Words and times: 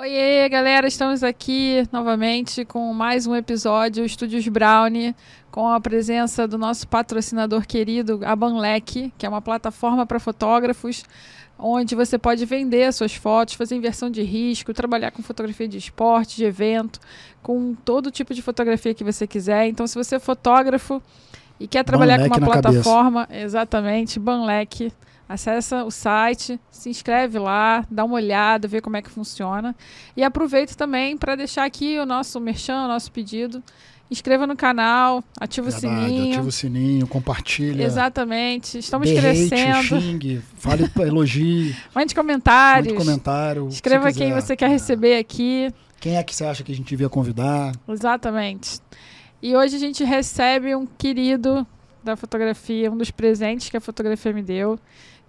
Oiê, 0.00 0.48
galera, 0.48 0.86
estamos 0.86 1.24
aqui 1.24 1.82
novamente 1.90 2.64
com 2.64 2.94
mais 2.94 3.26
um 3.26 3.34
episódio 3.34 4.04
Estúdios 4.04 4.46
Brownie, 4.46 5.12
com 5.50 5.66
a 5.66 5.80
presença 5.80 6.46
do 6.46 6.56
nosso 6.56 6.86
patrocinador 6.86 7.66
querido, 7.66 8.20
a 8.24 8.36
Banlec, 8.36 9.12
que 9.18 9.26
é 9.26 9.28
uma 9.28 9.42
plataforma 9.42 10.06
para 10.06 10.20
fotógrafos, 10.20 11.04
onde 11.58 11.96
você 11.96 12.16
pode 12.16 12.44
vender 12.44 12.92
suas 12.92 13.12
fotos, 13.16 13.54
fazer 13.54 13.74
inversão 13.74 14.08
de 14.08 14.22
risco, 14.22 14.72
trabalhar 14.72 15.10
com 15.10 15.20
fotografia 15.20 15.66
de 15.66 15.78
esporte, 15.78 16.36
de 16.36 16.44
evento, 16.44 17.00
com 17.42 17.74
todo 17.74 18.08
tipo 18.08 18.32
de 18.32 18.40
fotografia 18.40 18.94
que 18.94 19.02
você 19.02 19.26
quiser. 19.26 19.66
Então, 19.66 19.84
se 19.84 19.96
você 19.96 20.14
é 20.14 20.20
fotógrafo 20.20 21.02
e 21.58 21.66
quer 21.66 21.82
trabalhar 21.82 22.18
Banlec 22.18 22.38
com 22.38 22.38
uma 22.38 22.52
plataforma, 22.52 23.28
exatamente, 23.32 24.20
Banlec, 24.20 24.92
Acessa 25.28 25.84
o 25.84 25.90
site, 25.90 26.58
se 26.70 26.88
inscreve 26.88 27.38
lá, 27.38 27.84
dá 27.90 28.04
uma 28.04 28.14
olhada, 28.14 28.66
vê 28.66 28.80
como 28.80 28.96
é 28.96 29.02
que 29.02 29.10
funciona. 29.10 29.76
E 30.16 30.22
aproveito 30.24 30.74
também 30.74 31.18
para 31.18 31.36
deixar 31.36 31.64
aqui 31.64 31.98
o 31.98 32.06
nosso 32.06 32.40
merchan, 32.40 32.84
o 32.84 32.88
nosso 32.88 33.12
pedido. 33.12 33.62
Inscreva 34.10 34.46
no 34.46 34.56
canal, 34.56 35.22
ativa 35.38 35.68
Verdade, 35.68 35.86
o 35.86 36.06
sininho. 36.06 36.32
Ativa 36.32 36.48
o 36.48 36.52
sininho, 36.52 37.06
compartilha. 37.06 37.84
Exatamente. 37.84 38.78
Estamos 38.78 39.06
dê 39.06 39.20
crescendo. 39.20 40.00
Xingue, 40.00 40.40
fale, 40.56 40.90
elogie, 41.00 41.76
Mande 41.94 42.14
comentários. 42.14 42.94
mande 42.94 43.04
comentário. 43.06 43.68
Escreva 43.68 44.10
quem 44.10 44.32
você 44.32 44.56
quer 44.56 44.70
receber 44.70 45.18
aqui. 45.18 45.70
Quem 46.00 46.16
é 46.16 46.22
que 46.22 46.34
você 46.34 46.46
acha 46.46 46.64
que 46.64 46.72
a 46.72 46.74
gente 46.74 46.88
devia 46.88 47.10
convidar? 47.10 47.72
Exatamente. 47.86 48.80
E 49.42 49.54
hoje 49.54 49.76
a 49.76 49.78
gente 49.78 50.02
recebe 50.04 50.74
um 50.74 50.86
querido 50.86 51.66
da 52.02 52.16
fotografia, 52.16 52.90
um 52.90 52.96
dos 52.96 53.10
presentes 53.10 53.68
que 53.68 53.76
a 53.76 53.80
fotografia 53.80 54.32
me 54.32 54.42
deu, 54.42 54.78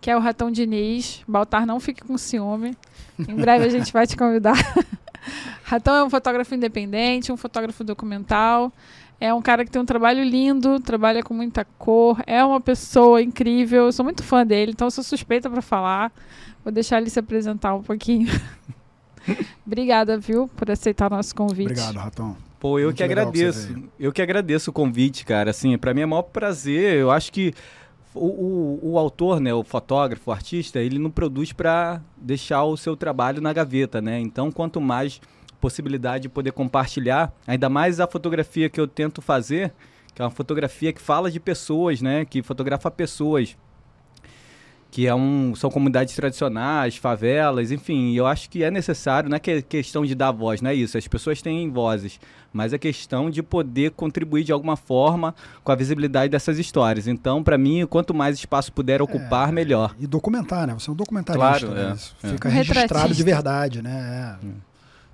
que 0.02 0.10
é 0.10 0.16
o 0.16 0.20
Ratão 0.20 0.52
Diniz. 0.52 1.22
Baltar, 1.28 1.66
não 1.66 1.80
fique 1.80 2.04
com 2.04 2.18
ciúme. 2.18 2.76
Em 3.18 3.36
breve 3.36 3.66
a 3.66 3.70
gente 3.70 3.92
vai 3.92 4.08
te 4.08 4.16
convidar. 4.16 4.56
Ratão 5.64 5.96
é 5.96 6.04
um 6.04 6.10
fotógrafo 6.10 6.56
independente, 6.56 7.32
um 7.32 7.38
fotógrafo 7.38 7.84
documental. 7.84 8.72
É 9.22 9.34
um 9.34 9.42
cara 9.42 9.66
que 9.66 9.72
tem 9.72 9.82
um 9.82 9.86
trabalho 9.86 10.24
lindo, 10.24 10.80
trabalha 10.80 11.22
com 11.22 11.34
muita 11.34 11.66
cor, 11.78 12.24
é 12.26 12.44
uma 12.44 12.62
pessoa 12.62 13.22
incrível. 13.22 13.86
Eu 13.86 13.92
sou 13.92 14.06
muito 14.06 14.24
fã 14.24 14.46
dele, 14.46 14.72
então 14.72 14.88
eu 14.88 14.92
sou 14.92 15.04
suspeita 15.04 15.50
para 15.50 15.62
falar. 15.62 16.12
Vou 16.64 16.72
deixar 16.72 17.02
ele 17.02 17.10
se 17.10 17.20
apresentar 17.20 17.76
um 17.76 17.84
pouquinho. 17.84 18.30
Obrigada, 19.68 20.18
viu, 20.18 20.48
por 20.56 20.72
aceitar 20.72 21.12
o 21.12 21.16
nosso 21.16 21.36
convite. 21.36 21.72
Obrigado, 21.72 21.98
Ratão. 21.98 22.38
Pô, 22.60 22.80
eu 22.80 22.88
Muito 22.88 22.98
que 22.98 23.04
que 23.06 23.12
agradeço. 23.12 23.74
veio. 23.74 23.92
eu 24.00 24.12
que 24.12 24.22
agradeço 24.22 24.70
o 24.70 24.74
convite, 24.74 25.26
cara. 25.26 25.52
Assim, 25.52 25.78
para 25.78 25.94
mim 25.94 26.02
é 26.02 26.06
o 26.06 26.10
maior 26.10 26.24
prazer. 26.24 26.96
Eu 26.96 27.12
acho 27.12 27.32
que 27.32 27.54
o, 28.14 28.26
o, 28.26 28.92
o 28.92 29.00
autor, 29.00 29.40
né, 29.40 29.54
o 29.54 29.64
fotógrafo, 29.64 30.30
o 30.30 30.34
artista, 30.34 30.80
ele 30.80 30.98
não 30.98 31.12
produz 31.12 31.54
para 31.54 32.02
deixar 32.18 32.64
o 32.64 32.76
seu 32.76 32.96
trabalho 32.96 33.42
na 33.42 33.54
gaveta, 33.54 34.02
né? 34.02 34.20
Então, 34.20 34.52
quanto 34.52 34.82
mais 34.82 35.22
possibilidade 35.62 36.24
de 36.24 36.30
poder 36.30 36.52
compartilhar, 36.52 37.34
ainda 37.46 37.70
mais 37.70 38.00
a 38.00 38.08
fotografia 38.08 38.70
que 38.70 38.80
eu 38.80 38.88
tento 38.88 39.22
fazer, 39.22 39.74
que 40.16 40.22
é 40.22 40.26
uma 40.26 40.32
fotografia 40.32 40.94
que 40.94 41.02
fala 41.02 41.30
de 41.30 41.40
pessoas, 41.40 42.02
né, 42.02 42.26
que 42.26 42.42
fotografa 42.42 42.90
pessoas 42.90 43.58
que 44.92 45.06
é 45.06 45.14
um, 45.14 45.54
são 45.56 45.70
comunidades 45.70 46.16
tradicionais, 46.16 46.96
favelas, 46.98 47.72
enfim, 47.72 48.14
eu 48.16 48.26
acho 48.26 48.50
que 48.50 48.64
é 48.64 48.72
necessário, 48.72 49.30
não 49.30 49.36
é 49.38 49.40
que 49.40 49.52
é 49.52 49.62
questão 49.62 50.04
de 50.04 50.16
dar 50.16 50.32
voz, 50.32 50.62
não 50.62 50.70
é 50.72 50.74
isso, 50.74 50.98
as 50.98 51.08
pessoas 51.08 51.42
têm 51.44 51.70
vozes, 51.70 52.20
mas 52.52 52.74
é 52.74 52.78
questão 52.80 53.30
de 53.30 53.44
poder 53.44 53.92
contribuir 53.92 54.44
de 54.44 54.52
alguma 54.52 54.76
forma 54.76 55.36
com 55.64 55.72
a 55.72 55.76
visibilidade 55.76 56.32
dessas 56.32 56.58
histórias. 56.58 57.08
Então, 57.08 57.44
para 57.44 57.56
mim, 57.58 57.86
quanto 57.86 58.14
mais 58.16 58.36
espaço 58.38 58.74
puder 58.74 59.00
ocupar, 59.02 59.52
melhor. 59.52 59.96
E 60.00 60.08
documentar, 60.08 60.66
né? 60.66 60.74
Você 60.74 60.90
é 60.90 60.94
um 60.94 60.96
documentarista. 60.96 61.68
Claro, 61.68 61.70
né? 61.76 61.92
é, 61.92 61.94
Isso 61.94 62.16
é. 62.24 62.28
Fica 62.30 62.50
registrado 62.50 62.82
retratista. 62.88 63.16
de 63.16 63.24
verdade, 63.24 63.82
né? 63.84 64.38
É. 64.42 64.46
Hum. 64.46 64.54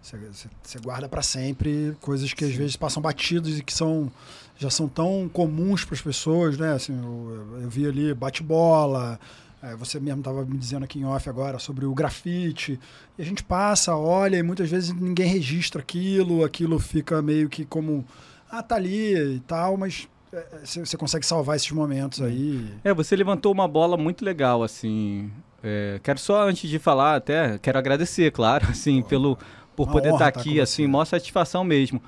Você, 0.01 0.17
você- 0.31 0.47
você 0.63 0.79
guarda 0.79 1.09
para 1.09 1.21
sempre 1.21 1.97
coisas 1.99 2.31
que 2.31 2.45
às 2.45 2.53
vezes 2.53 2.75
passam 2.77 3.01
batidos 3.01 3.59
e 3.59 3.63
que 3.63 3.73
são 3.73 4.09
já 4.57 4.69
são 4.69 4.87
tão 4.87 5.29
comuns 5.33 5.83
para 5.83 5.95
as 5.95 6.01
pessoas, 6.01 6.57
né? 6.57 6.71
Assim, 6.73 6.97
eu, 6.97 7.59
eu 7.63 7.69
vi 7.69 7.85
ali 7.85 8.13
bate-bola, 8.13 9.19
é, 9.65 9.75
você 9.75 9.99
mesmo 9.99 10.19
estava 10.19 10.45
me 10.45 10.57
dizendo 10.57 10.83
aqui 10.83 10.99
em 10.99 11.05
off 11.05 11.27
agora 11.27 11.57
sobre 11.57 11.85
o 11.85 11.93
grafite. 11.93 12.79
E 13.17 13.21
a 13.21 13.25
gente 13.25 13.43
passa, 13.43 13.95
olha, 13.95 14.37
e 14.37 14.43
muitas 14.43 14.69
vezes 14.69 14.93
ninguém 14.93 15.27
registra 15.27 15.81
aquilo, 15.81 16.43
aquilo 16.43 16.77
fica 16.77 17.19
meio 17.21 17.49
que 17.49 17.65
como, 17.65 18.05
ah, 18.51 18.61
tá 18.61 18.75
ali 18.75 19.15
e 19.15 19.39
tal, 19.39 19.75
mas 19.75 20.07
é, 20.31 20.37
é, 20.37 20.65
você 20.65 20.95
consegue 20.95 21.25
salvar 21.25 21.55
esses 21.55 21.71
momentos 21.71 22.21
aí. 22.21 22.63
É, 22.83 22.93
você 22.93 23.15
levantou 23.15 23.51
uma 23.51 23.67
bola 23.67 23.97
muito 23.97 24.23
legal, 24.23 24.61
assim. 24.61 25.31
É, 25.63 25.99
quero 26.03 26.19
só, 26.19 26.47
antes 26.47 26.69
de 26.69 26.77
falar, 26.77 27.15
até, 27.15 27.57
quero 27.57 27.79
agradecer, 27.79 28.31
claro, 28.31 28.67
assim, 28.69 29.01
pelo, 29.01 29.35
por 29.75 29.87
poder 29.89 30.13
estar 30.13 30.27
estar 30.29 30.39
aqui, 30.41 30.57
com 30.57 30.61
assim, 30.61 30.83
você. 30.83 30.87
maior 30.87 31.05
satisfação 31.05 31.63
mesmo. 31.63 31.99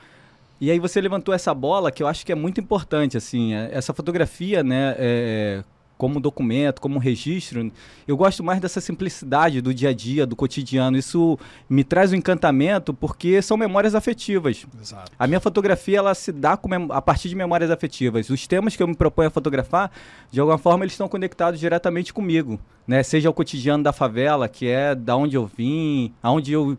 E 0.62 0.70
aí 0.70 0.80
você 0.80 1.02
levantou 1.02 1.34
essa 1.34 1.54
bola 1.54 1.92
que 1.92 2.04
eu 2.04 2.08
acho 2.08 2.24
que 2.24 2.32
é 2.32 2.36
muito 2.36 2.62
importante, 2.62 3.18
assim, 3.18 3.56
é, 3.56 3.70
essa 3.72 3.94
fotografia, 3.94 4.64
né, 4.64 4.96
é, 5.00 5.64
como 5.98 6.20
documento, 6.20 6.80
como 6.80 7.00
registro, 7.00 7.72
eu 8.08 8.16
gosto 8.16 8.44
mais 8.44 8.62
dessa 8.62 8.80
simplicidade 8.80 9.62
do 9.62 9.74
dia 9.74 9.90
a 9.90 9.94
dia, 9.94 10.26
do 10.26 10.36
cotidiano. 10.36 10.98
Isso 10.98 11.38
me 11.70 11.84
traz 11.84 12.14
um 12.14 12.16
encantamento 12.16 12.94
porque 12.94 13.42
são 13.42 13.58
memórias 13.58 13.96
afetivas. 13.96 14.66
Exato. 14.80 15.12
A 15.18 15.28
minha 15.28 15.40
fotografia 15.40 15.98
ela 15.98 16.14
se 16.14 16.32
dá 16.32 16.60
a 16.90 17.02
partir 17.02 17.30
de 17.30 17.36
memórias 17.36 17.72
afetivas. 17.72 18.30
Os 18.30 18.46
temas 18.46 18.76
que 18.76 18.84
eu 18.84 18.88
me 18.88 18.96
proponho 18.96 19.28
a 19.28 19.32
fotografar, 19.32 19.92
de 20.32 20.40
alguma 20.40 20.58
forma, 20.58 20.84
eles 20.84 20.94
estão 20.94 21.08
conectados 21.08 21.60
diretamente 21.60 22.14
comigo, 22.14 22.60
né? 22.88 23.02
Seja 23.04 23.30
o 23.30 23.34
cotidiano 23.34 23.84
da 23.84 23.92
favela, 23.92 24.48
que 24.48 24.68
é 24.68 24.94
da 24.94 25.16
onde 25.16 25.36
eu 25.36 25.46
vim, 25.46 26.14
aonde 26.22 26.52
eu 26.52 26.78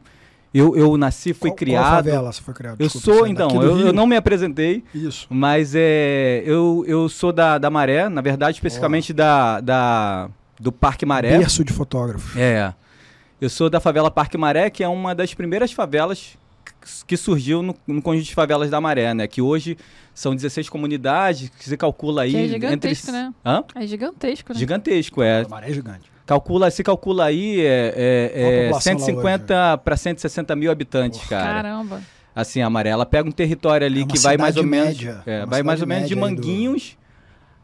eu, 0.52 0.76
eu 0.76 0.96
nasci, 0.96 1.32
fui 1.34 1.50
Qual- 1.50 1.56
criado. 1.56 1.82
Qual 1.84 1.94
favela 1.96 2.32
você 2.32 2.42
foi 2.42 2.54
criado? 2.54 2.80
Eu 2.80 2.86
Desculpa, 2.86 3.04
sou, 3.04 3.14
você 3.24 3.28
é 3.28 3.32
então, 3.32 3.62
eu, 3.62 3.78
eu 3.88 3.92
não 3.92 4.06
me 4.06 4.16
apresentei, 4.16 4.82
Isso. 4.94 5.26
mas 5.30 5.74
é, 5.74 6.42
eu, 6.46 6.84
eu 6.86 7.08
sou 7.08 7.32
da, 7.32 7.58
da 7.58 7.68
Maré, 7.70 8.08
na 8.08 8.20
verdade, 8.20 8.56
especificamente 8.56 9.12
da, 9.12 9.60
da, 9.60 10.30
do 10.58 10.72
Parque 10.72 11.04
Maré. 11.04 11.36
Berço 11.38 11.62
de 11.64 11.72
fotógrafos. 11.72 12.36
É. 12.36 12.72
Eu 13.40 13.48
sou 13.50 13.68
da 13.70 13.78
favela 13.78 14.10
Parque 14.10 14.36
Maré, 14.38 14.68
que 14.70 14.82
é 14.82 14.88
uma 14.88 15.14
das 15.14 15.32
primeiras 15.34 15.70
favelas 15.72 16.36
que- 17.06 17.16
surgiu 17.16 17.62
no, 17.62 17.74
no 17.86 18.00
conjunto 18.02 18.26
de 18.26 18.34
favelas 18.34 18.70
da 18.70 18.80
Maré, 18.80 19.12
né? 19.14 19.26
Que 19.26 19.40
hoje 19.42 19.76
são 20.14 20.34
16 20.34 20.68
comunidades, 20.68 21.48
que 21.50 21.64
se 21.68 21.76
calcula 21.76 22.22
aí... 22.22 22.30
Que 22.32 22.36
é 22.36 22.40
entre... 22.44 22.52
gigantesco, 22.60 23.12
né? 23.12 23.32
Hã? 23.44 23.64
É 23.74 23.86
gigantesco, 23.86 24.52
né? 24.52 24.58
Gigantesco, 24.58 25.22
é. 25.22 25.42
A 25.42 25.48
maré 25.48 25.70
é 25.70 25.72
gigante. 25.74 26.10
Calcula, 26.28 26.70
se 26.70 26.82
calcula 26.84 27.24
aí 27.24 27.60
é, 27.60 27.94
é, 27.96 28.32
é 28.34 28.62
população 28.66 28.92
lá 28.92 28.98
150 29.00 29.78
para 29.78 29.96
160 29.96 30.54
mil 30.56 30.70
habitantes, 30.70 31.18
Porra. 31.20 31.28
cara. 31.30 31.52
Caramba. 31.54 32.02
Assim, 32.36 32.60
a 32.62 32.66
Amarela 32.66 33.04
pega 33.06 33.28
um 33.28 33.32
território 33.32 33.84
ali 33.86 34.00
É 34.02 34.04
uma 34.04 34.12
que 34.12 34.18
vai 34.20 34.36
mais 34.36 34.56
ou 34.56 34.62
cidade 34.62 34.82
menos... 34.84 34.96
média, 34.98 35.22
é, 35.26 35.38
uma 35.40 35.46
vai 35.46 35.62
mais 35.62 35.80
ou 35.80 35.86
menos 35.88 36.08
de 36.08 36.14
média 36.14 36.28
aí 36.28 36.34
do- 36.36 36.40
Manguinhos 36.42 36.96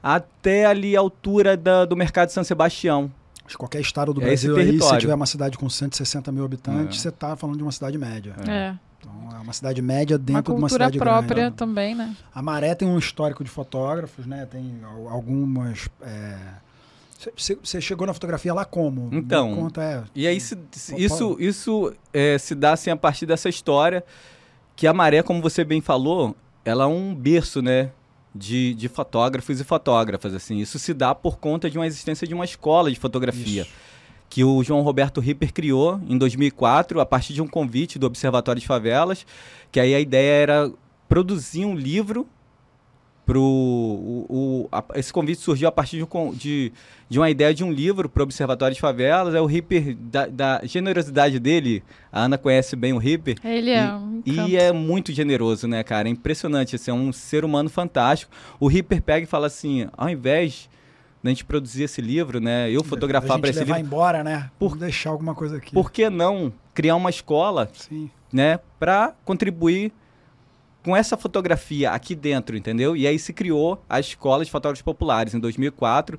até 0.03 0.67
ali 0.67 0.97
a 0.97 1.01
altura 1.01 1.57
da- 1.57 1.85
do 1.85 1.95
mercado 1.97 2.29
de 2.29 2.33
São 2.35 2.43
Sebastião. 2.43 3.13
Acho 3.47 3.51
que 3.55 3.59
qualquer 3.59 3.81
estado 3.83 4.13
do 4.15 4.23
É 4.23 4.33
esse 4.33 4.47
Brasil 4.49 4.73
aí, 4.73 4.81
se 4.81 4.99
tiver 4.99 5.15
uma 5.15 5.27
cidade 5.27 5.59
com 5.59 5.69
160 5.69 6.33
mil 6.33 6.45
habitantes, 6.45 6.99
É. 6.99 7.03
você 7.03 7.11
tá 7.11 7.37
falando 7.37 7.59
de 7.59 7.63
uma 7.63 7.73
cidade 7.73 7.99
média. 7.99 8.35
É. 8.49 8.75
Então 8.99 9.13
é 9.37 9.41
uma 9.43 9.53
cidade 9.53 9.83
média 9.83 10.17
Uma 10.17 10.25
dentro 10.25 10.43
de 10.45 10.51
uma 10.53 10.61
cultura 10.69 10.85
cidade 10.87 10.99
própria 10.99 11.35
grande. 11.43 11.57
também, 11.57 11.95
né? 11.95 12.17
A 12.35 12.41
Maré 12.41 12.75
tem 12.75 12.89
um 12.89 12.99
histórico 12.99 13.45
de 13.45 13.51
fotógrafos, 13.51 14.25
né? 14.27 14.47
Tem 14.51 14.81
al- 14.83 15.11
algumas. 15.11 15.87
Você 17.37 17.81
chegou 17.81 18.07
na 18.07 18.12
fotografia 18.15 18.53
lá 18.55 18.65
como? 18.65 19.09
Então, 19.12 19.55
Conta, 19.55 19.83
é. 19.83 20.03
E 20.15 20.27
aí 20.27 20.41
se- 20.41 20.59
se- 20.73 20.97
isso, 20.97 21.37
isso 21.41 21.93
é, 22.12 22.37
se 22.39 22.55
dá 22.55 22.73
assim 22.73 22.91
a 22.91 22.97
partir 22.97 23.27
dessa 23.27 23.49
história 23.49 24.05
que 24.77 24.87
a 24.87 24.93
Maré, 24.93 25.23
como 25.23 25.41
você 25.41 25.62
bem 25.65 25.81
falou, 25.81 26.35
ela 26.65 26.85
é 26.85 26.87
um 26.87 27.15
berço, 27.15 27.62
né? 27.62 27.91
De, 28.35 28.75
de 28.75 28.88
fotógrafos 28.88 29.61
e 29.61 29.65
fotógrafas, 29.65 30.35
assim. 30.35 30.59
Isso 30.59 30.76
se 30.79 30.93
dá 30.93 31.15
por 31.15 31.38
conta 31.38 31.71
de 31.71 31.79
uma 31.79 31.87
existência 31.87 32.26
de 32.26 32.35
uma 32.35 32.44
escola 32.44 32.91
de 32.91 32.99
fotografia 32.99 33.62
Isso. 33.62 33.71
que 34.29 34.43
o 34.43 34.61
João 34.65 34.81
Roberto 34.81 35.21
Ripper 35.21 35.53
criou 35.53 36.00
em 36.09 36.19
2004 36.19 37.00
a 37.00 37.06
partir 37.06 37.32
de 37.32 37.41
um 37.41 37.47
convite 37.47 37.97
do 37.97 38.06
Observatório 38.09 38.61
de 38.61 38.67
Favelas, 38.67 39.25
que 39.71 39.79
aí 39.79 39.94
a 39.94 40.00
ideia 40.00 40.32
era 40.43 40.73
produzir 41.09 41.65
um 41.65 41.76
livro 41.76 42.26
pro 43.26 43.41
o, 43.43 44.26
o- 44.29 44.69
a- 44.71 44.85
esse 44.97 45.12
convite 45.12 45.41
surgiu 45.41 45.69
a 45.69 45.73
partir 45.73 45.99
de, 45.99 46.37
de, 46.38 46.73
de 47.09 47.19
uma 47.19 47.31
ideia 47.31 47.55
de 47.55 47.65
um 47.65 47.73
livro 47.73 48.09
para 48.09 48.21
o 48.21 48.25
Observatório 48.25 48.75
de 48.75 48.81
Favelas. 48.81 49.35
É 49.35 49.41
o 49.41 49.47
Ripper 49.47 49.97
da, 49.97 50.26
da 50.26 50.61
generosidade 50.65 51.38
dele. 51.38 51.82
A 52.12 52.23
Ana 52.25 52.37
conhece 52.38 52.76
bem 52.76 52.93
o 52.93 52.99
Ripper. 52.99 53.37
Ele 53.44 53.71
é 53.71 53.93
um 53.94 54.23
encanto. 54.25 54.49
E 54.50 54.56
é 54.56 54.73
muito 54.73 55.12
generoso, 55.12 55.67
né, 55.67 55.82
cara? 55.82 56.09
É 56.09 56.11
impressionante. 56.11 56.76
Assim, 56.76 56.91
é 56.91 56.94
um 56.94 57.12
ser 57.12 57.44
humano 57.44 57.69
fantástico. 57.71 58.31
O 58.61 58.67
Ripper 58.69 59.00
pega 59.03 59.25
e 59.25 59.26
fala 59.29 59.47
assim: 59.47 59.88
ao 59.97 60.09
invés 60.11 60.69
da 61.23 61.31
gente 61.31 61.44
produzir 61.47 61.85
esse 61.85 62.03
livro, 62.03 62.38
né? 62.41 62.71
Eu 62.71 62.85
fotografar 62.85 63.38
para 63.38 63.49
esse 63.49 63.61
levar 63.61 63.76
livro, 63.76 63.87
embora, 63.88 64.23
né? 64.23 64.50
Por- 64.59 64.73
Por 64.73 64.79
deixar 64.79 65.09
alguma 65.11 65.35
coisa 65.35 65.56
aqui. 65.56 65.73
por 65.73 65.91
que 65.91 66.11
não 66.11 66.53
criar 66.75 66.97
uma 66.97 67.09
escola 67.09 67.71
Sim. 67.73 68.11
né, 68.31 68.59
para 68.79 69.15
contribuir 69.25 69.91
com 70.85 70.95
essa 70.95 71.17
fotografia 71.17 71.91
aqui 71.91 72.15
dentro, 72.15 72.57
entendeu? 72.57 72.95
E 72.95 73.07
aí 73.07 73.19
se 73.19 73.33
criou 73.33 73.83
a 73.89 73.99
Escola 73.99 74.45
de 74.45 74.51
Fotógrafos 74.51 74.83
Populares 74.83 75.33
em 75.33 75.41
2004, 75.41 76.19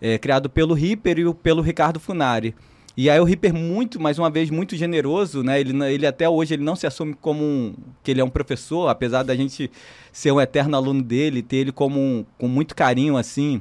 é, 0.00 0.16
criado 0.18 0.48
pelo 0.48 0.72
Ripper 0.72 1.18
e 1.18 1.34
pelo 1.34 1.60
Ricardo 1.60 1.98
Funari. 1.98 2.54
E 2.96 3.10
aí 3.10 3.18
o 3.18 3.24
Ripper 3.24 3.52
muito, 3.52 4.00
mais 4.00 4.16
uma 4.16 4.30
vez, 4.30 4.50
muito 4.50 4.76
generoso, 4.76 5.42
né? 5.42 5.58
Ele, 5.58 5.84
ele 5.86 6.06
até 6.06 6.28
hoje 6.28 6.54
ele 6.54 6.62
não 6.62 6.76
se 6.76 6.86
assume 6.86 7.12
como 7.14 7.42
um, 7.42 7.74
que 8.04 8.12
ele 8.12 8.20
é 8.20 8.24
um 8.24 8.30
professor, 8.30 8.88
apesar 8.88 9.24
da 9.24 9.34
gente 9.34 9.68
ser 10.12 10.30
um 10.30 10.40
eterno 10.40 10.76
aluno 10.76 11.02
dele, 11.02 11.42
ter 11.42 11.56
ele 11.56 11.72
como 11.72 11.98
um, 11.98 12.24
com 12.38 12.46
muito 12.46 12.76
carinho 12.76 13.16
assim, 13.16 13.60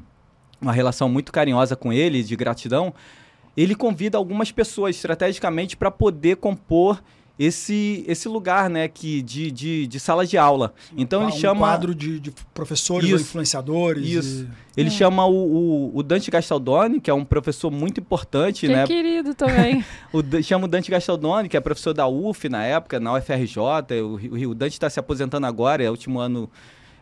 uma 0.61 0.71
relação 0.71 1.09
muito 1.09 1.31
carinhosa 1.31 1.75
com 1.75 1.91
ele, 1.91 2.21
de 2.21 2.35
gratidão. 2.35 2.93
Ele 3.57 3.73
convida 3.73 4.19
algumas 4.19 4.51
pessoas 4.51 4.95
estrategicamente 4.97 5.75
para 5.75 5.89
poder 5.89 6.35
compor 6.35 7.01
esse, 7.37 8.05
esse 8.07 8.27
lugar, 8.27 8.69
né, 8.69 8.87
que 8.87 9.21
de, 9.21 9.49
de, 9.51 9.87
de 9.87 9.99
sala 9.99 10.25
de 10.25 10.37
aula. 10.37 10.73
Então 10.95 11.21
um 11.23 11.29
ele 11.29 11.37
chama 11.37 11.61
quadro 11.61 11.95
de, 11.95 12.19
de 12.19 12.31
professores 12.53 13.05
Isso, 13.07 13.15
ou 13.15 13.21
influenciadores. 13.21 14.07
isso. 14.07 14.43
e- 14.43 14.63
ele 14.81 14.87
É. 14.89 14.91
chama 14.91 15.25
o, 15.25 15.33
o, 15.33 15.97
o 15.97 16.03
Dante 16.03 16.29
Gastaldoni, 16.31 16.99
que 16.99 17.09
é 17.09 17.13
um 17.13 17.23
professor 17.25 17.69
muito 17.71 17.99
importante, 17.99 18.67
Que 18.67 18.73
né? 18.73 18.85
querido 18.87 19.33
também. 19.35 19.83
O, 20.13 20.21
chama 20.43 20.65
o 20.65 20.67
Dante 20.67 20.89
Gastaldoni, 20.91 21.47
que 21.49 21.57
é 21.57 21.59
professor 21.59 21.93
da 21.93 22.07
UF 22.07 22.47
na 22.49 22.63
época, 22.65 22.99
na 22.99 23.13
UFRJ. 23.13 23.57
O, 24.01 24.15
o, 24.15 24.49
o 24.51 24.55
Dante 24.55 24.73
está 24.73 24.89
se 24.89 24.99
aposentando 24.99 25.45
agora, 25.45 25.83
é 25.83 25.87
o 25.87 25.91
último 25.91 26.19
ano 26.19 26.49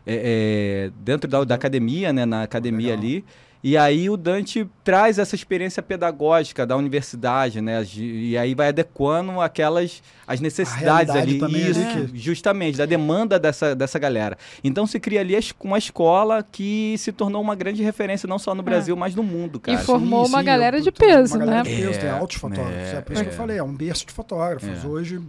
é, 0.06 0.88
é, 0.88 0.90
dentro 1.02 1.28
da, 1.30 1.44
da 1.44 1.54
academia, 1.54 2.12
né? 2.12 2.26
Na 2.26 2.42
academia 2.42 2.90
Legal. 2.94 2.98
ali. 2.98 3.24
E 3.64 3.76
aí 3.76 4.10
o 4.10 4.16
Dante 4.16 4.66
traz 4.82 5.20
essa 5.20 5.36
experiência 5.36 5.80
pedagógica 5.80 6.66
da 6.66 6.76
universidade, 6.76 7.60
né? 7.60 7.84
E 7.96 8.36
aí 8.36 8.54
vai 8.56 8.68
adequando 8.68 9.40
aquelas 9.40 10.02
as 10.26 10.40
necessidades 10.40 11.14
ali. 11.14 11.38
também 11.38 11.70
Isso, 11.70 11.80
que- 12.08 12.18
justamente, 12.18 12.76
da 12.78 12.86
demanda 12.86 13.38
dessa, 13.38 13.74
dessa 13.74 13.98
galera. 13.98 14.36
Então 14.64 14.84
se 14.86 14.98
cria 14.98 15.20
ali 15.20 15.36
uma 15.60 15.78
escola 15.78 16.44
que 16.50 16.96
se 16.98 17.12
tornou 17.12 17.40
uma 17.40 17.54
grande 17.54 17.82
referência, 17.84 18.26
não 18.26 18.38
só 18.38 18.52
no 18.54 18.62
Brasil, 18.64 18.96
mas 18.96 19.14
no 19.14 19.22
mundo, 19.22 19.60
cara. 19.60 19.78
for- 19.78 19.98
formou 19.98 20.26
uma 20.26 20.42
galera 20.42 20.80
de 20.80 20.90
tem 20.90 21.08
peso, 21.08 21.34
uma 21.36 21.44
galera 21.46 21.62
né? 21.62 21.70
de 21.70 21.82
peso, 21.82 22.00
tem 22.00 22.08
É, 22.08 22.12
altos 22.12 22.36
fotógrafos. 22.38 22.74
É, 22.76 22.96
é, 22.96 23.00
por 23.00 23.12
isso 23.12 23.22
que 23.22 23.28
eu 23.28 23.32
é. 23.32 23.36
falei, 23.36 23.58
é 23.58 23.62
um 23.62 23.74
berço 23.74 24.04
de 24.06 24.12
fotógrafos. 24.12 24.84
É. 24.84 24.86
Hoje, 24.88 25.20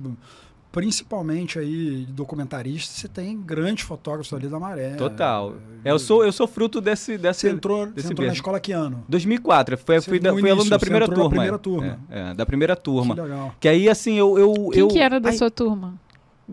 principalmente 0.74 1.60
aí 1.60 2.04
documentaristas, 2.10 2.96
você 2.98 3.08
tem 3.08 3.40
grandes 3.40 3.86
fotógrafos 3.86 4.34
ali 4.34 4.48
da 4.48 4.60
Maré. 4.60 4.96
Total. 4.96 5.54
É, 5.86 5.92
eu 5.92 6.00
sou 6.00 6.25
eu 6.25 6.31
sou 6.31 6.48
fruto 6.48 6.81
desse 6.81 7.16
desse 7.16 7.42
Você 7.42 7.50
entrou, 7.52 7.86
desse 7.86 8.08
você 8.08 8.14
entrou 8.14 8.28
na 8.28 8.34
escola 8.34 8.60
que 8.60 8.72
ano? 8.72 9.06
2004, 9.08 9.78
foi, 9.78 10.02
Você 10.02 10.10
fui, 10.10 10.20
da, 10.20 10.34
fui 10.34 10.50
aluno 10.50 10.68
da 10.68 10.80
primeira 10.80 11.08
turma. 11.08 11.30
primeira 11.30 11.60
turma. 11.60 12.00
É, 12.10 12.31
é, 12.31 12.34
da 12.34 12.44
primeira 12.44 12.75
turma. 12.75 13.14
Que 13.14 13.22
legal. 13.22 13.56
Que 13.60 13.68
aí, 13.68 13.88
assim, 13.88 14.18
eu. 14.18 14.38
eu, 14.40 14.70
Quem 14.72 14.80
eu 14.80 14.88
que 14.88 15.00
era 15.00 15.20
da 15.20 15.30
ai, 15.30 15.38
sua 15.38 15.52
turma? 15.52 15.94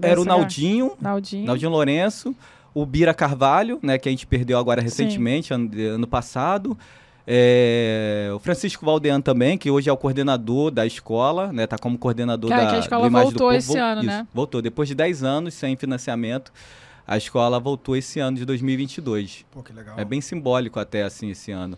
Era 0.01 0.21
o 0.21 0.25
Naldinho, 0.25 0.93
Naldinho. 1.01 1.47
Naldinho 1.47 1.71
Lourenço, 1.71 2.37
o 2.75 2.85
Bira 2.85 3.15
Carvalho, 3.15 3.79
né, 3.83 3.97
que 3.99 4.09
a 4.09 4.13
gente 4.13 4.27
perdeu 4.27 4.59
agora 4.59 4.83
recentemente, 4.83 5.53
ano, 5.55 5.71
ano 5.95 6.07
passado. 6.07 6.77
É, 7.27 8.31
o 8.35 8.39
Francisco 8.39 8.85
Valdean 8.85 9.21
também, 9.21 9.57
que 9.59 9.71
hoje 9.71 9.89
é 9.89 9.93
o 9.93 9.97
coordenador 9.97 10.71
da 10.71 10.87
escola, 10.87 11.53
né? 11.53 11.67
Tá 11.67 11.79
como 11.79 11.99
coordenador 11.99 12.51
Cara, 12.51 12.65
da 12.65 12.71
que 12.71 12.77
a 12.77 12.79
escola 12.81 13.07
Imagem 13.07 13.31
voltou 13.31 13.47
Povo. 13.49 13.59
esse 13.59 13.79
ano, 13.79 14.03
né? 14.03 14.27
Voltou. 14.33 14.63
Depois 14.63 14.89
de 14.89 14.95
10 14.95 15.23
anos 15.23 15.55
sem 15.55 15.77
financiamento, 15.77 16.53
a 17.07 17.17
escola 17.17 17.59
voltou 17.61 17.97
esse 17.97 18.21
ano 18.21 18.37
de 18.37 18.45
2022. 18.45 19.45
Pô, 19.51 19.63
que 19.63 19.73
legal. 19.73 19.99
É 19.99 20.05
bem 20.05 20.21
simbólico 20.21 20.79
até, 20.81 21.03
assim, 21.03 21.31
esse 21.31 21.51
ano. 21.53 21.77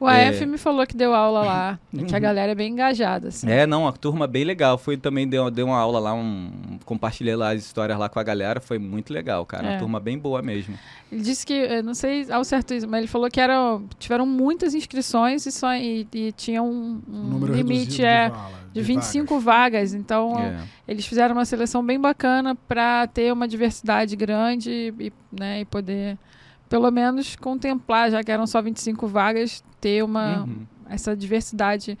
O 0.00 0.06
AF 0.06 0.42
É. 0.42 0.46
me 0.46 0.56
falou 0.56 0.86
que 0.86 0.96
deu 0.96 1.14
aula 1.14 1.42
lá. 1.44 1.78
e 1.92 2.02
que 2.04 2.16
a 2.16 2.18
galera 2.18 2.52
é 2.52 2.54
bem 2.54 2.72
engajada, 2.72 3.28
assim. 3.28 3.46
É, 3.50 3.66
não, 3.66 3.86
a 3.86 3.92
turma 3.92 4.26
bem 4.26 4.44
legal. 4.44 4.78
Fui 4.78 4.96
também, 4.96 5.28
deu, 5.28 5.50
deu 5.50 5.66
uma 5.66 5.76
aula 5.78 6.00
lá, 6.00 6.14
um, 6.14 6.50
compartilhei 6.86 7.36
lá 7.36 7.52
as 7.52 7.60
histórias 7.62 7.98
lá 7.98 8.08
com 8.08 8.18
a 8.18 8.22
galera. 8.22 8.60
Foi 8.62 8.78
muito 8.78 9.12
legal, 9.12 9.44
cara. 9.44 9.66
É. 9.66 9.70
Uma 9.72 9.78
turma 9.78 10.00
bem 10.00 10.18
boa 10.18 10.40
mesmo. 10.40 10.74
Ele 11.12 11.20
disse 11.20 11.44
que, 11.44 11.52
eu 11.52 11.82
não 11.84 11.92
sei 11.92 12.26
ao 12.32 12.42
certo 12.44 12.72
isso, 12.72 12.88
mas 12.88 13.00
ele 13.00 13.08
falou 13.08 13.28
que 13.28 13.38
eram, 13.40 13.84
tiveram 13.98 14.24
muitas 14.24 14.72
inscrições 14.74 15.44
e, 15.44 15.52
só, 15.52 15.74
e, 15.74 16.08
e 16.14 16.32
tinha 16.32 16.62
um, 16.62 17.02
um 17.06 17.34
Um 17.36 17.46
limite 17.46 18.02
é, 18.02 18.30
de, 18.30 18.34
vala, 18.34 18.50
de 18.72 18.80
de 18.80 18.82
25 18.82 19.38
vagas. 19.38 19.92
Então, 19.92 20.38
É. 20.38 20.60
eles 20.88 21.04
fizeram 21.04 21.34
uma 21.34 21.44
seleção 21.44 21.84
bem 21.84 22.00
bacana 22.00 22.54
para 22.54 23.06
ter 23.06 23.30
uma 23.32 23.46
diversidade 23.46 24.16
grande 24.16 24.94
e, 24.98 25.12
né, 25.30 25.60
e 25.60 25.64
poder, 25.66 26.16
pelo 26.70 26.90
menos, 26.90 27.36
contemplar, 27.36 28.10
já 28.10 28.22
que 28.24 28.30
eram 28.32 28.46
só 28.46 28.62
25 28.62 29.06
vagas, 29.06 29.62
ter 29.80 30.02
uma, 30.04 30.40
Uhum. 30.44 30.66
essa 30.88 31.16
diversidade. 31.16 31.98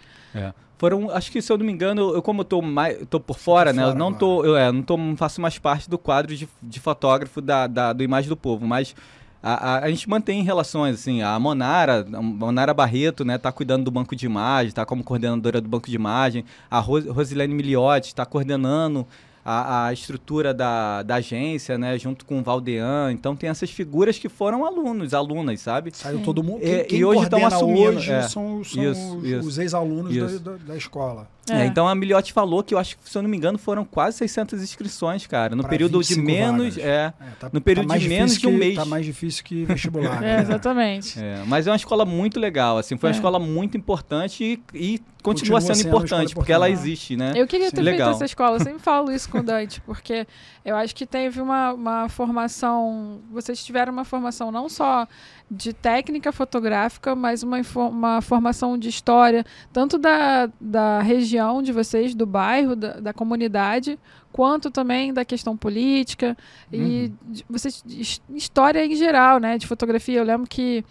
Foram, 0.78 1.10
acho 1.10 1.30
que 1.30 1.42
se 1.42 1.52
eu 1.52 1.58
não 1.58 1.66
me 1.66 1.72
engano, 1.72 2.00
eu, 2.00 2.14
eu 2.14 2.22
como 2.22 2.40
eu 2.40 2.44
tô, 2.44 2.62
mais, 2.62 2.98
tô 3.10 3.20
por 3.20 3.36
fora, 3.38 3.70
por 3.70 3.76
né? 3.76 3.82
Eu 3.82 3.88
fora 3.88 3.98
não 3.98 4.12
tô, 4.14 4.44
eu, 4.44 4.56
é, 4.56 4.72
não 4.72 4.82
tô, 4.82 4.96
não 4.96 5.14
faço 5.16 5.38
mais 5.40 5.58
parte 5.58 5.90
do 5.90 5.98
quadro 5.98 6.34
de, 6.34 6.48
de 6.62 6.80
fotógrafo 6.80 7.40
da, 7.42 7.66
da, 7.66 7.92
do 7.92 8.02
Imagem 8.02 8.30
do 8.30 8.36
Povo, 8.36 8.66
mas 8.66 8.94
a, 9.42 9.52
a, 9.72 9.78
a 9.84 9.90
gente 9.90 10.08
mantém 10.08 10.42
relações, 10.42 10.94
assim, 10.94 11.20
a 11.20 11.38
Monara, 11.38 12.06
a 12.10 12.22
Monara 12.22 12.72
Barreto, 12.72 13.26
né, 13.26 13.36
tá 13.36 13.52
cuidando 13.52 13.84
do 13.84 13.90
banco 13.90 14.16
de 14.16 14.24
imagem, 14.24 14.72
tá 14.72 14.86
como 14.86 15.04
coordenadora 15.04 15.60
do 15.60 15.68
banco 15.68 15.86
de 15.88 15.96
imagem, 15.96 16.46
a 16.70 16.78
Ros, 16.78 17.04
Rosilene 17.06 17.52
Miliotti 17.52 18.14
tá 18.14 18.24
coordenando 18.24 19.06
a, 19.44 19.86
a 19.86 19.92
estrutura 19.92 20.52
da, 20.52 21.02
da 21.02 21.16
agência, 21.16 21.78
né, 21.78 21.98
junto 21.98 22.24
com 22.24 22.40
o 22.40 22.42
Valdean, 22.42 23.12
então 23.12 23.34
tem 23.34 23.48
essas 23.48 23.70
figuras 23.70 24.18
que 24.18 24.28
foram 24.28 24.64
alunos, 24.64 25.14
alunas, 25.14 25.60
sabe? 25.60 25.90
Saiu 25.94 26.22
todo 26.22 26.42
mundo. 26.42 26.60
Quem, 26.60 26.84
quem 26.84 26.98
e 26.98 27.04
hoje 27.04 27.28
tão 27.28 27.40
coordena 27.40 27.56
assumindo, 27.56 27.98
hoje 27.98 28.12
é. 28.12 28.22
são, 28.22 28.62
são 28.64 28.92
Isso, 28.92 29.16
os, 29.18 29.46
os 29.46 29.58
ex-alunos 29.58 30.14
da, 30.14 30.50
da, 30.50 30.56
da 30.58 30.76
escola. 30.76 31.28
É, 31.48 31.62
É. 31.62 31.66
então 31.66 31.88
a 31.88 31.94
Miliotti 31.94 32.32
falou 32.32 32.62
que 32.62 32.74
eu 32.74 32.78
acho 32.78 32.96
que, 32.98 33.08
se 33.10 33.16
eu 33.16 33.22
não 33.22 33.28
me 33.30 33.36
engano, 33.36 33.58
foram 33.58 33.84
quase 33.84 34.18
600 34.18 34.62
inscrições, 34.62 35.26
cara. 35.26 35.56
No 35.56 35.62
Pra 35.62 35.70
período 35.70 36.00
de 36.00 36.08
25 36.14 36.26
menos. 36.26 36.74
vagas. 36.76 36.78
É, 36.78 36.90
É, 36.90 37.12
tá- 37.40 37.50
No 37.52 37.60
período 37.60 37.86
tá 37.86 37.88
mais 37.88 38.02
de 38.02 38.08
menos 38.08 38.36
de 38.38 38.46
um 38.46 38.52
mês. 38.56 38.76
Tá 38.76 38.84
mais 38.84 39.04
difícil 39.04 39.42
que 39.44 39.64
vestibular. 39.64 40.18
É, 40.22 40.36
né? 40.36 40.42
exatamente. 40.42 41.18
é, 41.18 41.42
mas 41.46 41.66
é 41.66 41.70
uma 41.70 41.76
escola 41.76 42.04
muito 42.04 42.38
legal, 42.38 42.78
assim. 42.78 42.96
Foi 42.96 43.08
uma 43.08 43.14
É. 43.14 43.16
escola 43.16 43.38
muito 43.38 43.76
importante 43.76 44.44
e, 44.44 44.52
e 44.74 44.98
continua, 45.22 45.22
Continua 45.22 45.60
sendo, 45.60 45.74
sendo 45.76 45.88
importante, 45.88 46.34
porque 46.34 46.52
ela 46.52 46.70
existe, 46.70 47.16
né? 47.16 47.32
Eu 47.34 47.46
queria 47.46 47.68
Sim. 47.70 47.76
ter 47.76 47.82
Legal. 47.82 48.08
feito 48.08 48.16
essa 48.16 48.24
escola, 48.26 48.56
eu 48.56 48.60
sempre 48.60 48.78
falo 48.80 49.10
isso 49.10 49.28
com 49.28 49.38
o 49.38 49.42
Dante, 49.42 49.80
porque 49.82 50.26
eu 50.64 50.76
acho 50.76 50.94
que 50.94 51.06
teve 51.06 51.40
uma, 51.40 51.72
uma 51.72 52.08
formação. 52.08 53.20
Vocês 53.30 53.64
tiveram 53.64 53.92
uma 53.92 54.04
formação 54.04 54.50
não 54.52 54.68
só 54.68 55.06
de 55.50 55.72
técnica 55.72 56.30
fotográfica, 56.32 57.14
mas 57.14 57.42
uma, 57.42 57.58
uma 57.88 58.20
formação 58.20 58.76
de 58.78 58.88
história, 58.88 59.44
tanto 59.72 59.98
da, 59.98 60.50
da 60.60 61.00
região 61.00 61.62
de 61.62 61.72
vocês, 61.72 62.14
do 62.14 62.26
bairro, 62.26 62.76
da, 62.76 63.00
da 63.00 63.12
comunidade, 63.12 63.98
quanto 64.32 64.70
também 64.70 65.12
da 65.12 65.24
questão 65.24 65.56
política 65.56 66.36
e 66.72 67.12
de- 67.26 67.44
vocês 67.48 67.82
his- 67.88 68.22
história 68.34 68.84
em 68.84 68.94
geral, 68.94 69.38
né, 69.40 69.58
de 69.58 69.66
fotografia. 69.66 70.18
Eu 70.18 70.24
lembro 70.24 70.46
que 70.48 70.84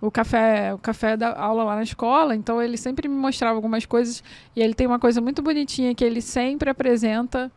o 0.00 0.10
café, 0.10 0.72
o 0.74 0.78
café 0.78 1.16
da 1.16 1.38
aula 1.38 1.64
lá 1.64 1.74
na 1.76 1.82
escola, 1.82 2.34
então 2.36 2.62
ele 2.62 2.76
sempre 2.76 3.08
me 3.08 3.14
mostrava 3.14 3.54
algumas 3.56 3.84
coisas 3.86 4.22
e 4.54 4.60
ele 4.62 4.72
tem 4.74 4.86
uma 4.86 4.98
coisa 4.98 5.20
muito 5.20 5.42
bonitinha 5.42 5.94
que 5.94 6.04
ele 6.04 6.20
sempre 6.22 6.70
apresenta 6.70 7.50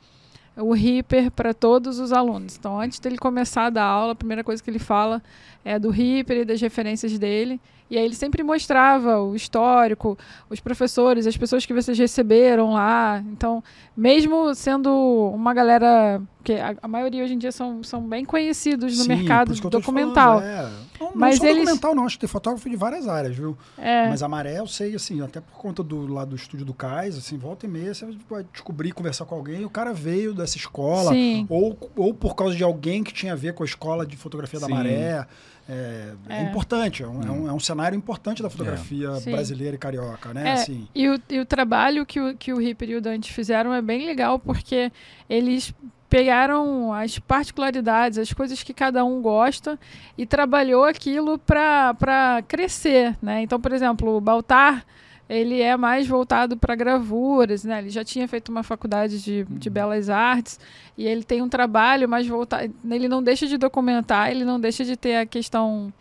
o 0.62 0.74
Reaper 0.74 1.32
para 1.32 1.54
todos 1.54 2.00
os 2.00 2.12
alunos. 2.12 2.56
Então, 2.58 2.80
antes 2.80 3.00
dele 3.00 3.18
começar 3.18 3.66
a 3.66 3.70
dar 3.70 3.86
aula, 3.86 4.12
a 4.13 4.16
primeira 4.16 4.44
coisa 4.44 4.62
que 4.62 4.70
ele 4.70 4.80
fala 4.80 5.22
é 5.63 5.80
do 5.80 5.89
Reaper 5.89 6.38
e 6.38 6.46
das 6.46 6.62
referências 6.62 7.18
dele. 7.18 7.60
E 7.89 7.98
aí 7.98 8.05
ele 8.05 8.15
sempre 8.15 8.43
mostrava 8.43 9.19
o 9.22 9.36
histórico, 9.36 10.17
os 10.50 10.60
professores, 10.60 11.25
as 11.25 11.36
pessoas 11.36 11.65
que 11.65 11.74
vocês 11.74 11.98
receberam 11.98 12.74
lá. 12.74 13.24
Então, 13.31 13.63
mesmo 13.98 14.53
sendo 14.53 15.31
uma 15.34 15.53
galera 15.53 16.22
que 16.43 16.53
a, 16.53 16.75
a 16.81 16.88
maioria 16.88 17.24
hoje 17.24 17.34
em 17.34 17.38
dia 17.38 17.51
são, 17.51 17.84
são 17.84 18.01
bem 18.01 18.24
conhecidos 18.24 18.98
no 18.98 19.03
Sim, 19.03 19.10
mercado 19.10 19.48
por 19.48 19.53
isso 19.53 19.62
que 19.62 19.67
eu 19.67 19.72
tô 19.72 19.79
te 19.79 19.81
documental. 19.81 20.39
falando, 20.39 20.46
é. 20.46 20.62
Não, 21.00 21.08
não 21.08 21.12
Mas 21.15 21.41
eles- 21.41 21.58
documental, 21.63 21.96
não. 21.96 22.05
Acho 22.05 22.15
que 22.15 22.22
tem 22.22 22.29
fotógrafo 22.29 22.69
de 22.69 22.75
várias 22.75 23.08
áreas, 23.08 23.36
viu? 23.36 23.58
É, 23.77 24.08
Mas 24.10 24.22
a 24.22 24.27
maré, 24.27 24.60
eu 24.60 24.67
sei, 24.67 24.93
assim, 24.96 25.22
até 25.22 25.41
por 25.41 25.58
conta 25.58 25.81
do 25.84 26.05
lá 26.13 26.24
do 26.25 26.36
estúdio 26.36 26.65
do 26.65 26.74
Cais, 26.74 27.17
assim, 27.17 27.38
volta 27.38 27.65
e 27.65 27.69
meia, 27.69 27.93
você 27.93 28.05
vai 28.29 28.46
descobrir, 28.53 28.91
conversar 28.91 29.25
com 29.25 29.34
alguém, 29.36 29.65
o 29.65 29.69
cara 29.69 29.93
veio 29.93 30.34
dessa 30.34 30.58
escola, 30.58 31.12
sim. 31.12 31.46
ou, 31.50 31.77
ou 31.96 32.13
por 32.13 32.36
causa 32.36 32.55
de 32.55 32.63
alguém 32.63 33.03
que 33.03 33.13
tinha 33.13 33.34
a 33.34 33.36
ver 33.36 33.53
com 33.53 33.63
a 33.63 33.65
escola 33.65 34.05
de 34.05 34.15
fotografia 34.15 34.60
da 34.60 34.67
Sim. 34.67 34.74
maré. 34.74 35.25
É, 35.69 36.13
é 36.29 36.41
É. 36.41 36.41
importante, 36.49 37.03
é 37.03 37.07
um, 37.07 37.21
é 37.21 37.29
um- 37.31 37.47
é 37.49 37.53
um 37.53 37.59
cenário 37.59 37.95
importante 37.95 38.41
da 38.41 38.49
fotografia 38.49 39.13
Sim. 39.15 39.31
brasileira 39.31 39.75
e 39.75 39.79
carioca, 39.79 40.33
né? 40.33 40.49
É, 40.49 40.53
Assim, 40.53 40.88
E 40.95 41.07
o, 41.07 41.21
e 41.29 41.39
o 41.39 41.45
trabalho 41.45 42.05
que 42.07 42.19
o, 42.19 42.35
que 42.35 42.51
o 42.51 42.57
Ripper 42.57 42.89
e 42.89 42.95
o 42.95 43.01
Dante 43.01 43.31
fizeram 43.31 43.71
é 43.73 43.81
bem 43.81 44.05
legal, 44.05 44.39
porque 44.39 44.91
eles 45.29 45.71
pegaram 46.09 46.91
as 46.91 47.19
particularidades, 47.19 48.17
as 48.17 48.33
coisas 48.33 48.63
que 48.63 48.73
cada 48.73 49.05
um 49.05 49.21
gosta 49.21 49.79
e 50.17 50.25
trabalhou 50.25 50.83
aquilo 50.83 51.38
para 51.38 52.43
crescer, 52.47 53.15
né? 53.21 53.43
Então, 53.43 53.59
por 53.61 53.71
exemplo, 53.71 54.17
o 54.17 54.19
Baltar, 54.21 54.83
ele 55.29 55.62
é 55.62 55.77
mais 55.77 56.07
voltado 56.07 56.57
para 56.57 56.74
gravuras, 56.75 57.63
né? 57.63 57.77
Ele 57.79 57.89
já 57.91 58.03
tinha 58.03 58.27
feito 58.27 58.50
uma 58.50 58.63
faculdade 58.63 59.21
de, 59.21 59.45
de 59.48 59.69
belas 59.69 60.09
artes 60.09 60.59
e 60.98 61.05
ele 61.05 61.24
tem 61.24 61.41
um 61.43 61.48
trabalho 61.48 62.09
mais 62.09 62.27
voltado... 62.27 62.74
Ele 62.89 63.07
não 63.07 63.21
deixa 63.21 63.45
de 63.45 63.55
documentar, 63.57 64.31
ele 64.31 64.43
não 64.43 64.59
deixa 64.59 64.83
de 64.83 64.98
ter 64.98 65.17
a 65.17 65.25
questão 65.27 65.93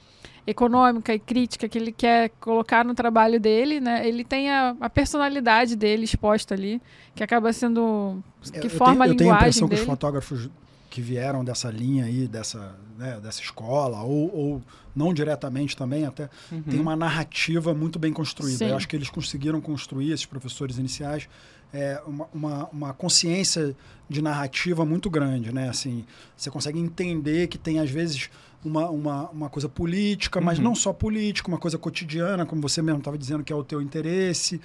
econômica 0.46 1.12
e 1.12 1.18
crítica 1.18 1.68
que 1.68 1.76
ele 1.76 1.92
quer 1.92 2.30
colocar 2.40 2.82
no 2.84 2.94
trabalho 2.94 3.38
dele, 3.38 3.80
né? 3.80 4.08
Ele 4.08 4.24
tem 4.24 4.50
a, 4.50 4.74
a 4.80 4.88
personalidade 4.88 5.76
dele 5.76 6.04
exposta 6.04 6.54
ali, 6.54 6.80
que 7.14 7.22
acaba 7.22 7.52
sendo 7.52 8.22
eu- 8.54 8.60
que 8.62 8.66
eu 8.66 8.70
forma 8.70 9.04
tenho, 9.04 9.12
eu 9.12 9.14
a 9.14 9.16
tenho 9.18 9.30
a 9.30 9.34
linguagem 9.34 9.48
impressão 9.48 9.68
que 9.68 9.74
os 9.74 9.80
dele. 9.80 9.90
fotógrafos 9.90 10.48
que 10.90 11.00
vieram 11.00 11.44
dessa 11.44 11.70
linha 11.70 12.04
aí, 12.06 12.26
dessa, 12.26 12.74
né, 12.98 13.18
dessa 13.22 13.40
escola, 13.42 14.02
ou, 14.02 14.34
ou 14.34 14.62
não 14.96 15.12
diretamente 15.12 15.76
também, 15.76 16.04
até 16.06 16.28
Uhum. 16.50 16.62
tem 16.62 16.80
uma 16.80 16.96
narrativa 16.96 17.74
muito 17.74 17.98
bem 17.98 18.12
construída. 18.12 18.58
Sim. 18.58 18.68
Eu 18.70 18.76
acho 18.76 18.88
que 18.88 18.96
eles 18.96 19.10
conseguiram 19.10 19.60
construir, 19.60 20.12
esses 20.12 20.26
professores 20.26 20.78
iniciais, 20.78 21.28
é, 21.72 22.00
uma, 22.06 22.26
uma, 22.32 22.68
uma 22.70 22.92
consciência 22.94 23.76
de 24.08 24.22
narrativa 24.22 24.86
muito 24.86 25.10
grande, 25.10 25.52
né? 25.52 25.68
Assim, 25.68 26.04
você 26.34 26.50
consegue 26.50 26.78
entender 26.78 27.46
que 27.48 27.58
tem, 27.58 27.78
às 27.78 27.90
vezes, 27.90 28.30
uma, 28.64 28.88
uma, 28.88 29.28
uma 29.28 29.48
coisa 29.50 29.68
política, 29.68 30.40
mas 30.40 30.56
Uhum. 30.58 30.64
não 30.64 30.74
só 30.74 30.92
política, 30.94 31.46
uma 31.48 31.58
coisa 31.58 31.76
cotidiana, 31.76 32.46
como 32.46 32.62
você 32.62 32.80
mesmo 32.80 33.00
estava 33.00 33.18
dizendo, 33.18 33.44
que 33.44 33.52
é 33.52 33.56
o 33.56 33.62
teu 33.62 33.82
interesse, 33.82 34.60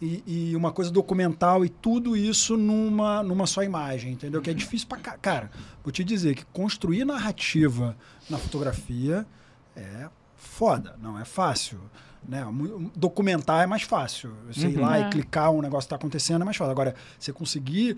e, 0.00 0.22
e 0.50 0.56
uma 0.56 0.70
coisa 0.72 0.90
documental, 0.90 1.64
e 1.64 1.68
tudo 1.68 2.16
isso 2.16 2.56
numa, 2.56 3.22
numa 3.22 3.46
só 3.46 3.62
imagem, 3.62 4.12
entendeu? 4.12 4.40
Que 4.40 4.50
é 4.50 4.54
difícil 4.54 4.86
pra... 4.88 4.98
ca- 4.98 5.18
Cara, 5.18 5.50
vou 5.82 5.90
te 5.92 6.04
dizer 6.04 6.34
que 6.36 6.44
construir 6.46 7.04
narrativa 7.04 7.96
na 8.30 8.38
fotografia 8.38 9.26
é 9.76 10.08
foda, 10.36 10.96
não 11.02 11.18
é 11.18 11.24
fácil. 11.24 11.80
Né? 12.28 12.44
Documentar 12.96 13.62
é 13.62 13.66
mais 13.66 13.82
fácil. 13.82 14.32
Você 14.48 14.68
ir 14.68 14.76
Uhum. 14.76 14.82
lá 14.82 14.98
É. 14.98 15.00
e 15.02 15.10
clicar 15.10 15.50
um 15.50 15.60
negócio 15.62 15.82
que 15.88 15.94
está 15.94 15.96
acontecendo 15.96 16.42
é 16.42 16.44
mais 16.44 16.56
fácil. 16.56 16.70
Agora, 16.72 16.94
você 17.18 17.32
conseguir 17.32 17.96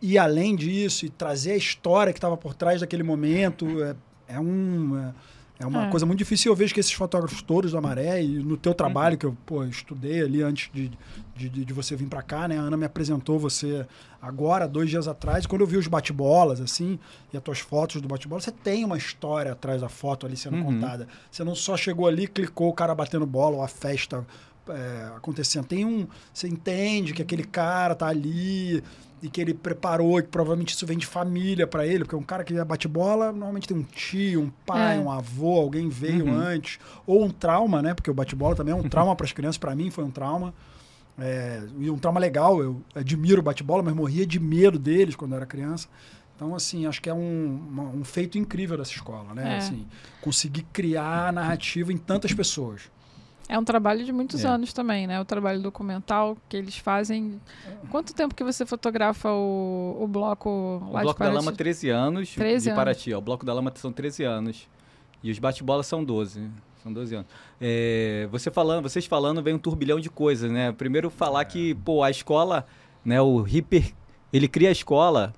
ir 0.00 0.18
além 0.18 0.54
disso 0.56 1.04
e 1.06 1.08
trazer 1.10 1.52
a 1.52 1.56
história 1.56 2.12
que 2.12 2.18
estava 2.18 2.36
por 2.36 2.54
trás 2.54 2.80
daquele 2.80 3.02
momento 3.02 3.66
é, 3.82 3.96
é 4.28 4.40
um. 4.40 4.98
É, 4.98 5.12
é 5.58 5.66
uma 5.66 5.86
É. 5.86 5.90
coisa 5.90 6.04
muito 6.04 6.18
difícil. 6.18 6.52
Eu 6.52 6.56
vejo 6.56 6.72
que 6.74 6.80
esses 6.80 6.92
fotógrafos 6.92 7.40
todos 7.42 7.72
da 7.72 7.80
Maré 7.80 8.22
e 8.22 8.28
no 8.38 8.56
teu 8.56 8.74
trabalho, 8.74 9.16
que 9.16 9.24
eu 9.26 9.36
pô, 9.46 9.64
estudei 9.64 10.20
ali 10.22 10.42
antes 10.42 10.70
de, 10.72 10.90
de, 11.34 11.48
de- 11.48 11.64
de 11.64 11.72
você 11.72 11.96
vir 11.96 12.06
para 12.08 12.22
cá, 12.22 12.46
né? 12.46 12.58
A 12.58 12.62
Ana 12.62 12.76
me 12.76 12.84
apresentou 12.84 13.38
você 13.38 13.86
agora, 14.20 14.66
dois 14.68 14.90
dias 14.90 15.08
atrás. 15.08 15.44
E 15.44 15.48
quando 15.48 15.62
eu 15.62 15.66
vi 15.66 15.76
os 15.76 15.86
bate-bolas, 15.86 16.60
assim, 16.60 16.98
e 17.32 17.36
as 17.36 17.42
tuas 17.42 17.58
fotos 17.60 18.00
do 18.02 18.08
bate-bola, 18.08 18.40
você 18.40 18.52
tem 18.52 18.84
uma 18.84 18.98
história 18.98 19.52
atrás 19.52 19.80
da 19.80 19.88
foto 19.88 20.26
ali 20.26 20.36
sendo 20.36 20.56
Uhum. 20.56 20.64
contada. 20.64 21.08
Você 21.30 21.42
não 21.44 21.54
só 21.54 21.76
chegou 21.76 22.06
ali, 22.06 22.26
clicou 22.26 22.68
o 22.68 22.72
cara 22.74 22.94
batendo 22.94 23.24
bola 23.26 23.56
ou 23.56 23.62
a 23.62 23.68
festa 23.68 24.26
é, 24.68 25.12
acontecendo. 25.16 25.66
Tem 25.66 25.84
um. 25.84 26.06
Você 26.32 26.48
entende 26.48 27.12
que 27.14 27.22
aquele 27.22 27.44
cara 27.44 27.94
tá 27.94 28.06
ali 28.06 28.82
e 29.22 29.30
que 29.30 29.40
ele 29.40 29.54
preparou, 29.54 30.18
e 30.18 30.22
que 30.22 30.28
provavelmente 30.28 30.74
isso 30.74 30.86
vem 30.86 30.98
de 30.98 31.06
família 31.06 31.66
para 31.66 31.86
ele, 31.86 32.00
porque 32.04 32.14
um 32.14 32.22
cara 32.22 32.44
que 32.44 32.52
bate 32.64 32.86
bola 32.86 33.32
normalmente 33.32 33.66
tem 33.66 33.76
um 33.76 33.82
tio, 33.82 34.42
um 34.42 34.50
pai, 34.66 34.96
É. 34.96 35.00
um 35.00 35.10
avô, 35.10 35.58
alguém 35.58 35.88
veio 35.88 36.26
Uhum. 36.26 36.38
antes, 36.38 36.78
ou 37.06 37.24
um 37.24 37.30
trauma, 37.30 37.80
né? 37.80 37.94
Porque 37.94 38.10
o 38.10 38.14
bate-bola 38.14 38.54
também 38.54 38.72
é 38.72 38.76
um 38.76 38.88
trauma 38.88 39.16
para 39.16 39.24
as 39.24 39.32
crianças, 39.32 39.56
para 39.56 39.74
mim 39.74 39.90
foi 39.90 40.04
um 40.04 40.10
trauma. 40.10 40.52
É, 41.18 41.62
e 41.78 41.88
um 41.88 41.96
trauma 41.96 42.20
legal, 42.20 42.60
eu 42.62 42.82
admiro 42.94 43.40
o 43.40 43.42
bate-bola, 43.42 43.82
mas 43.82 43.94
morria 43.94 44.26
de 44.26 44.38
medo 44.38 44.78
deles 44.78 45.16
quando 45.16 45.32
eu 45.32 45.36
era 45.38 45.46
criança. 45.46 45.88
Então, 46.36 46.54
assim, 46.54 46.84
acho 46.84 47.00
que 47.00 47.08
é 47.08 47.14
um, 47.14 47.58
uma- 47.70 47.88
um 47.88 48.04
feito 48.04 48.36
incrível 48.36 48.76
dessa 48.76 48.90
escola, 48.92 49.32
né? 49.32 49.54
É. 49.54 49.56
Assim, 49.56 49.86
conseguir 50.20 50.66
criar 50.74 51.32
narrativa 51.32 51.90
em 51.90 51.96
tantas 51.96 52.34
pessoas. 52.34 52.82
É 53.48 53.58
um 53.58 53.64
trabalho 53.64 54.04
de 54.04 54.12
muitos 54.12 54.44
É. 54.44 54.48
anos 54.48 54.72
também, 54.72 55.06
né? 55.06 55.20
O 55.20 55.24
trabalho 55.24 55.60
documental 55.62 56.36
que 56.48 56.56
eles 56.56 56.76
fazem. 56.78 57.40
Quanto 57.90 58.12
tempo 58.14 58.34
que 58.34 58.42
você 58.42 58.66
fotografa 58.66 59.30
o, 59.30 59.98
o 60.00 60.08
bloco 60.08 60.48
O 60.50 60.92
lá 60.92 61.02
Bloco 61.02 61.22
de 61.22 61.28
da? 61.30 61.34
Lama, 61.34 61.52
13 61.52 61.88
anos. 61.90 62.34
13 62.34 62.64
de 62.64 62.70
anos. 62.70 62.78
Paraty. 62.78 63.14
ó. 63.14 63.18
O 63.18 63.20
Bloco 63.20 63.46
da 63.46 63.52
Lama 63.52 63.72
são 63.76 63.92
13 63.92 64.24
anos. 64.24 64.68
E 65.22 65.30
os 65.30 65.38
bate-bola 65.38 65.82
são 65.82 66.02
12. 66.04 66.48
São 66.82 66.92
12 66.92 67.14
anos. 67.14 67.26
É, 67.60 68.28
você 68.30 68.50
falando, 68.50 68.82
vocês 68.88 69.06
falando, 69.06 69.42
vem 69.42 69.54
um 69.54 69.58
turbilhão 69.58 69.98
de 70.00 70.10
coisas, 70.10 70.50
né? 70.50 70.72
Primeiro 70.72 71.08
falar 71.10 71.44
que, 71.44 71.74
pô, 71.76 72.02
a 72.02 72.10
escola, 72.10 72.64
né, 73.04 73.20
o 73.20 73.40
Ripper, 73.42 73.92
ele 74.32 74.46
cria 74.48 74.68
a 74.68 74.72
escola 74.72 75.32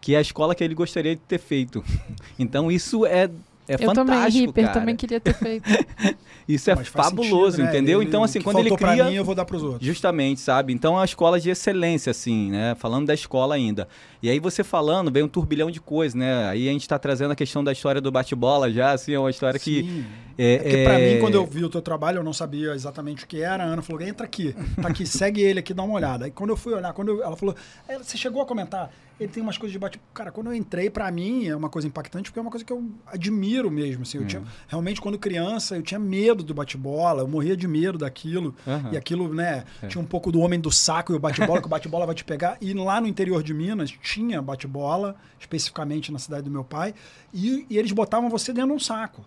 que 0.00 0.14
é 0.14 0.18
a 0.18 0.20
escola 0.20 0.54
que 0.54 0.62
ele 0.62 0.74
gostaria 0.74 1.14
de 1.16 1.20
ter 1.22 1.38
feito. 1.38 1.82
Então 2.38 2.70
isso 2.70 3.04
é 3.06 3.30
é 3.68 3.74
Eu 3.74 3.92
também, 3.92 4.14
fantástico, 4.14 4.46
Ripper, 4.46 4.64
cara. 4.64 4.80
também 4.80 4.96
queria 4.96 5.20
ter 5.20 5.34
feito. 5.34 5.64
Isso 6.48 6.70
é 6.70 6.76
fabuloso, 6.76 7.56
sentido, 7.56 7.64
né? 7.64 7.70
entendeu? 7.70 8.00
Ele- 8.00 8.08
então 8.08 8.22
assim, 8.22 8.38
que 8.38 8.44
quando 8.44 8.60
ele 8.60 8.68
faltou 8.68 8.86
pra 8.86 8.92
cria 8.94 9.04
mim, 9.06 9.14
eu 9.16 9.24
vou 9.24 9.34
dar 9.34 9.44
pros 9.44 9.62
outros. 9.64 9.84
Justamente, 9.84 10.40
sabe? 10.40 10.72
Então 10.72 10.94
é 10.94 10.98
uma 10.98 11.04
escola 11.04 11.40
de 11.40 11.50
excelência, 11.50 12.10
assim, 12.12 12.50
né? 12.52 12.76
Falando 12.76 13.06
da 13.06 13.14
escola 13.14 13.56
ainda. 13.56 13.88
E 14.22 14.30
aí 14.30 14.38
você 14.38 14.62
falando, 14.62 15.10
vem 15.10 15.24
um 15.24 15.28
turbilhão 15.28 15.70
de 15.72 15.80
coisas, 15.80 16.14
né? 16.14 16.48
Aí 16.48 16.68
a 16.68 16.72
gente 16.72 16.86
tá 16.88 16.98
trazendo 17.00 17.32
a 17.32 17.36
questão 17.36 17.64
da 17.64 17.72
história 17.72 18.00
do 18.00 18.12
bate-bola 18.12 18.70
já, 18.70 18.92
assim, 18.92 19.12
é 19.12 19.18
uma 19.18 19.30
história 19.30 19.58
que. 19.58 19.82
Sim. 19.82 20.04
É, 20.38 20.54
É 20.54 20.58
porque 20.58 20.84
pra 20.84 21.00
é- 21.00 21.14
mim, 21.14 21.20
quando 21.20 21.34
eu 21.34 21.46
vi 21.46 21.64
o 21.64 21.68
teu 21.68 21.80
trabalho, 21.82 22.18
eu 22.18 22.22
não 22.24 22.32
sabia 22.32 22.74
exatamente 22.74 23.24
o 23.24 23.26
que 23.26 23.40
era. 23.42 23.64
A 23.64 23.66
Ana 23.66 23.82
falou, 23.82 24.02
entra 24.02 24.24
aqui, 24.26 24.54
tá 24.80 24.88
aqui, 24.88 25.04
segue 25.06 25.40
ele 25.40 25.58
aqui, 25.60 25.74
dá 25.74 25.82
uma 25.82 25.94
olhada. 25.94 26.26
Aí 26.26 26.30
quando 26.30 26.50
eu 26.50 26.56
fui 26.56 26.74
olhar, 26.74 26.92
quando 26.92 27.08
eu- 27.08 27.22
ela 27.24 27.34
falou, 27.36 27.56
"É, 27.88 27.98
você 27.98 28.16
chegou 28.18 28.40
a 28.42 28.46
comentar, 28.46 28.90
ele 29.18 29.30
tem 29.32 29.42
umas 29.42 29.56
coisas 29.56 29.72
de 29.72 29.78
bate... 29.78 30.00
Cara, 30.12 30.30
quando 30.30 30.48
eu 30.48 30.54
entrei, 30.54 30.90
pra 30.90 31.10
mim, 31.10 31.46
é 31.46 31.56
uma 31.56 31.68
coisa 31.70 31.88
impactante, 31.88 32.30
porque 32.30 32.38
é 32.38 32.42
uma 32.42 32.50
coisa 32.50 32.64
que 32.64 32.72
eu 32.72 32.84
admiro 33.06 33.70
mesmo, 33.70 34.02
assim. 34.02 34.18
Eu 34.18 34.24
Hum. 34.24 34.26
tinha, 34.26 34.42
realmente, 34.68 35.00
quando 35.00 35.18
criança, 35.18 35.76
eu 35.76 35.82
tinha 35.82 35.98
medo 35.98 36.42
do 36.42 36.52
bate-bola, 36.52 37.22
eu 37.22 37.28
morria 37.28 37.56
de 37.56 37.66
medo 37.66 37.96
daquilo. 37.98 38.54
Aham. 38.66 38.90
E 38.92 38.96
aquilo, 38.96 39.32
né, 39.34 39.64
É. 39.82 39.86
tinha 39.86 40.02
um 40.02 40.06
pouco 40.06 40.30
do 40.30 40.40
homem 40.40 40.60
do 40.60 40.70
saco 40.70 41.12
e 41.12 41.16
o 41.16 41.18
bate-bola, 41.18 41.60
que 41.60 41.66
o 41.66 41.70
bate-bola 41.70 42.04
vai 42.04 42.14
te 42.14 42.24
pegar. 42.24 42.58
E 42.60 42.74
lá 42.74 43.00
no 43.00 43.06
interior 43.06 43.42
de 43.42 43.54
Minas 43.54 43.90
tinha 43.90 44.42
bate-bola, 44.42 45.16
especificamente 45.40 46.12
na 46.12 46.18
cidade 46.18 46.42
do 46.42 46.50
meu 46.50 46.64
pai, 46.64 46.94
e, 47.32 47.66
e 47.70 47.78
eles 47.78 47.92
botavam 47.92 48.28
você 48.28 48.52
dentro 48.52 48.70
de 48.70 48.76
um 48.76 48.80
saco. 48.80 49.24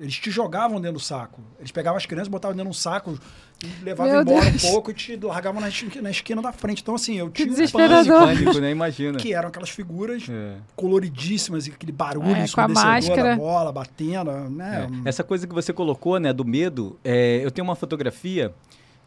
Eles 0.00 0.14
te 0.14 0.30
jogavam 0.30 0.80
dentro 0.80 0.94
do 0.98 1.00
saco. 1.00 1.40
Eles 1.58 1.70
pegavam 1.70 1.96
as 1.96 2.06
crianças, 2.06 2.26
botavam 2.28 2.56
dentro 2.56 2.70
de 2.72 2.76
um 2.76 2.80
saco, 2.80 3.16
e 3.62 3.84
levavam 3.84 4.12
Meu 4.12 4.22
embora 4.22 4.50
Deus. 4.50 4.64
um 4.64 4.70
pouco 4.70 4.90
e 4.90 4.94
te 4.94 5.16
largavam 5.16 5.60
na, 5.60 5.68
na 6.02 6.10
esquina 6.10 6.42
da 6.42 6.52
frente. 6.52 6.82
Então, 6.82 6.94
assim, 6.94 7.16
eu 7.18 7.30
tinha 7.30 7.50
um 7.52 7.54
pânico, 7.68 8.12
Pânico, 8.12 8.58
né? 8.58 8.70
Imagina. 8.70 9.18
que 9.18 9.32
eram 9.32 9.48
aquelas 9.48 9.70
figuras 9.70 10.24
É. 10.28 10.56
coloridíssimas, 10.74 11.66
e 11.66 11.70
aquele 11.70 11.92
barulho 11.92 12.30
É, 12.34 12.46
com 12.48 12.60
a 12.60 12.68
máscara. 12.68 13.22
da 13.30 13.36
bola, 13.36 13.72
batendo, 13.72 14.30
né? 14.50 14.88
É. 15.04 15.08
Essa 15.08 15.22
coisa 15.24 15.46
que 15.46 15.54
você 15.54 15.72
colocou, 15.72 16.18
né, 16.18 16.32
do 16.32 16.44
medo, 16.44 16.98
é, 17.04 17.40
eu 17.44 17.50
tenho 17.50 17.66
uma 17.66 17.76
fotografia 17.76 18.52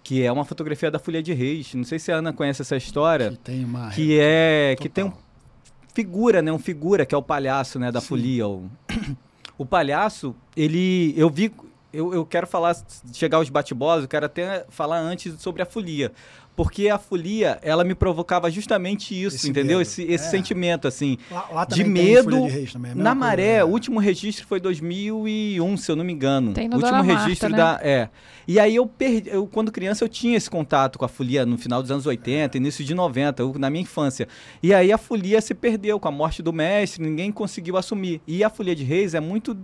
que 0.04 0.22
é 0.24 0.32
uma 0.32 0.46
fotografia 0.46 0.92
da 0.92 1.00
Folha 1.00 1.22
de 1.22 1.34
Reis. 1.34 1.74
Não 1.74 1.84
sei 1.84 1.98
se 1.98 2.12
a 2.12 2.18
Ana 2.18 2.32
conhece 2.32 2.62
essa 2.62 2.78
história. 2.78 3.32
Que 3.32 3.38
tem 3.38 3.66
uma... 3.66 3.90
Que 3.90 4.20
é. 4.20 4.76
Que 4.80 4.88
tem 4.88 5.04
um 5.04 5.10
Total. 5.10 5.24
figura, 5.96 6.42
né? 6.44 6.52
Um 6.52 6.60
figura 6.60 7.06
que 7.08 7.16
é 7.16 7.18
o 7.18 7.24
palhaço, 7.24 7.80
né? 7.80 7.92
Da 7.92 8.00
Sim. 8.00 8.08
folia. 8.08 8.48
O, 8.48 8.70
o 9.58 9.66
palhaço, 9.66 10.36
ele. 10.56 11.12
Eu 11.18 11.28
vi. 11.30 11.52
Eu, 11.96 12.14
eu 12.14 12.26
quero 12.26 12.46
falar, 12.46 12.76
chegar 13.14 13.38
aos 13.38 13.50
bate-bolas, 13.50 14.04
eu 14.04 14.08
quero 14.10 14.26
até 14.26 14.66
falar 14.70 15.00
antes 15.00 15.40
sobre 15.42 15.62
a 15.62 15.66
folia. 15.66 16.12
Porque 16.56 16.88
a 16.88 16.98
folia, 16.98 17.60
ela 17.62 17.84
me 17.84 17.94
provocava 17.94 18.50
justamente 18.50 19.12
isso, 19.14 19.36
Esse 19.36 19.50
entendeu? 19.50 19.80
medo. 19.80 19.82
Esse, 19.82 20.04
esse 20.04 20.26
É. 20.28 20.30
sentimento, 20.30 20.88
assim. 20.88 21.18
Lá, 21.30 21.50
lá 21.52 21.66
de 21.66 21.84
medo 21.84 22.44
de 22.44 22.48
Reis 22.50 22.72
também, 22.72 22.92
é 22.92 22.96
Na 22.96 23.04
coisa, 23.12 23.16
Maré, 23.16 23.58
né? 23.58 23.64
o 23.66 23.68
último 23.68 24.00
registro 24.00 24.48
foi 24.48 24.62
2001, 24.62 25.76
se 25.78 25.92
eu 25.92 25.98
não 25.98 26.06
me 26.06 26.14
engano. 26.14 26.54
Tem 26.54 26.70
no 26.70 26.76
o 26.76 26.78
último 26.78 26.92
Dona 26.98 27.04
Marta, 27.04 27.24
registro 27.26 27.50
né? 27.50 27.58
da. 27.58 27.80
É. 27.84 28.10
E 28.48 28.58
aí 28.58 28.74
eu 28.76 28.86
perdi. 28.88 29.30
Eu, 29.30 29.46
quando 29.48 29.70
criança, 29.70 30.06
eu 30.06 30.08
tinha 30.08 30.38
esse 30.38 30.50
contato 30.50 30.98
com 30.98 31.04
a 31.04 31.10
folia 31.10 31.46
no 31.46 31.58
final 31.58 31.82
dos 31.82 31.92
anos 31.92 32.06
80, 32.06 32.56
início 32.56 32.86
de 32.86 32.94
90, 32.96 33.42
eu- 33.44 33.54
na 33.60 33.70
minha 33.70 33.82
infância. 33.84 34.26
E 34.64 34.74
aí 34.74 34.94
a 34.94 34.98
folia 34.98 35.42
se 35.42 35.54
perdeu 35.54 36.00
com 36.00 36.08
a 36.08 36.12
morte 36.12 36.42
do 36.42 36.54
mestre, 36.54 37.04
ninguém 37.04 37.34
conseguiu 37.34 37.76
assumir. 37.76 38.22
E 38.26 38.44
a 38.46 38.50
folia 38.50 38.76
de 38.76 38.84
reis 38.86 39.14
é 39.14 39.20
muito. 39.20 39.58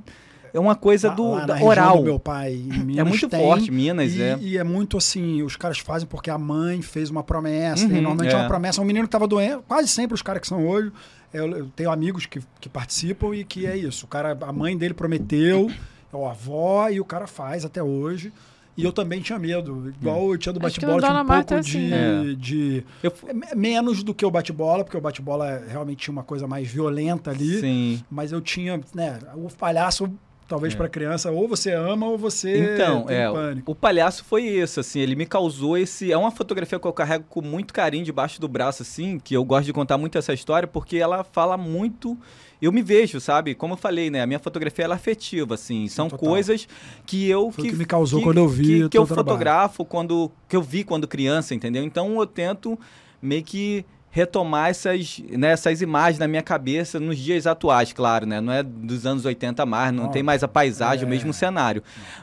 É 0.53 0.59
uma 0.59 0.75
coisa 0.75 1.09
Lá- 1.09 1.13
do 1.15 1.31
lá 1.31 1.45
da 1.45 1.63
oral. 1.63 1.97
do 1.97 2.03
meu 2.03 2.19
pai 2.19 2.53
em 2.53 2.83
Minas 2.83 2.97
é 2.97 3.03
muito 3.09 3.29
tem, 3.29 3.39
forte, 3.39 3.71
Minas, 3.71 4.13
e, 4.13 4.21
é. 4.21 4.37
e 4.41 4.57
é 4.57 4.63
muito 4.63 4.97
assim, 4.97 5.41
os 5.43 5.55
caras 5.55 5.79
fazem 5.79 6.07
porque 6.07 6.29
a 6.29 6.37
mãe 6.37 6.81
fez 6.81 7.09
uma 7.09 7.23
promessa. 7.23 7.83
Uhum, 7.83 7.89
tem, 7.89 8.01
normalmente 8.01 8.33
é. 8.33 8.37
é. 8.37 8.37
uma 8.41 8.47
promessa. 8.47 8.81
Um 8.81 8.85
menino 8.85 9.05
que 9.05 9.07
estava 9.07 9.27
doente, 9.27 9.59
quase 9.67 9.87
sempre 9.87 10.13
os 10.15 10.21
caras 10.21 10.41
que 10.41 10.47
são 10.47 10.67
hoje. 10.67 10.91
Eu, 11.33 11.49
eu 11.57 11.67
tenho 11.75 11.89
amigos 11.89 12.25
que, 12.25 12.41
que 12.59 12.67
participam 12.67 13.33
e 13.33 13.45
que 13.45 13.65
é 13.65 13.77
isso. 13.77 14.05
O 14.05 14.07
cara, 14.09 14.37
a 14.41 14.51
mãe 14.51 14.77
dele 14.77 14.93
prometeu, 14.93 15.71
é 16.11 16.15
o 16.15 16.25
avó, 16.27 16.89
e 16.89 16.99
o 16.99 17.05
cara 17.05 17.25
faz 17.27 17.63
até 17.63 17.81
hoje. 17.81 18.33
E 18.77 18.83
eu 18.83 18.91
também 18.91 19.21
tinha 19.21 19.37
medo. 19.37 19.93
Igual 20.01 20.31
eu 20.31 20.37
tinha 20.37 20.51
do 20.53 20.59
bate-bola, 20.59 20.99
tinha 21.01 21.11
um 21.21 21.25
pouco 21.25 21.53
é 21.53 21.59
assim, 21.59 21.71
de, 21.71 21.87
né? 21.89 22.35
de- 22.37 22.83
Eu, 23.03 23.13
é 23.27 23.33
me- 23.33 23.47
Menos 23.55 24.01
do 24.01 24.13
que 24.13 24.25
o 24.25 24.31
bate-bola, 24.31 24.83
porque 24.83 24.97
o 24.97 25.01
bate-bola 25.01 25.49
é- 25.49 25.65
realmente 25.69 25.99
tinha 25.99 26.11
uma 26.11 26.23
coisa 26.23 26.47
mais 26.47 26.67
violenta 26.69 27.31
ali. 27.31 27.59
sim. 27.59 28.03
Mas 28.09 28.31
eu 28.31 28.41
tinha, 28.41 28.79
né, 28.95 29.19
o 29.35 29.49
palhaço, 29.49 30.09
talvez 30.51 30.73
É. 30.73 30.77
pra 30.77 30.89
criança, 30.89 31.31
ou 31.31 31.47
você 31.47 31.71
ama 31.71 32.05
ou 32.07 32.17
você 32.17 32.73
Então, 32.75 33.03
tem 33.05 33.15
é, 33.15 33.31
pânico. 33.31 33.71
o 33.71 33.73
palhaço 33.75 34.23
foi 34.25 34.43
isso, 34.43 34.79
assim, 34.81 34.99
ele 34.99 35.15
me 35.15 35.25
causou 35.25 35.77
esse, 35.77 36.11
é 36.11 36.17
uma 36.17 36.29
fotografia 36.31 36.77
que 36.77 36.85
eu 36.85 36.91
carrego 36.93 37.23
com 37.29 37.41
muito 37.41 37.73
carinho 37.73 38.03
debaixo 38.03 38.39
do 38.41 38.47
braço, 38.49 38.81
assim, 38.83 39.17
que 39.17 39.33
eu 39.33 39.43
gosto 39.45 39.65
de 39.65 39.73
contar 39.73 39.97
muito 39.97 40.17
essa 40.17 40.33
história, 40.33 40.67
porque 40.67 40.97
ela 40.97 41.23
fala 41.23 41.55
muito, 41.57 42.17
eu 42.61 42.71
me 42.71 42.81
vejo, 42.81 43.19
sabe, 43.21 43.55
como 43.55 43.73
eu 43.73 43.77
falei, 43.77 44.09
né, 44.09 44.21
a 44.21 44.27
minha 44.27 44.39
fotografia 44.39 44.83
ela 44.85 44.95
é 44.95 44.97
afetiva, 44.97 45.53
assim, 45.55 45.87
são 45.87 46.09
Total. 46.09 46.27
coisas 46.29 46.67
que 47.05 47.29
eu... 47.29 47.49
Foi 47.51 47.65
o 47.65 47.69
que 47.69 47.75
me 47.77 47.85
causou 47.85 48.21
quando 48.21 48.37
eu 48.39 48.47
vi 48.49 48.63
Que, 48.65 48.83
o 48.83 48.89
que 48.89 48.97
eu 48.97 49.05
trabalho. 49.05 49.25
fotografo, 49.27 49.85
quando, 49.85 50.29
que 50.49 50.55
eu 50.55 50.61
vi 50.61 50.83
quando 50.83 51.07
criança, 51.07 51.55
entendeu? 51.55 51.83
Então 51.83 52.19
eu 52.19 52.25
tento 52.27 52.77
meio 53.21 53.43
que 53.43 53.85
retomar 54.13 54.69
essas, 54.69 55.23
né, 55.31 55.51
essas 55.51 55.81
imagens 55.81 56.19
na 56.19 56.27
minha 56.27 56.41
cabeça 56.43 56.99
nos 56.99 57.17
dias 57.17 57.47
atuais, 57.47 57.93
claro, 57.93 58.25
né? 58.25 58.41
Não 58.41 58.51
é 58.51 58.61
dos 58.61 59.05
anos 59.05 59.23
80 59.23 59.65
mais, 59.65 59.93
não 59.93 60.03
Não. 60.03 60.11
tem 60.11 60.21
mais 60.21 60.43
a 60.43 60.47
paisagem, 60.49 61.03
É. 61.03 61.07
o 61.07 61.09
mesmo 61.09 61.31
cenário. 61.33 61.81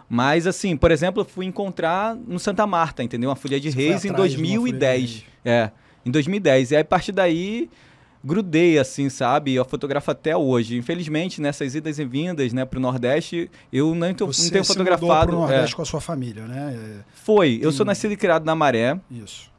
Mas, 0.08 0.46
assim, 0.46 0.76
por 0.76 0.90
exemplo, 0.90 1.22
eu 1.22 1.24
fui 1.24 1.46
encontrar 1.46 2.14
no 2.14 2.38
Santa 2.38 2.66
Marta, 2.66 3.02
entendeu? 3.02 3.30
Uma 3.30 3.36
Folha 3.36 3.58
de 3.58 3.70
Você 3.72 3.76
Reis 3.76 4.04
em 4.04 4.10
atrás 4.10 4.32
de 4.32 4.36
uma 4.36 4.44
Folha 4.44 4.52
de 4.52 4.58
2010. 4.58 5.10
Reis. 5.10 5.24
É, 5.44 5.70
em 6.04 6.10
2010. 6.10 6.70
E 6.72 6.76
aí, 6.76 6.82
a 6.82 6.84
partir 6.84 7.12
daí, 7.12 7.70
grudei, 8.22 8.78
assim, 8.78 9.08
sabe? 9.08 9.54
Eu 9.54 9.64
fotografo 9.64 10.10
até 10.10 10.36
hoje. 10.36 10.76
Infelizmente, 10.76 11.40
nessas 11.40 11.74
idas 11.74 11.98
e 11.98 12.04
vindas, 12.04 12.52
né, 12.52 12.66
pro 12.66 12.78
Nordeste, 12.80 13.50
eu 13.72 13.94
não, 13.94 14.12
tô, 14.12 14.26
Você 14.26 14.42
não 14.44 14.50
tenho 14.50 14.64
se 14.64 14.68
fotografado. 14.72 15.06
mudou 15.06 15.24
pro 15.26 15.36
é. 15.36 15.40
Nordeste 15.56 15.74
com 15.76 15.80
a 15.82 15.86
sua 15.86 16.00
família, 16.02 16.44
né? 16.46 17.00
Foi. 17.14 17.54
Eu 17.56 17.60
Tem- 17.70 17.72
sou 17.72 17.86
nascido 17.86 18.12
e 18.12 18.16
criado 18.16 18.44
na 18.44 18.54
Maré. 18.54 19.00
Isso. 19.10 19.50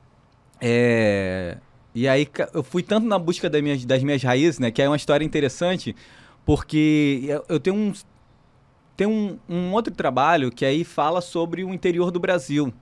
É, 0.62 1.57
E 1.93 2.08
aí 2.08 2.27
eu 2.53 2.63
fui 2.63 2.84
tanto 2.84 3.08
na 3.08 3.17
busca 3.17 3.50
das 3.50 3.62
minhas, 3.62 3.84
das 3.86 4.03
minhas 4.03 4.22
raízes, 4.24 4.60
né? 4.60 4.69
Que 4.72 4.81
é 4.81 4.88
uma 4.89 4.96
história 4.96 5.25
interessante, 5.25 5.96
porque 6.46 7.25
eu- 7.48 7.60
tenho 7.60 7.75
um, 7.75 7.93
tem 8.96 9.08
um, 9.08 9.38
um 9.48 9.72
outro 9.74 9.93
trabalho 9.93 10.51
que 10.51 10.65
aí 10.65 10.84
fala 10.84 11.22
sobre 11.22 11.63
o 11.63 11.74
interior 11.74 12.12
do 12.12 12.19
Brasil. 12.19 12.74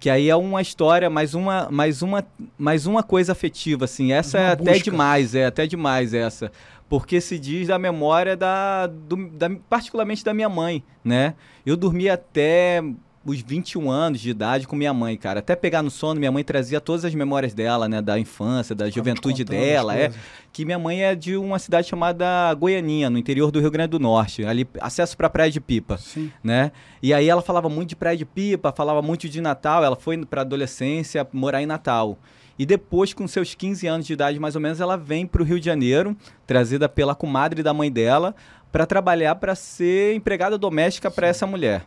Que 0.00 0.10
aí 0.10 0.28
é 0.28 0.34
uma 0.34 0.60
história, 0.60 1.08
mais 1.08 1.32
uma, 1.34 1.68
mais 1.70 2.02
uma, 2.02 2.26
mais 2.58 2.86
uma 2.86 3.02
coisa 3.04 3.30
afetiva, 3.32 3.84
assim. 3.84 4.12
Essa 4.12 4.38
Mais 4.38 4.44
é 4.44 4.46
uma 4.48 4.52
até 4.54 4.72
busca. 4.72 4.90
demais, 4.90 5.34
é 5.34 5.46
até 5.46 5.66
demais 5.66 6.12
essa. 6.12 6.50
Porque 6.88 7.20
se 7.20 7.38
diz 7.38 7.68
da 7.68 7.78
memória 7.78 8.36
da, 8.36 8.86
do- 8.88 9.28
da- 9.30 9.50
particularmente 9.70 10.24
da 10.24 10.34
minha 10.34 10.48
mãe, 10.48 10.82
né? 11.04 11.34
Eu 11.64 11.76
dormi 11.76 12.08
até 12.10 12.82
os 13.24 13.40
21 13.40 13.90
anos 13.90 14.20
de 14.20 14.30
idade 14.30 14.66
com 14.66 14.74
minha 14.74 14.92
mãe, 14.92 15.16
cara. 15.16 15.40
Até 15.40 15.54
pegar 15.54 15.82
no 15.82 15.90
sono, 15.90 16.18
minha 16.18 16.32
mãe 16.32 16.42
trazia 16.42 16.80
todas 16.80 17.04
as 17.04 17.14
memórias 17.14 17.54
dela, 17.54 17.88
né? 17.88 18.02
Da 18.02 18.18
infância, 18.18 18.74
da 18.74 18.90
juventude 18.90 19.44
dela, 19.44 19.96
é 19.96 20.10
que 20.52 20.64
minha 20.64 20.78
mãe 20.78 21.02
é 21.04 21.14
de 21.14 21.36
uma 21.36 21.58
cidade 21.58 21.88
chamada 21.88 22.52
Goianinha, 22.54 23.08
no 23.08 23.18
interior 23.18 23.50
do 23.50 23.60
Rio 23.60 23.70
Grande 23.70 23.90
do 23.90 23.98
Norte, 24.00 24.44
ali 24.44 24.68
acesso 24.80 25.16
para 25.16 25.30
Praia 25.30 25.50
de 25.50 25.60
Pipa, 25.60 25.96
Sim. 25.98 26.30
né? 26.42 26.72
E 27.02 27.14
aí 27.14 27.28
ela 27.28 27.42
falava 27.42 27.68
muito 27.68 27.90
de 27.90 27.96
Praia 27.96 28.16
de 28.16 28.24
Pipa, 28.24 28.72
falava 28.72 29.00
muito 29.00 29.28
de 29.28 29.40
Natal, 29.40 29.84
ela 29.84 29.96
foi 29.96 30.24
para 30.24 30.42
adolescência 30.42 31.26
morar 31.32 31.62
em 31.62 31.66
Natal. 31.66 32.18
E 32.58 32.66
depois, 32.66 33.14
com 33.14 33.26
seus 33.26 33.54
15 33.54 33.86
anos 33.86 34.06
de 34.06 34.12
idade, 34.12 34.38
mais 34.38 34.54
ou 34.54 34.60
menos, 34.60 34.80
ela 34.80 34.96
vem 34.96 35.26
para 35.26 35.42
o 35.42 35.44
Rio 35.44 35.58
de 35.58 35.66
Janeiro, 35.66 36.16
trazida 36.46 36.88
pela 36.88 37.14
comadre 37.14 37.62
da 37.62 37.72
mãe 37.72 37.90
dela, 37.90 38.34
para 38.70 38.86
trabalhar 38.86 39.36
para 39.36 39.54
ser 39.54 40.14
empregada 40.14 40.58
doméstica 40.58 41.10
para 41.10 41.26
essa 41.26 41.46
mulher. 41.46 41.86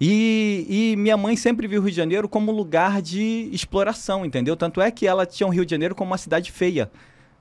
E, 0.00 0.66
e 0.92 0.96
minha 0.96 1.16
mãe 1.16 1.36
sempre 1.36 1.66
viu 1.68 1.80
o 1.80 1.84
Rio 1.84 1.90
de 1.90 1.96
Janeiro 1.96 2.28
como 2.28 2.50
lugar 2.50 3.02
de 3.02 3.50
exploração, 3.52 4.24
entendeu? 4.24 4.56
Tanto 4.56 4.80
é 4.80 4.90
que 4.90 5.06
ela 5.06 5.26
tinha 5.26 5.46
o 5.46 5.50
Rio 5.50 5.64
de 5.66 5.70
Janeiro 5.70 5.94
como 5.94 6.10
uma 6.12 6.16
cidade 6.18 6.50
feia, 6.50 6.90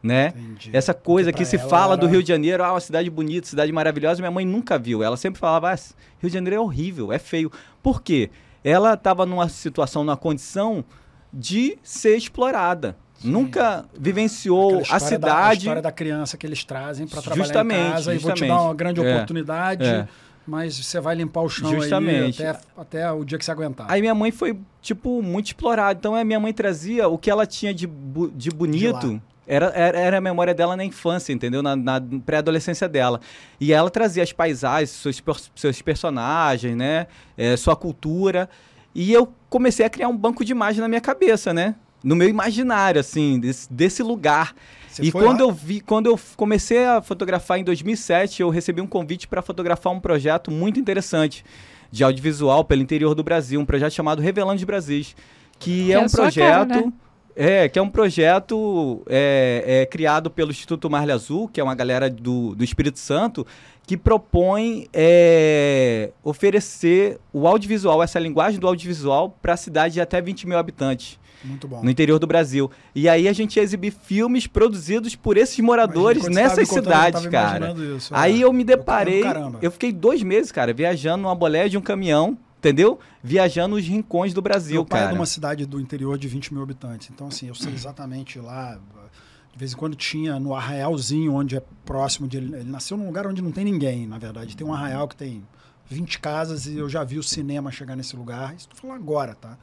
né? 0.03 0.33
Entendi. 0.35 0.69
Essa 0.73 0.93
coisa 0.93 1.31
que 1.31 1.45
se 1.45 1.57
fala 1.57 1.95
do 1.95 2.05
era- 2.05 2.11
Rio 2.13 2.21
de 2.23 2.27
Janeiro, 2.27 2.61
ah, 2.63 2.73
uma 2.73 2.79
cidade 2.81 3.09
bonita, 3.09 3.47
cidade 3.47 3.71
maravilhosa, 3.71 4.21
minha 4.21 4.31
mãe 4.31 4.45
nunca 4.45 4.77
viu. 4.77 5.01
Ela 5.01 5.15
sempre 5.15 5.39
falava, 5.39 5.71
ah, 5.73 5.75
Rio 6.19 6.29
de 6.29 6.33
Janeiro 6.33 6.55
é 6.57 6.59
horrível, 6.59 7.13
é 7.13 7.19
feio. 7.19 7.49
Por 7.81 8.01
quê? 8.01 8.29
Ela 8.61 8.93
estava 8.95 9.25
numa 9.25 9.47
situação, 9.47 10.03
numa 10.03 10.17
condição 10.17 10.83
de 11.31 11.77
ser 11.81 12.17
explorada. 12.17 12.97
Nunca 13.23 13.85
vivenciou 13.97 14.79
Aquela 14.79 14.95
a 14.95 14.97
história 14.97 15.19
da- 15.19 15.27
a 15.27 15.31
cidade. 15.41 15.57
história 15.59 15.81
da 15.81 15.91
criança 15.91 16.37
que 16.37 16.45
eles 16.47 16.63
trazem 16.63 17.05
para 17.07 17.21
trabalhar 17.21 17.43
Justamente, 17.45 17.79
em 17.87 17.91
casa 17.91 18.13
e 18.15 18.17
vou 18.17 18.31
te 18.33 18.39
justamente. 18.39 18.49
dar 18.49 18.61
uma 18.63 18.73
grande 18.73 19.01
É, 19.01 19.13
oportunidade, 19.15 19.83
é. 19.85 20.07
Mas 20.49 20.75
você 20.83 20.99
vai 20.99 21.15
limpar 21.15 21.41
o 21.41 21.49
chão 21.49 21.69
Justamente. 21.71 22.43
até, 22.43 22.59
até 22.77 23.11
o 23.11 23.23
dia 23.23 23.37
que 23.37 23.45
você 23.45 23.51
aguentar. 23.51 23.85
Aí 23.89 24.01
minha 24.01 24.15
mãe 24.15 24.31
foi, 24.31 24.57
tipo, 24.81 25.21
muito 25.21 25.47
explorada. 25.47 25.97
Então 25.99 26.15
a 26.15 26.23
minha 26.23 26.39
mãe 26.39 26.51
trazia 26.51 27.07
o 27.07 27.17
que 27.17 27.29
ela 27.29 27.45
tinha 27.45 27.73
de, 27.73 27.85
bu- 27.85 28.31
de 28.31 28.49
bonito. 28.49 29.21
era, 29.47 29.67
era, 29.67 29.99
era 29.99 30.17
a 30.17 30.21
memória 30.21 30.53
dela 30.53 30.75
na 30.75 30.83
infância, 30.83 31.31
entendeu? 31.31 31.61
Na, 31.61 31.75
na 31.75 32.01
pré-adolescência 32.25 32.89
dela. 32.89 33.21
E 33.59 33.71
ela 33.71 33.89
trazia 33.89 34.23
as 34.23 34.33
paisagens, 34.33 34.89
seus, 34.89 35.21
seus 35.55 35.81
personagens, 35.81 36.75
né? 36.75 37.07
É, 37.37 37.55
sua 37.55 37.75
cultura. 37.75 38.49
E 38.93 39.13
eu 39.13 39.31
comecei 39.49 39.85
a 39.85 39.89
criar 39.89 40.07
um 40.07 40.17
banco 40.17 40.43
de 40.43 40.51
imagem 40.51 40.81
na 40.81 40.87
minha 40.87 41.01
cabeça, 41.01 41.53
né? 41.53 41.75
No 42.03 42.15
meu 42.15 42.29
imaginário, 42.29 42.99
assim, 42.99 43.39
desse, 43.39 43.71
desse 43.71 44.01
lugar. 44.01 44.55
Você 44.87 45.03
e 45.03 45.11
quando 45.11 45.41
lá? 45.41 45.47
eu 45.47 45.51
vi, 45.51 45.81
quando 45.81 46.07
eu 46.07 46.19
comecei 46.35 46.85
a 46.85 47.01
fotografar 47.01 47.59
em 47.59 47.63
2007, 47.63 48.41
eu 48.41 48.49
recebi 48.49 48.81
um 48.81 48.87
convite 48.87 49.27
para 49.27 49.41
fotografar 49.41 49.93
um 49.93 49.99
projeto 49.99 50.49
muito 50.49 50.79
interessante 50.79 51.43
de 51.91 52.03
audiovisual 52.03 52.63
pelo 52.63 52.81
interior 52.81 53.15
do 53.15 53.23
Brasil, 53.23 53.59
um 53.59 53.65
projeto 53.65 53.93
chamado 53.93 54.21
Revelando 54.21 54.59
de 54.59 54.65
Brasis, 54.65 55.15
que 55.57 55.85
Que 55.85 55.91
é 55.91 55.95
é 55.95 55.99
um 55.99 56.07
projeto 56.07 56.69
cara, 56.69 56.81
né? 56.85 56.93
é, 57.35 57.69
que 57.69 57.79
é 57.79 57.81
um 57.81 57.89
projeto 57.89 59.01
é, 59.07 59.63
é, 59.65 59.85
criado 59.85 60.29
pelo 60.29 60.51
Instituto 60.51 60.89
Marle 60.89 61.11
Azul, 61.11 61.47
que 61.47 61.59
é 61.59 61.63
uma 61.63 61.75
galera 61.75 62.09
do, 62.09 62.55
do 62.55 62.63
Espírito 62.63 62.99
Santo, 62.99 63.45
que 63.89 63.97
propõe 63.97 64.87
é, 64.93 66.11
oferecer 66.23 67.19
o 67.33 67.47
audiovisual, 67.47 68.03
essa 68.03 68.19
linguagem 68.19 68.59
do 68.59 68.67
audiovisual, 68.67 69.35
para 69.41 69.53
a 69.53 69.57
cidade 69.57 69.95
de 69.95 70.01
até 70.01 70.21
20 70.21 70.45
mil 70.47 70.59
habitantes 70.59 71.19
Muito 71.43 71.67
bom. 71.67 71.81
no 71.83 71.89
interior 71.89 72.19
do 72.19 72.27
Brasil. 72.27 72.69
E 72.93 73.09
aí 73.09 73.27
a 73.27 73.33
gente 73.33 73.57
ia 73.57 73.63
exibir 73.63 73.89
filmes 73.91 74.45
produzidos 74.45 75.15
por 75.15 75.37
esses 75.37 75.57
moradores 75.57 76.25
Imagina, 76.25 76.41
nessas 76.49 76.69
contando, 76.69 76.85
eu 76.85 76.91
cidades, 76.93 77.21
tava 77.23 77.31
cara. 77.31 77.73
isso, 77.97 78.13
Aí 78.15 78.41
é. 78.41 78.43
eu 78.43 78.53
me 78.53 78.63
deparei, 78.63 79.23
caramba. 79.23 79.57
eu 79.59 79.71
fiquei 79.71 79.91
dois 79.91 80.21
meses, 80.21 80.51
cara, 80.51 80.71
viajando 80.71 81.23
numa 81.23 81.33
boleia 81.33 81.67
de 81.67 81.75
um 81.75 81.81
caminhão, 81.81 82.37
entendeu? 82.59 82.99
Viajando 83.23 83.75
os 83.75 83.87
rincões 83.87 84.35
do 84.35 84.41
Brasil, 84.43 84.75
Meu 84.75 84.85
pai 84.85 84.99
é 84.99 85.03
cara. 85.05 85.13
de 85.13 85.19
uma 85.19 85.25
cidade 85.25 85.65
do 85.65 85.79
interior 85.79 86.15
de 86.15 86.27
20 86.27 86.53
mil 86.53 86.61
habitantes. 86.61 87.09
Então, 87.11 87.25
assim, 87.29 87.47
eu 87.47 87.55
sei 87.55 87.73
exatamente 87.73 88.37
lá. 88.37 88.79
De 89.59 89.63
vez 89.65 89.73
em 89.73 89.75
quando 89.75 89.93
tinha 89.93 90.39
no 90.39 90.55
arraialzinho, 90.55 91.33
onde 91.33 91.57
é 91.57 91.61
próximo 91.83 92.29
de. 92.29 92.37
Ele 92.37 92.55
ele 92.55 92.69
nasceu 92.71 92.95
num 92.95 93.05
lugar 93.05 93.27
onde 93.27 93.41
não 93.41 93.51
tem 93.51 93.65
ninguém, 93.65 94.07
na 94.07 94.17
verdade. 94.17 94.55
Tem 94.55 94.65
um 94.65 94.73
arraial 94.73 95.05
que 95.05 95.17
tem 95.17 95.43
20 95.89 96.17
casas 96.19 96.65
e 96.65 96.77
eu 96.77 96.87
já 96.87 97.03
vi 97.03 97.19
o 97.19 97.23
cinema 97.23 97.69
chegar 97.69 97.93
nesse 97.97 98.15
lugar. 98.15 98.55
Isso 98.55 98.69
tô 98.69 98.77
falando 98.77 98.95
agora, 98.95 99.35
tá? 99.35 99.57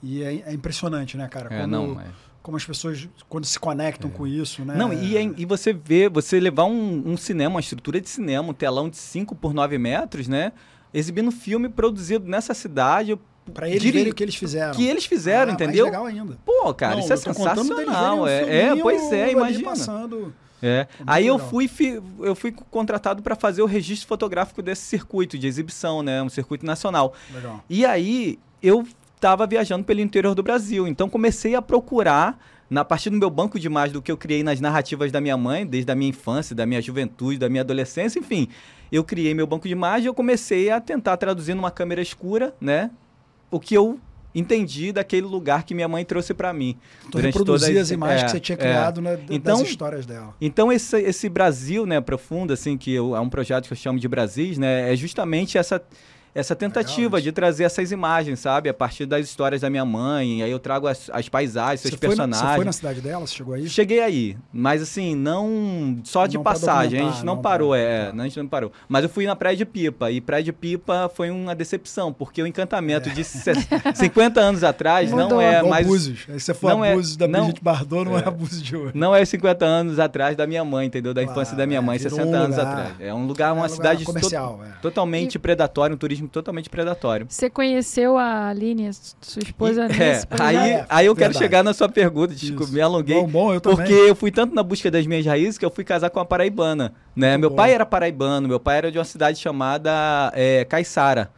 E 0.00 0.22
é, 0.22 0.42
é 0.46 0.54
impressionante, 0.54 1.16
né, 1.16 1.26
cara? 1.26 1.52
É, 1.52 1.62
Como, 1.62 1.66
não, 1.66 2.00
é. 2.00 2.04
como 2.40 2.56
as 2.56 2.64
pessoas, 2.64 3.08
quando 3.28 3.44
se 3.44 3.58
conectam 3.58 4.08
com 4.08 4.28
isso, 4.28 4.64
né? 4.64 4.76
Não, 4.76 4.92
e, 4.92 5.16
é- 5.16 5.34
e 5.36 5.44
você 5.44 5.72
vê, 5.72 6.08
você 6.08 6.38
levar 6.38 6.66
um, 6.66 7.02
um 7.04 7.16
cinema, 7.16 7.56
uma 7.56 7.60
estrutura 7.60 8.00
de 8.00 8.08
cinema, 8.08 8.50
um 8.50 8.54
telão 8.54 8.88
de 8.88 8.96
5 8.96 9.34
por 9.34 9.52
9 9.52 9.76
metros, 9.76 10.28
né? 10.28 10.52
Exibindo 10.94 11.32
filme 11.32 11.68
produzido 11.68 12.28
nessa 12.28 12.54
cidade. 12.54 13.18
Pra 13.52 13.68
eles 13.68 13.80
diri- 13.82 13.98
verem 13.98 14.12
o 14.12 14.14
que 14.14 14.22
eles 14.22 14.34
fizeram. 14.34 14.72
que 14.74 14.86
eles 14.86 15.04
fizeram, 15.04 15.52
Ah, 15.52 15.54
entendeu? 15.54 15.84
Mais 15.86 15.98
legal 15.98 16.06
ainda. 16.06 16.38
Pô, 16.44 16.72
cara, 16.74 16.94
Não, 16.94 17.00
isso 17.02 17.12
é 17.12 17.16
sensacional. 17.16 18.20
um 18.22 18.26
É, 18.26 18.62
é, 18.68 18.76
pois 18.76 19.12
é, 19.12 19.32
imagina. 19.32 19.64
Passando. 19.64 20.34
É. 20.62 20.86
Muito 20.98 21.10
Aí 21.10 21.26
eu 21.26 21.38
fui, 21.38 21.68
eu 22.20 22.34
fui 22.36 22.52
contratado 22.70 23.20
para 23.22 23.34
fazer 23.34 23.62
o 23.62 23.66
registro 23.66 24.06
fotográfico 24.06 24.62
desse 24.62 24.82
circuito 24.82 25.36
de 25.36 25.46
exibição, 25.46 26.02
né? 26.02 26.22
Um 26.22 26.28
circuito 26.28 26.64
nacional. 26.64 27.12
Legal. 27.34 27.64
E 27.68 27.84
aí 27.84 28.38
eu 28.62 28.86
estava 29.16 29.44
viajando 29.46 29.84
pelo 29.84 30.00
interior 30.00 30.34
do 30.36 30.42
Brasil. 30.42 30.86
Então 30.86 31.08
comecei 31.08 31.56
a 31.56 31.62
procurar, 31.62 32.38
na 32.70 32.84
partir 32.84 33.10
do 33.10 33.16
meu 33.16 33.28
banco 33.28 33.58
de 33.58 33.66
imagens 33.66 33.92
do 33.92 34.00
que 34.00 34.10
eu 34.12 34.16
criei 34.16 34.44
nas 34.44 34.60
narrativas 34.60 35.10
da 35.10 35.20
minha 35.20 35.36
mãe, 35.36 35.66
desde 35.66 35.90
a 35.90 35.96
minha 35.96 36.10
infância, 36.10 36.54
da 36.54 36.64
minha 36.64 36.80
juventude, 36.80 37.38
da 37.38 37.48
minha 37.48 37.62
adolescência, 37.62 38.20
enfim. 38.20 38.48
Eu 38.90 39.02
criei 39.02 39.34
meu 39.34 39.46
banco 39.48 39.66
de 39.66 39.72
imagens 39.72 40.04
e 40.04 40.08
eu 40.08 40.14
comecei 40.14 40.70
a 40.70 40.80
tentar 40.80 41.16
traduzir 41.16 41.54
numa 41.54 41.70
câmera 41.72 42.00
escura, 42.00 42.54
né? 42.60 42.90
O 43.52 43.60
que 43.60 43.74
eu 43.74 44.00
entendi 44.34 44.92
daquele 44.92 45.26
lugar 45.26 45.62
que 45.62 45.74
minha 45.74 45.86
mãe 45.86 46.04
trouxe 46.06 46.32
para 46.32 46.52
mim. 46.54 46.76
Tu 47.02 47.10
durante 47.10 47.34
reproduzia 47.34 47.68
todas- 47.68 47.82
as 47.82 47.90
imagens 47.90 48.22
é, 48.22 48.24
que 48.24 48.30
você 48.30 48.40
tinha 48.40 48.54
é. 48.54 48.58
criado 48.58 49.00
né, 49.02 49.16
d- 49.16 49.34
Então- 49.34 49.58
das 49.58 49.68
histórias 49.68 50.06
dela. 50.06 50.34
Então 50.40 50.72
esse, 50.72 50.98
esse 51.02 51.28
Brasil, 51.28 51.84
né, 51.84 52.00
profundo, 52.00 52.50
assim, 52.52 52.78
que 52.78 52.90
eu- 52.92 53.14
é 53.14 53.20
um 53.20 53.28
projeto 53.28 53.66
que 53.66 53.72
eu 53.74 53.76
chamo 53.76 53.98
de 54.00 54.08
Brasis, 54.08 54.56
né, 54.56 54.90
é 54.90 54.96
justamente 54.96 55.58
essa 55.58 55.82
essa 56.34 56.54
tentativa 56.56 57.18
isso. 57.18 57.24
de 57.24 57.32
trazer 57.32 57.64
essas 57.64 57.92
imagens, 57.92 58.40
sabe, 58.40 58.68
a 58.68 58.74
partir 58.74 59.04
das 59.06 59.26
histórias 59.26 59.60
da 59.60 59.68
minha 59.70 59.84
mãe, 59.84 60.42
aí 60.42 60.50
eu 60.50 60.58
trago 60.58 60.86
as, 60.86 61.10
as 61.12 61.28
paisagens, 61.28 61.80
seus 61.80 61.92
Você 61.94 61.98
foi, 61.98 62.16
na, 62.16 62.24
personagens. 62.24 62.48
você 62.50 62.56
foi 62.56 62.64
na 62.64 62.72
cidade 62.72 63.00
dela? 63.00 63.26
Você 63.26 63.34
chegou 63.34 63.54
aí? 63.54 63.68
Cheguei 63.68 64.00
aí, 64.00 64.36
mas 64.52 64.80
assim, 64.82 65.14
não 65.14 65.98
só 66.04 66.26
de 66.26 66.36
Não 66.36 66.42
passagem, 66.44 67.00
a 67.00 67.04
gente 67.10 67.24
não, 67.24 67.34
não 67.36 67.42
parou, 67.42 67.70
pra- 67.70 67.78
é, 67.78 68.06
tá. 68.06 68.12
não, 68.12 68.24
a 68.24 68.26
gente 68.28 68.38
não 68.38 68.46
parou. 68.48 68.72
Mas 68.88 69.02
eu 69.04 69.10
fui 69.10 69.26
na 69.26 69.36
Praia 69.36 69.56
de 69.56 69.64
Pipa, 69.64 70.10
e 70.10 70.20
Praia 70.20 70.42
de 70.42 70.52
Pipa 70.52 71.10
foi 71.14 71.30
uma 71.30 71.54
decepção, 71.54 72.12
porque 72.12 72.42
o 72.42 72.46
encantamento 72.46 73.10
de 73.10 73.22
se- 73.24 73.52
50 73.94 74.40
anos 74.40 74.64
atrás 74.64 75.10
não 75.10 75.24
Mudou. 75.24 75.40
é 75.40 75.62
mais 75.62 75.86
Búzios. 75.86 76.26
Aí 76.28 76.38
você 76.40 76.54
foi 76.54 76.72
não 76.72 76.84
é- 76.84 76.92
abusos 76.92 77.16
da 77.16 77.28
não- 77.28 77.40
Brigitte 77.40 77.62
Bardot, 77.62 78.04
não 78.04 78.18
é, 78.18 78.22
é. 78.22 78.28
abuso 78.28 78.62
de 78.62 78.76
hoje. 78.76 78.92
Não 78.94 79.14
é 79.14 79.24
50 79.24 79.64
anos 79.64 79.98
atrás 79.98 80.36
da 80.36 80.46
minha 80.46 80.64
mãe, 80.64 80.86
entendeu? 80.86 81.12
Da 81.12 81.22
infância 81.22 81.56
da 81.56 81.66
minha 81.66 81.78
é, 81.78 81.82
mãe, 81.82 81.98
virou 81.98 82.16
60 82.18 82.30
um 82.36 82.40
anos 82.40 82.56
lugar- 82.56 82.72
atrás. 82.72 82.94
É 83.00 83.12
um 83.14 83.26
lugar, 83.26 83.48
É 83.48 83.52
uma 83.52 83.60
um 83.60 83.62
lugar 83.64 83.68
cidade 83.76 84.00
to- 84.00 84.06
comercial. 84.06 84.60
é. 84.66 84.72
totalmente 84.80 85.38
predatório, 85.38 85.94
um 85.94 85.98
turismo 85.98 86.21
totalmente 86.28 86.68
predatório. 86.70 87.26
Você 87.28 87.48
conheceu 87.50 88.16
a 88.18 88.48
Aline, 88.48 88.90
sua 89.20 89.42
esposa, 89.42 89.86
E- 89.90 90.02
é, 90.02 90.22
aí, 90.40 90.84
aí 90.88 91.06
eu 91.06 91.14
quero 91.14 91.32
verdade. 91.32 91.38
chegar 91.38 91.62
na 91.62 91.72
sua 91.74 91.88
pergunta, 91.88 92.34
desculpa, 92.34 92.64
Isso. 92.64 92.72
me 92.74 92.80
alonguei. 92.80 93.14
Bom, 93.20 93.28
bom, 93.28 93.54
eu 93.54 93.60
também. 93.60 93.76
Porque 93.78 93.92
eu 93.92 94.14
fui 94.14 94.30
tanto 94.30 94.54
na 94.54 94.62
busca 94.62 94.90
das 94.90 95.06
minhas 95.06 95.24
raízes 95.26 95.58
que 95.58 95.64
eu 95.64 95.70
fui 95.70 95.84
casar 95.84 96.10
com 96.10 96.18
uma 96.18 96.24
paraibana, 96.26 96.92
né? 97.14 97.30
Muito 97.30 97.40
meu 97.40 97.50
bom. 97.50 97.56
pai 97.56 97.72
era 97.74 97.84
paraibano, 97.86 98.48
meu 98.48 98.60
pai 98.60 98.78
era 98.78 98.92
de 98.92 98.98
uma 98.98 99.04
cidade 99.04 99.38
chamada 99.38 100.32
é, 100.34 100.64
Caiçara, 100.64 101.30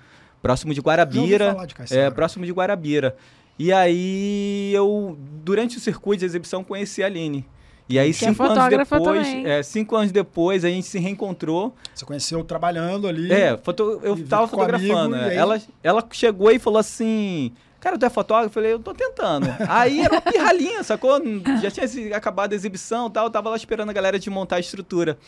próximo 0.43 0.75
de 0.75 0.81
Guarabira. 0.81 1.57
De 1.67 1.75
Caiçara. 1.75 2.01
É, 2.01 2.11
próximo 2.11 2.45
de 2.45 2.53
Guarabira. 2.53 3.17
E 3.59 3.73
aí 3.73 4.73
eu, 4.75 5.17
durante 5.45 5.77
o 5.77 5.81
circuito 5.81 6.21
de 6.21 6.27
exibição, 6.27 6.65
conheci 6.65 7.03
a 7.03 7.07
Aline. 7.07 7.47
E 7.89 7.99
aí, 7.99 8.15
Que 8.15 8.25
é 8.25 8.29
cinco 8.29 8.43
anos 8.45 8.71
depois, 8.71 9.27
é, 9.45 9.63
cinco 9.63 9.97
anos 9.97 10.11
depois, 10.13 10.65
a 10.65 10.69
gente 10.71 10.87
se 10.87 10.99
reencontrou. 10.99 11.75
Você 11.95 12.05
conheceu 12.07 12.43
trabalhando 12.43 13.07
ali. 13.07 13.31
É, 13.31 13.57
foto, 13.59 14.01
eu 14.03 14.17
E 14.17 14.23
tava 14.25 14.49
ficou 14.49 14.63
amigo, 14.65 14.79
fotografando. 14.79 15.17
e 15.17 15.21
é. 15.21 15.25
aí- 15.31 15.37
Ela, 15.37 15.63
ela 15.83 16.09
chegou 16.11 16.51
e 16.51 16.59
falou 16.59 16.79
assim: 16.79 17.53
cara, 17.81 17.99
tu 17.99 18.07
é 18.07 18.09
fotógrafo? 18.11 18.49
Eu 18.49 18.53
falei, 18.55 18.73
eu 18.73 18.79
tô 18.79 18.95
tentando. 18.95 19.47
Aí 19.69 20.01
era 20.01 20.15
uma 20.15 20.21
pirralhinha, 20.23 20.83
sacou? 20.83 21.21
Já 21.63 21.71
tinha 21.71 22.17
acabado 22.17 22.53
a 22.53 22.55
exibição 22.55 23.09
e 23.09 23.11
tal, 23.11 23.27
eu 23.27 23.31
tava 23.31 23.51
lá 23.51 23.57
esperando 23.57 23.91
a 23.91 23.93
galera 23.93 24.19
de 24.19 24.31
montar 24.31 24.57
a 24.57 24.61
estrutura. 24.61 25.19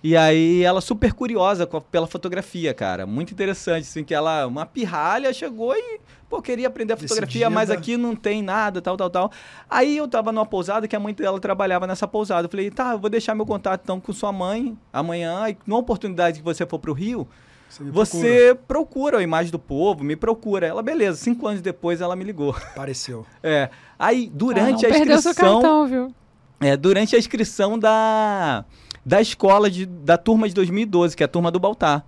E 0.00 0.16
aí 0.16 0.62
ela 0.62 0.80
super 0.80 1.12
curiosa 1.12 1.66
com 1.66 1.78
a- 1.78 1.80
pela 1.80 2.06
fotografia, 2.06 2.72
cara. 2.72 3.04
Muito 3.04 3.32
interessante, 3.32 3.82
assim, 3.82 4.04
que 4.04 4.14
ela, 4.14 4.46
uma 4.46 4.64
pirralha, 4.64 5.32
chegou 5.32 5.74
e, 5.74 5.98
pô, 6.28 6.42
queria 6.42 6.68
aprender 6.68 6.92
a 6.92 6.96
fotografia, 6.96 7.48
mas 7.48 7.68
Decidida. 7.68 7.92
aqui 7.92 7.96
não 7.96 8.14
tem 8.14 8.42
nada, 8.42 8.82
tal, 8.82 8.96
tal, 8.96 9.10
tal. 9.10 9.32
Aí 9.68 9.96
eu 9.96 10.06
tava 10.06 10.30
numa 10.30 10.46
pousada 10.46 10.86
que 10.86 10.94
a 10.94 11.00
mãe 11.00 11.14
dela 11.14 11.40
trabalhava 11.40 11.86
nessa 11.86 12.06
pousada. 12.06 12.46
Eu 12.46 12.50
falei, 12.50 12.70
tá, 12.70 12.92
eu 12.92 12.98
vou 12.98 13.08
deixar 13.10 13.34
meu 13.34 13.46
contato 13.46 13.80
então 13.82 13.98
com 14.00 14.12
sua 14.12 14.32
mãe 14.32 14.76
amanhã. 14.92 15.48
E 15.48 15.56
numa 15.66 15.80
oportunidade 15.80 16.38
que 16.38 16.44
você 16.44 16.66
for 16.66 16.78
pro 16.78 16.92
Rio, 16.92 17.26
Você 17.68 17.84
você 17.84 18.58
procura. 18.66 19.18
a 19.18 19.22
imagem 19.22 19.50
do 19.50 19.58
povo, 19.58 20.04
me 20.04 20.16
procura. 20.16 20.66
Ela, 20.66 20.82
beleza, 20.82 21.18
cinco 21.18 21.46
anos 21.46 21.62
depois 21.62 22.00
ela 22.00 22.14
me 22.14 22.24
ligou. 22.24 22.52
procura. 22.52 22.72
Apareceu. 22.72 23.26
É. 23.42 23.70
Aí, 23.98 24.30
durante 24.32 24.86
ah, 24.86 24.88
a 24.88 24.92
não 24.92 25.06
seu 25.06 25.30
inscrição. 25.30 25.34
cartão, 25.60 25.86
viu? 25.86 26.14
É, 26.60 26.76
durante 26.76 27.14
a 27.16 27.18
inscrição 27.18 27.78
da, 27.78 28.64
da 29.04 29.20
escola 29.20 29.70
de, 29.70 29.86
da 29.86 30.18
turma 30.18 30.48
de 30.48 30.54
2012, 30.54 31.16
que 31.16 31.22
é 31.22 31.26
a 31.26 31.28
turma 31.28 31.50
do 31.50 31.58
Baltar. 31.58 32.04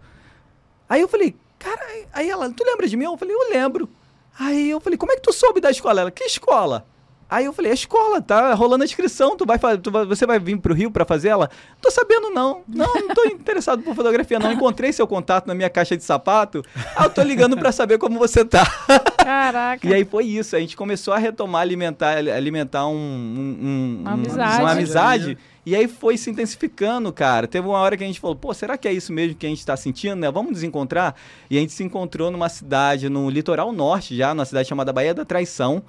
Aí 0.88 1.00
eu 1.00 1.08
falei, 1.08 1.36
cara, 1.58 1.80
aí 2.12 2.28
ela, 2.28 2.50
tu 2.50 2.64
lembra 2.64 2.88
de 2.88 2.96
mim? 2.96 3.04
Eu 3.04 3.16
falei, 3.16 3.34
eu 3.34 3.50
lembro. 3.50 3.88
Aí 4.38 4.70
eu 4.70 4.80
falei, 4.80 4.96
como 4.98 5.12
é 5.12 5.16
que 5.16 5.22
tu 5.22 5.32
soube 5.32 5.60
da 5.60 5.70
escola? 5.70 6.00
Ela, 6.02 6.10
que 6.10 6.24
escola? 6.24 6.86
Aí 7.28 7.44
eu 7.44 7.52
falei, 7.52 7.70
a 7.70 7.74
escola, 7.74 8.20
tá 8.20 8.52
rolando 8.54 8.82
a 8.82 8.84
inscrição, 8.84 9.36
tu 9.36 9.46
vai, 9.46 9.56
tu 9.78 9.88
vai- 9.88 10.04
você 10.04 10.26
vai 10.26 10.36
vir 10.40 10.58
pro 10.58 10.74
Rio 10.74 10.90
pra 10.90 11.04
fazer 11.04 11.28
ela? 11.28 11.48
Tô 11.80 11.88
sabendo 11.88 12.28
não, 12.30 12.62
não, 12.66 12.92
não 12.92 13.14
tô 13.14 13.22
interessado 13.30 13.82
por 13.84 13.94
fotografia 13.94 14.36
não, 14.40 14.50
encontrei 14.50 14.92
seu 14.92 15.06
contato 15.06 15.46
na 15.46 15.54
minha 15.54 15.70
caixa 15.70 15.96
de 15.96 16.02
sapato, 16.02 16.64
ah, 16.96 17.04
eu 17.04 17.10
tô 17.10 17.22
ligando 17.22 17.56
pra 17.56 17.70
saber 17.70 17.98
como 17.98 18.18
você 18.18 18.44
tá. 18.44 18.64
Caraca. 19.22 19.86
E 19.86 19.94
aí 19.94 20.04
foi 20.04 20.24
isso, 20.24 20.56
a 20.56 20.58
gente 20.60 20.76
começou 20.76 21.14
a 21.14 21.18
retomar, 21.18 21.62
alimentar, 21.62 22.16
alimentar 22.16 22.88
um, 22.88 22.94
um- 22.96 23.58
um- 23.62 23.98
Uma 24.00 24.10
um- 24.10 24.14
amizade. 24.14 24.60
uma 24.62 24.70
amizade. 24.72 25.38
E 25.64 25.76
aí 25.76 25.86
foi 25.86 26.16
se 26.16 26.30
intensificando, 26.30 27.12
cara. 27.12 27.46
Teve 27.46 27.68
uma 27.68 27.78
hora 27.78 27.96
que 27.96 28.02
a 28.02 28.06
gente 28.06 28.18
falou, 28.18 28.34
pô, 28.34 28.52
será 28.54 28.78
que 28.78 28.88
é 28.88 28.92
isso 28.92 29.12
mesmo 29.12 29.36
que 29.36 29.46
a 29.46 29.48
gente 29.48 29.64
tá 29.64 29.76
sentindo, 29.76 30.16
né? 30.16 30.30
Vamos 30.30 30.52
nos 30.52 30.62
encontrar? 30.62 31.14
E 31.50 31.58
a 31.58 31.60
gente 31.60 31.72
se 31.72 31.84
encontrou 31.84 32.30
numa 32.30 32.48
cidade, 32.48 33.08
no 33.08 33.28
litoral 33.28 33.70
norte 33.72 34.16
já, 34.16 34.34
numa 34.34 34.46
cidade 34.46 34.68
chamada 34.68 34.92
Baía 34.92 35.12
da 35.12 35.24
Traição, 35.24 35.82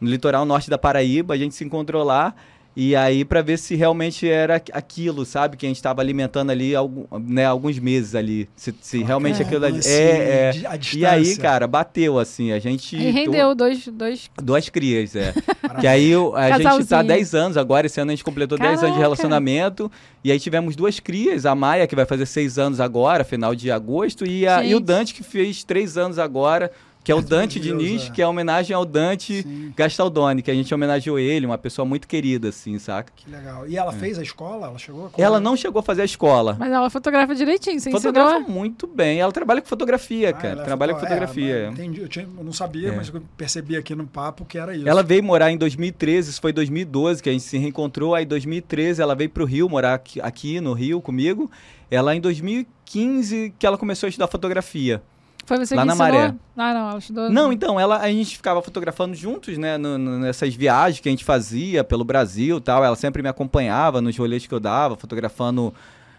no 0.00 0.10
litoral 0.10 0.44
norte 0.44 0.68
da 0.68 0.76
Paraíba. 0.76 1.34
A 1.34 1.36
gente 1.36 1.54
se 1.54 1.64
encontrou 1.64 2.02
lá. 2.02 2.34
E 2.76 2.96
aí, 2.96 3.24
pra 3.24 3.40
ver 3.40 3.56
se 3.56 3.76
realmente 3.76 4.28
era 4.28 4.56
aqu- 4.56 4.72
aquilo, 4.72 5.24
sabe? 5.24 5.56
Que 5.56 5.64
a 5.64 5.68
gente 5.68 5.80
tava 5.80 6.02
alimentando 6.02 6.50
ali 6.50 6.74
algum, 6.74 7.04
né, 7.20 7.44
alguns 7.46 7.78
meses 7.78 8.16
ali. 8.16 8.48
Se, 8.56 8.74
se 8.80 9.02
realmente 9.04 9.34
Aquele 9.42 9.46
aquilo 9.48 9.64
ali. 9.66 9.74
lance 9.76 9.88
É, 9.92 10.50
é. 10.64 10.66
a 10.66 10.78
E 10.96 11.06
aí, 11.06 11.36
cara, 11.36 11.68
bateu 11.68 12.18
assim. 12.18 12.50
A 12.50 12.58
gente. 12.58 12.96
E 12.96 13.10
rendeu 13.10 13.54
dois, 13.54 13.86
dois. 13.86 14.28
Duas 14.42 14.68
crias, 14.68 15.14
é. 15.14 15.32
que 15.80 15.86
aí 15.86 16.16
o- 16.16 16.34
a 16.34 16.48
gente 16.50 16.62
tá 16.64 16.70
Casalzinho. 16.70 16.98
há 17.00 17.02
10 17.04 17.34
anos 17.34 17.56
agora, 17.56 17.86
esse 17.86 18.00
ano 18.00 18.10
a 18.10 18.14
gente 18.14 18.24
completou 18.24 18.58
10 18.58 18.82
anos 18.82 18.94
de 18.96 19.00
relacionamento. 19.00 19.90
E 20.24 20.32
aí 20.32 20.40
tivemos 20.40 20.74
duas 20.74 20.98
crias, 20.98 21.46
a 21.46 21.54
Maia, 21.54 21.86
que 21.86 21.94
vai 21.94 22.06
fazer 22.06 22.26
6 22.26 22.58
anos 22.58 22.80
agora, 22.80 23.22
final 23.24 23.54
de 23.54 23.70
agosto, 23.70 24.26
e, 24.26 24.48
a- 24.48 24.64
e 24.64 24.74
o. 24.74 24.80
Dante, 24.80 25.14
que 25.14 25.22
fez 25.22 25.62
3 25.62 25.96
anos 25.96 26.18
agora, 26.18 26.72
que 27.04 27.12
é 27.12 27.14
o 27.14 27.20
Dante 27.20 27.60
Deus, 27.60 27.78
Diniz, 27.78 28.06
é. 28.06 28.10
que 28.10 28.22
é 28.22 28.26
homenagem 28.26 28.74
ao 28.74 28.84
Dante 28.84 29.42
Sim, 29.42 29.72
Gastaldoni, 29.76 30.40
que 30.42 30.50
a 30.50 30.54
gente 30.54 30.74
homenageou 30.74 31.18
ele, 31.18 31.44
uma 31.44 31.58
pessoa 31.58 31.84
muito 31.84 32.08
querida, 32.08 32.48
assim, 32.48 32.78
saca? 32.78 33.12
que 33.14 33.30
legal. 33.30 33.68
E 33.68 33.76
ela 33.76 33.92
fez 33.92 34.18
a 34.18 34.22
escola? 34.22 34.66
Ela 34.68 34.78
chegou? 34.78 35.06
a- 35.06 35.10
Ela 35.22 35.38
não 35.38 35.54
chegou 35.56 35.80
a 35.80 35.82
fazer 35.82 36.00
a 36.02 36.04
escola. 36.06 36.56
Mas 36.58 36.72
ela 36.72 36.88
fotografa 36.88 37.34
direitinho, 37.34 37.78
você 37.78 37.90
Fotografa 37.90 38.38
ensinou? 38.38 38.50
muito 38.50 38.86
bem. 38.86 39.20
Ela 39.20 39.30
trabalha 39.30 39.60
com 39.60 39.68
fotografia, 39.68 40.30
Ah, 40.30 40.32
cara. 40.32 40.60
é 40.62 40.64
trabalha 40.64 40.94
com 40.94 41.00
foto- 41.00 41.08
fotografia. 41.10 41.54
É, 41.54 41.68
entendi. 41.68 42.00
Eu, 42.00 42.08
tinha- 42.08 42.26
eu 42.38 42.42
não 42.42 42.52
sabia, 42.54 42.88
É. 42.88 42.96
mas 42.96 43.08
eu 43.12 43.22
percebi 43.36 43.76
aqui 43.76 43.94
no 43.94 44.06
papo 44.06 44.44
que 44.46 44.56
era 44.56 44.74
isso. 44.74 44.88
Ela 44.88 45.02
veio 45.02 45.22
morar 45.22 45.50
em 45.50 45.58
2013, 45.58 46.30
isso 46.30 46.40
foi 46.40 46.52
2012 46.54 47.22
que 47.22 47.28
a 47.28 47.32
gente 47.32 47.44
se 47.44 47.58
reencontrou. 47.58 48.14
Aí 48.14 48.24
em 48.24 48.26
2013 48.26 49.02
ela 49.02 49.14
veio 49.14 49.28
pro 49.28 49.44
Rio 49.44 49.68
morar 49.68 49.92
aqui, 49.92 50.20
aqui 50.22 50.58
no 50.58 50.72
Rio 50.72 51.02
comigo. 51.02 51.50
Ela 51.90 52.16
em 52.16 52.20
2015 52.20 53.54
que 53.58 53.66
ela 53.66 53.76
começou 53.76 54.06
a 54.06 54.08
estudar 54.08 54.26
fotografia. 54.28 55.02
Foi 55.46 55.58
você 55.58 55.74
Lá 55.74 55.82
que 55.82 55.86
na 55.88 55.92
ensinou? 55.94 56.10
Maré. 56.12 56.34
Ah, 56.56 56.74
não, 56.74 56.88
ela 56.90 56.98
estudou. 56.98 57.30
Não, 57.30 57.52
então, 57.52 57.78
ela, 57.78 57.98
a 57.98 58.08
gente 58.10 58.36
ficava 58.36 58.62
fotografando 58.62 59.14
juntos, 59.14 59.58
né, 59.58 59.76
no- 59.76 59.98
no- 59.98 60.18
nessas 60.20 60.54
viagens 60.54 61.00
que 61.00 61.08
a 61.08 61.12
gente 61.12 61.24
fazia 61.24 61.84
pelo 61.84 62.04
Brasil 62.04 62.56
e 62.56 62.60
tal. 62.60 62.82
Ela 62.84 62.96
sempre 62.96 63.22
me 63.22 63.28
acompanhava 63.28 64.00
nos 64.00 64.16
rolês 64.16 64.46
que 64.46 64.54
eu 64.54 64.60
dava, 64.60 64.96
fotografando, 64.96 65.72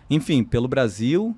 enfim, 0.10 0.44
pelo 0.44 0.68
Brasil. 0.68 1.36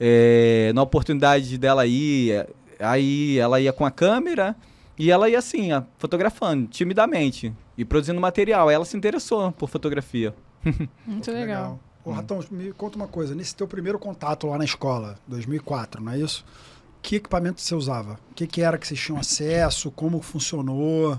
É, 0.00 0.72
na 0.74 0.82
oportunidade 0.82 1.56
dela 1.58 1.86
ir, 1.86 2.32
é, 2.32 2.46
aí 2.80 3.38
ela 3.38 3.60
ia 3.60 3.72
com 3.72 3.86
a 3.86 3.90
câmera 3.90 4.56
e 4.98 5.10
ela 5.10 5.28
ia 5.30 5.38
assim, 5.38 5.72
ó, 5.72 5.82
fotografando, 5.98 6.66
timidamente, 6.66 7.52
e 7.78 7.84
produzindo 7.84 8.20
material. 8.20 8.70
Ela 8.70 8.84
se 8.84 8.96
interessou 8.96 9.52
por 9.52 9.68
fotografia. 9.68 10.34
Muito 11.06 11.30
legal. 11.30 11.78
Ô, 12.04 12.10
Ratão, 12.10 12.40
me 12.50 12.72
conta 12.72 12.96
uma 12.96 13.06
coisa. 13.06 13.32
Nesse 13.34 13.54
teu 13.54 13.66
primeiro 13.68 13.96
contato 13.98 14.48
lá 14.48 14.58
na 14.58 14.64
escola, 14.64 15.16
2004, 15.28 16.02
não 16.02 16.12
é 16.12 16.18
isso? 16.18 16.44
Que 17.02 17.16
equipamento 17.16 17.60
você 17.60 17.74
usava? 17.74 18.12
O 18.30 18.34
que, 18.34 18.46
que 18.46 18.62
era 18.62 18.78
que 18.78 18.86
vocês 18.86 18.98
tinham 19.00 19.18
acesso? 19.18 19.90
Como 19.90 20.22
funcionou? 20.22 21.18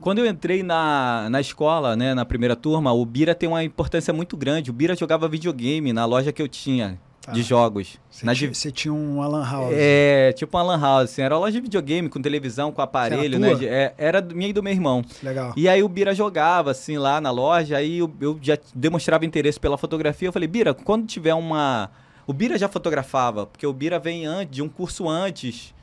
Quando 0.00 0.18
eu 0.18 0.26
entrei 0.26 0.62
na, 0.62 1.28
na 1.30 1.40
escola, 1.40 1.96
né, 1.96 2.14
na 2.14 2.24
primeira 2.24 2.54
turma, 2.56 2.92
o 2.92 3.04
Bira 3.04 3.34
tem 3.34 3.48
uma 3.48 3.62
importância 3.64 4.12
muito 4.14 4.36
grande. 4.36 4.70
O 4.70 4.72
Bira 4.72 4.94
jogava 4.94 5.28
videogame 5.28 5.92
na 5.92 6.04
loja 6.04 6.32
que 6.32 6.40
eu 6.40 6.48
tinha 6.48 6.98
Tá. 7.22 7.32
de 7.32 7.42
jogos. 7.42 7.98
Você, 8.10 8.24
div- 8.32 8.72
tinha 8.72 8.94
um 8.94 9.20
Alan 9.20 9.44
House. 9.44 9.74
É, 9.76 10.32
tipo 10.32 10.56
uma 10.56 10.62
lan 10.62 10.80
house, 10.80 11.10
assim, 11.10 11.20
era 11.20 11.34
uma 11.34 11.40
loja 11.40 11.52
de 11.52 11.60
videogame 11.60 12.08
com 12.08 12.18
televisão, 12.18 12.72
com 12.72 12.80
aparelho, 12.80 13.38
né? 13.38 13.54
de- 13.56 13.68
é, 13.68 13.92
era 13.98 14.22
minha 14.22 14.48
e 14.48 14.52
do 14.54 14.62
meu 14.62 14.72
irmão. 14.72 15.04
Legal. 15.22 15.52
E 15.54 15.68
aí 15.68 15.82
o 15.82 15.88
Bira 15.88 16.14
jogava, 16.14 16.70
assim, 16.70 16.96
lá 16.96 17.20
na 17.20 17.30
loja, 17.30 17.76
aí 17.76 17.98
eu, 17.98 18.10
eu 18.22 18.38
já 18.40 18.56
demonstrava 18.74 19.26
interesse 19.26 19.60
pela 19.60 19.76
fotografia. 19.76 20.28
Eu 20.28 20.32
falei, 20.32 20.48
Bira, 20.48 20.72
quando 20.72 21.06
tiver 21.06 21.34
uma. 21.34 21.90
O 22.30 22.32
Bira 22.32 22.56
já 22.56 22.68
fotografava, 22.68 23.44
porque 23.46 23.66
o 23.66 23.72
Bira 23.72 23.98
vem 23.98 24.24
antes, 24.24 24.54
de 24.54 24.62
um 24.62 24.68
curso 24.68 25.08
antes, 25.08 25.74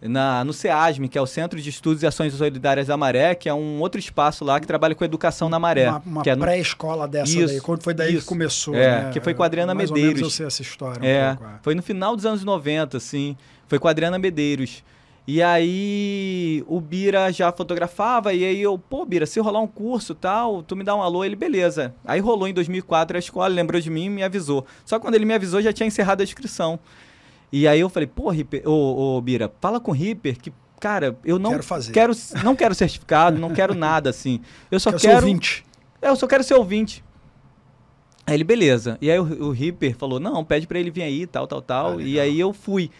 na, 0.00 0.42
no 0.44 0.52
CEASM, 0.54 1.08
que 1.08 1.18
é 1.18 1.20
o 1.20 1.26
Centro 1.26 1.60
de 1.60 1.68
Estudos 1.68 2.02
e 2.02 2.06
Ações 2.06 2.32
Solidárias 2.32 2.86
da 2.86 2.96
Maré, 2.96 3.34
que 3.34 3.50
é 3.50 3.52
um 3.54 3.80
outro 3.80 3.98
espaço 4.00 4.42
lá 4.42 4.58
que 4.58 4.66
trabalha 4.66 4.94
com 4.94 5.04
educação 5.04 5.50
na 5.50 5.58
Maré. 5.58 5.90
Uma, 5.90 6.02
uma 6.06 6.22
que 6.22 6.30
é 6.30 6.36
pré-escola 6.36 7.06
dessa 7.06 7.30
Isso, 7.36 7.46
daí. 7.48 7.60
Quando 7.60 7.82
foi 7.82 7.92
daí 7.92 8.12
que 8.12 8.16
isso. 8.18 8.26
começou, 8.26 8.74
É, 8.74 9.02
né? 9.04 9.10
que 9.12 9.20
foi 9.20 9.34
com 9.34 9.42
a 9.42 9.46
Adriana 9.46 9.74
Mais 9.74 9.90
ou 9.90 9.96
menos 9.96 10.08
Medeiros. 10.14 10.32
eu 10.32 10.36
sei 10.38 10.46
essa 10.46 10.62
história 10.62 11.02
um 11.02 11.04
É, 11.04 11.34
pouco, 11.36 11.52
é. 11.52 11.58
foi 11.62 11.74
no 11.74 11.82
final 11.82 12.16
dos 12.16 12.24
anos 12.24 12.42
90, 12.42 12.96
assim. 12.96 13.36
Foi 13.68 13.78
com 13.78 13.86
a 13.86 13.90
Adriana 13.90 14.18
Medeiros. 14.18 14.82
E 15.26 15.40
aí 15.42 16.64
o 16.66 16.80
Bira 16.80 17.30
já 17.32 17.52
fotografava, 17.52 18.32
e 18.32 18.44
aí 18.44 18.60
eu, 18.60 18.78
pô, 18.78 19.04
Bira, 19.04 19.26
se 19.26 19.38
rolar 19.38 19.60
um 19.60 19.66
curso 19.66 20.14
tal, 20.14 20.62
tu 20.62 20.74
me 20.74 20.82
dá 20.82 20.96
um 20.96 21.02
alô, 21.02 21.24
ele, 21.24 21.36
beleza. 21.36 21.94
Aí 22.04 22.18
rolou 22.20 22.48
em 22.48 22.54
2004 22.54 23.16
a 23.16 23.20
escola, 23.20 23.48
lembrou 23.48 23.80
de 23.80 23.90
mim 23.90 24.06
e 24.06 24.10
me 24.10 24.22
avisou. 24.22 24.66
Só 24.84 24.98
que 24.98 25.02
quando 25.04 25.14
ele 25.14 25.24
me 25.24 25.34
avisou, 25.34 25.62
já 25.62 25.72
tinha 25.72 25.86
encerrado 25.86 26.20
a 26.20 26.24
inscrição. 26.24 26.80
E 27.52 27.68
aí 27.68 27.78
eu 27.80 27.88
falei, 27.88 28.06
pô, 28.06 28.30
Ripper, 28.30 28.62
ô, 28.68 29.16
ô, 29.16 29.20
Bira, 29.20 29.52
fala 29.60 29.78
com 29.78 29.90
o 29.92 29.94
Ripper 29.94 30.38
que, 30.38 30.52
cara, 30.80 31.16
eu 31.24 31.38
não 31.38 31.50
Quero 31.50 31.62
fazer. 31.62 31.92
quero, 31.92 32.12
não 32.42 32.56
quero 32.56 32.74
certificado, 32.74 33.38
não 33.38 33.50
quero 33.50 33.74
nada, 33.74 34.10
assim. 34.10 34.40
Eu 34.70 34.80
só 34.80 34.90
Quero 34.90 35.00
ser 35.00 35.08
quero... 35.08 35.26
ouvinte. 35.26 35.64
É, 36.02 36.08
eu 36.08 36.16
só 36.16 36.26
quero 36.26 36.42
ser 36.42 36.54
ouvinte. 36.54 37.04
Aí 38.26 38.34
ele, 38.34 38.44
beleza. 38.44 38.96
E 39.00 39.10
aí 39.10 39.18
o, 39.18 39.48
o 39.48 39.50
Ripper 39.50 39.96
falou, 39.96 40.18
não, 40.20 40.44
pede 40.44 40.66
pra 40.66 40.78
ele 40.78 40.90
vir 40.90 41.02
aí, 41.02 41.26
tal, 41.26 41.46
tal, 41.46 41.60
tal. 41.60 41.98
Ah, 41.98 42.02
e 42.02 42.18
aí 42.18 42.38
eu 42.38 42.52
fui. 42.52 42.90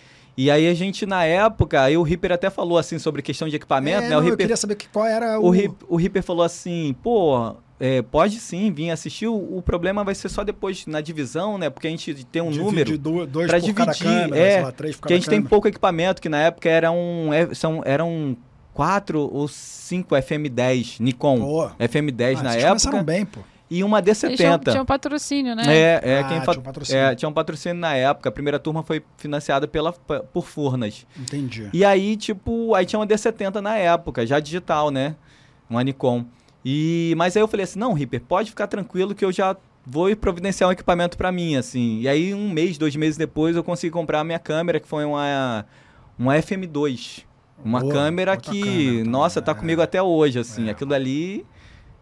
E 0.42 0.50
aí 0.50 0.66
a 0.68 0.74
gente, 0.74 1.04
na 1.04 1.24
época, 1.24 1.82
aí 1.82 1.96
o 1.98 2.02
Ripper 2.02 2.32
até 2.32 2.48
falou 2.48 2.78
assim 2.78 2.98
sobre 2.98 3.20
questão 3.20 3.46
de 3.48 3.56
equipamento, 3.56 3.98
É, 3.98 4.00
né? 4.02 4.08
não, 4.08 4.16
O 4.16 4.20
eu 4.20 4.24
Ripper, 4.24 4.38
queria 4.38 4.56
saber 4.56 4.74
que, 4.74 4.88
qual 4.88 5.04
era 5.06 5.38
o... 5.38 5.46
o, 5.46 5.50
Rip, 5.50 5.74
o 5.88 5.96
Ripper 5.96 6.22
falou 6.22 6.42
assim, 6.42 6.94
pô, 7.02 7.56
é, 7.78 8.00
pode 8.00 8.40
sim 8.40 8.72
vir 8.72 8.90
assistir. 8.90 9.26
O, 9.26 9.58
o 9.58 9.60
problema 9.62 10.02
vai 10.02 10.14
ser 10.14 10.28
só 10.30 10.42
depois 10.42 10.86
na 10.86 11.00
divisão, 11.02 11.58
né? 11.58 11.68
Porque 11.68 11.86
a 11.86 11.90
gente 11.90 12.14
tem 12.24 12.40
um 12.40 12.50
de- 12.50 12.58
número. 12.58 12.96
do- 12.96 13.26
dois 13.26 13.50
cada 13.50 13.60
dividir, 13.60 14.02
câmera, 14.02 14.36
é, 14.38 14.62
lá, 14.62 14.72
três 14.72 14.96
por 14.96 15.08
que 15.08 15.12
a 15.12 15.16
gente 15.16 15.28
tem 15.28 15.38
câmera. 15.40 15.50
pouco 15.50 15.68
equipamento, 15.68 16.22
que 16.22 16.28
na 16.30 16.38
época 16.38 16.68
eram, 16.70 17.30
é, 17.34 17.54
são, 17.54 17.82
eram 17.84 18.34
quatro 18.72 19.28
ou 19.32 19.46
cinco 19.46 20.14
FM10 20.14 21.00
Nikon. 21.00 21.40
Pô, 21.40 21.68
FM10 21.78 22.38
ah, 22.38 22.42
na 22.42 22.50
vocês 22.52 22.64
época. 22.64 22.68
começaram 22.68 23.04
bem, 23.04 23.26
pô. 23.26 23.40
E 23.70 23.84
uma 23.84 24.00
Eles 24.00 24.18
tinham, 24.18 24.58
D70. 24.58 24.72
tinham 24.72 24.84
patrocínio, 24.84 25.54
né? 25.54 25.62
É, 25.66 26.00
é, 26.02 26.18
Ah, 26.18 26.24
quem 26.24 26.40
tinha 26.40 26.58
um 26.58 26.62
patrocínio. 26.62 27.00
é, 27.00 27.14
tinha 27.14 27.28
um 27.28 27.32
patrocínio 27.32 27.78
na 27.78 27.94
época. 27.94 28.28
A 28.28 28.32
primeira 28.32 28.58
turma 28.58 28.82
foi 28.82 29.00
financiada 29.16 29.68
pela, 29.68 29.92
por 29.92 30.44
Furnas. 30.44 31.06
Entendi. 31.16 31.70
E 31.72 31.84
aí, 31.84 32.16
tipo, 32.16 32.74
aí 32.74 32.84
tinha 32.84 32.98
uma 32.98 33.06
D70 33.06 33.60
na 33.60 33.76
época, 33.76 34.26
já 34.26 34.40
digital, 34.40 34.90
né? 34.90 35.14
Uma 35.68 35.84
Nikon. 35.84 36.24
E, 36.64 37.14
mas 37.16 37.36
aí 37.36 37.42
eu 37.42 37.46
falei 37.46 37.62
assim, 37.62 37.78
não, 37.78 37.92
Ripper, 37.92 38.20
pode 38.22 38.50
ficar 38.50 38.66
tranquilo 38.66 39.14
que 39.14 39.24
eu 39.24 39.30
já 39.30 39.56
vou 39.86 40.14
providenciar 40.16 40.68
um 40.68 40.72
equipamento 40.72 41.16
pra 41.16 41.30
mim, 41.30 41.54
assim. 41.54 42.00
E 42.00 42.08
aí, 42.08 42.34
um 42.34 42.50
mês, 42.50 42.76
dois 42.76 42.96
meses 42.96 43.16
depois, 43.16 43.54
eu 43.54 43.62
consegui 43.62 43.92
comprar 43.92 44.20
a 44.20 44.24
minha 44.24 44.38
câmera, 44.40 44.80
que 44.80 44.88
foi 44.88 45.04
uma, 45.04 45.64
uma 46.18 46.34
FM2. 46.34 47.24
Uma 47.64 47.80
Boa, 47.80 47.92
câmera 47.92 48.36
que, 48.36 48.60
câmera 48.60 49.08
nossa, 49.08 49.40
tá 49.40 49.52
é. 49.52 49.54
comigo 49.54 49.80
até 49.80 50.02
hoje, 50.02 50.40
assim. 50.40 50.68
É. 50.68 50.70
Aquilo 50.72 50.92
ali 50.92 51.46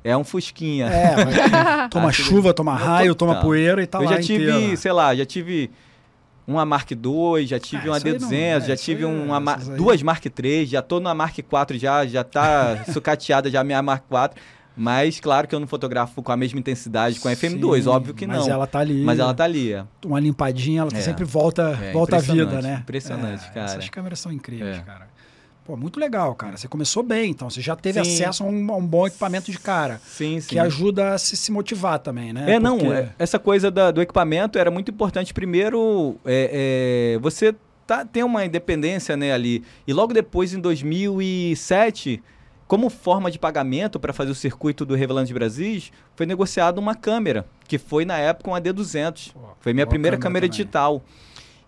é 0.05 0.17
um 0.17 0.25
fusquinha. 0.25 0.87
É, 0.87 1.25
vai- 1.25 1.89
toma 1.91 2.09
Aquilo- 2.11 2.29
chuva, 2.29 2.55
toma 2.55 2.75
raio, 2.77 3.15
toma 3.15 3.33
Total. 3.35 3.45
poeira 3.49 3.83
e 3.83 3.87
tá 3.87 3.99
eu 3.99 4.05
lá 4.05 4.13
já 4.13 4.21
tive, 4.23 4.51
inteira. 4.51 4.77
sei 4.77 4.93
lá, 4.93 5.15
já 5.15 5.25
tive 5.27 5.71
uma 6.47 6.65
Mark 6.65 6.91
II, 6.91 7.47
já 7.47 7.59
tive 7.59 7.89
Ah, 7.89 7.93
uma 7.93 7.99
isso 7.99 8.07
aí 8.07 8.19
não- 8.19 8.29
D200, 8.29 8.63
é, 8.65 8.67
já 8.69 8.77
tive 8.77 9.03
é- 9.03 9.07
uma, 9.07 9.39
ma- 9.39 9.57
duas 9.57 10.03
Mark 10.03 10.25
III, 10.25 10.65
já 10.67 10.81
tô 10.83 10.99
na 11.01 11.15
Mark 11.15 11.37
IV 11.39 11.79
já, 11.79 12.07
já 12.07 12.25
tá 12.25 12.85
sucateada 12.93 13.51
já 13.51 13.61
a 13.61 13.65
minha 13.65 13.83
Mark 13.83 14.05
IV. 14.11 14.41
Mas 14.81 15.19
claro 15.19 15.49
que 15.49 15.55
eu 15.57 15.59
não 15.59 15.67
fotografo 15.67 16.23
com 16.23 16.31
a 16.31 16.37
mesma 16.37 16.61
intensidade 16.61 17.19
com 17.19 17.27
a 17.29 17.33
FM2, 17.33 17.83
Sim, 17.83 17.89
óbvio 17.89 18.15
que 18.15 18.29
mas 18.29 18.47
não. 18.47 18.53
ela 18.55 18.65
tá 18.65 18.79
ali. 18.79 19.03
Mas 19.03 19.19
ela 19.19 19.35
tá 19.35 19.43
ali. 19.43 19.73
é. 19.73 19.85
Uma 20.07 20.21
limpadinha, 20.21 20.83
ela 20.83 20.91
É. 20.95 21.01
sempre 21.01 21.25
volta, 21.25 21.77
É, 21.83 21.91
volta 21.93 22.15
à 22.15 22.21
vida, 22.21 22.63
né? 22.63 22.79
impressionante, 22.83 23.45
É, 23.45 23.55
cara. 23.55 23.65
Essas 23.73 23.89
câmeras 23.89 24.21
são 24.21 24.31
incríveis, 24.33 24.79
cara. 24.87 25.09
Pô, 25.69 25.77
muito 25.77 26.01
legal, 26.01 26.35
cara. 26.35 26.57
Você 26.57 26.67
começou 26.67 27.03
bem, 27.03 27.31
então. 27.31 27.51
Você 27.51 27.61
já 27.61 27.77
teve 27.77 28.03
Sim. 28.03 28.11
acesso 28.25 28.43
a 28.43 28.47
um, 28.47 28.73
a 28.73 28.77
um 28.79 28.87
bom 28.87 29.07
equipamento 29.07 29.53
de 29.53 29.59
cara. 29.59 30.01
Sim, 30.03 30.41
sim. 30.41 30.49
Que 30.49 30.59
ajuda 30.59 31.13
a 31.13 31.19
se, 31.19 31.37
se 31.37 31.53
motivar 31.53 31.99
também, 31.99 32.33
né? 32.33 32.55
É, 32.55 32.59
não, 32.59 32.79
Porque- 32.79 32.91
é, 32.95 33.11
essa 33.19 33.39
coisa 33.39 33.71
da- 33.71 33.91
do 33.91 34.01
equipamento 34.01 34.59
era 34.59 34.71
muito 34.71 34.91
importante. 34.91 35.35
Primeiro, 35.35 36.17
é, 36.25 37.13
é, 37.17 37.19
você 37.19 37.55
tá, 37.87 38.03
tem 38.03 38.23
uma 38.25 38.47
independência 38.47 39.15
né, 39.15 39.31
ali. 39.31 39.63
E 39.87 39.93
logo 39.93 40.15
depois, 40.15 40.55
em 40.55 40.59
2007, 40.59 42.23
como 42.67 42.89
forma 42.89 43.31
de 43.31 43.39
pagamento 43.39 44.01
para 44.01 44.13
fazer 44.15 44.31
o 44.31 44.35
circuito 44.35 44.87
do 44.87 44.95
Revelando 44.95 45.27
de 45.27 45.35
Brasis, 45.35 45.93
foi 46.17 46.25
negociado 46.25 46.79
uma 46.79 46.95
câmera, 46.95 47.47
que 47.67 47.77
foi 47.77 48.07
na 48.07 48.17
época 48.17 48.51
uma 48.51 48.61
D200. 48.61 49.33
Pô, 49.35 49.41
Foi 49.61 49.75
minha 49.75 49.87
primeira 49.87 50.17
câmera 50.17 50.47
câmera 50.49 50.49
também. 50.49 51.03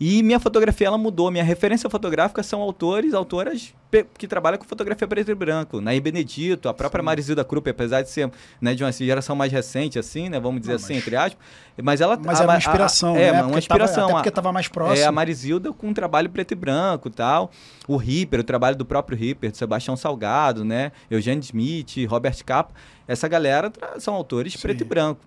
E 0.03 0.23
minha 0.23 0.41
fotografia 0.41 0.87
ela 0.87 0.97
mudou. 0.97 1.31
Minha 1.31 1.45
referência 1.45 1.91
fotográfica 1.91 2.43
são 2.43 2.63
autores, 2.63 3.13
autoras 3.13 3.75
que 4.17 4.27
trabalham 4.27 4.57
com 4.57 4.65
fotografia 4.65 5.07
preto 5.07 5.31
e 5.31 5.35
branco. 5.35 5.79
Nair 5.79 6.01
Benedito, 6.01 6.71
a 6.71 6.73
própria 6.75 7.03
Sim. 7.03 7.05
Marizilda 7.05 7.45
Krupp, 7.45 7.69
apesar 7.69 8.01
de 8.01 8.09
ser 8.09 8.31
né, 8.63 8.73
de 8.75 8.83
uma 8.83 8.91
geração 8.93 9.37
mais 9.37 9.53
recente, 9.53 9.99
assim, 9.99 10.31
né? 10.31 10.41
Vamos 10.41 10.61
dizer 10.63 10.73
Não, 10.73 10.77
assim, 10.77 10.95
entre 10.95 11.17
aspas. 11.17 11.37
Mas 11.83 12.01
ela 12.01 12.17
Mas 12.17 12.39
a- 12.41 12.43
era 12.45 12.49
uma 12.49 12.55
a- 12.55 12.59
inspiração, 12.59 13.11
a, 13.11 13.19
né? 13.19 13.23
É, 13.25 13.33
uma 13.33 13.43
Porque 13.43 13.59
inspiração. 13.59 13.95
Tava, 13.95 14.05
até 14.07 14.13
a- 14.13 14.17
porque 14.17 14.31
tava 14.31 14.53
mais 14.53 14.69
próximo. 14.69 14.99
é, 15.01 15.05
a 15.05 15.13
Marizilda 15.13 15.71
com 15.73 15.89
um 15.89 15.93
trabalho 15.93 16.31
preto 16.31 16.53
e 16.53 16.55
branco 16.55 17.09
e 17.09 17.11
tal. 17.11 17.51
O 17.87 17.97
Ripper, 17.99 18.41
o 18.41 18.45
trabalho 18.45 18.77
do 18.77 18.87
próprio 18.87 19.19
Ripper, 19.19 19.51
do 19.51 19.57
Sebastião 19.59 19.97
Salgado, 19.99 20.65
né? 20.65 20.93
Eugênio 21.11 21.43
Smith, 21.43 22.07
Robert 22.09 22.43
Capa. 22.43 22.73
Essa 23.07 23.29
galera 23.29 23.71
são 23.99 24.15
autores 24.15 24.55
Sim. 24.55 24.61
preto 24.61 24.81
e 24.81 24.85
branco. 24.85 25.21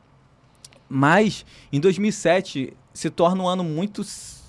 Mas, 0.90 1.46
em 1.72 1.80
2007, 1.80 2.74
se 2.94 3.10
torna 3.12 3.44
um 3.44 3.48
ano 3.48 3.64
muito, 3.64 4.04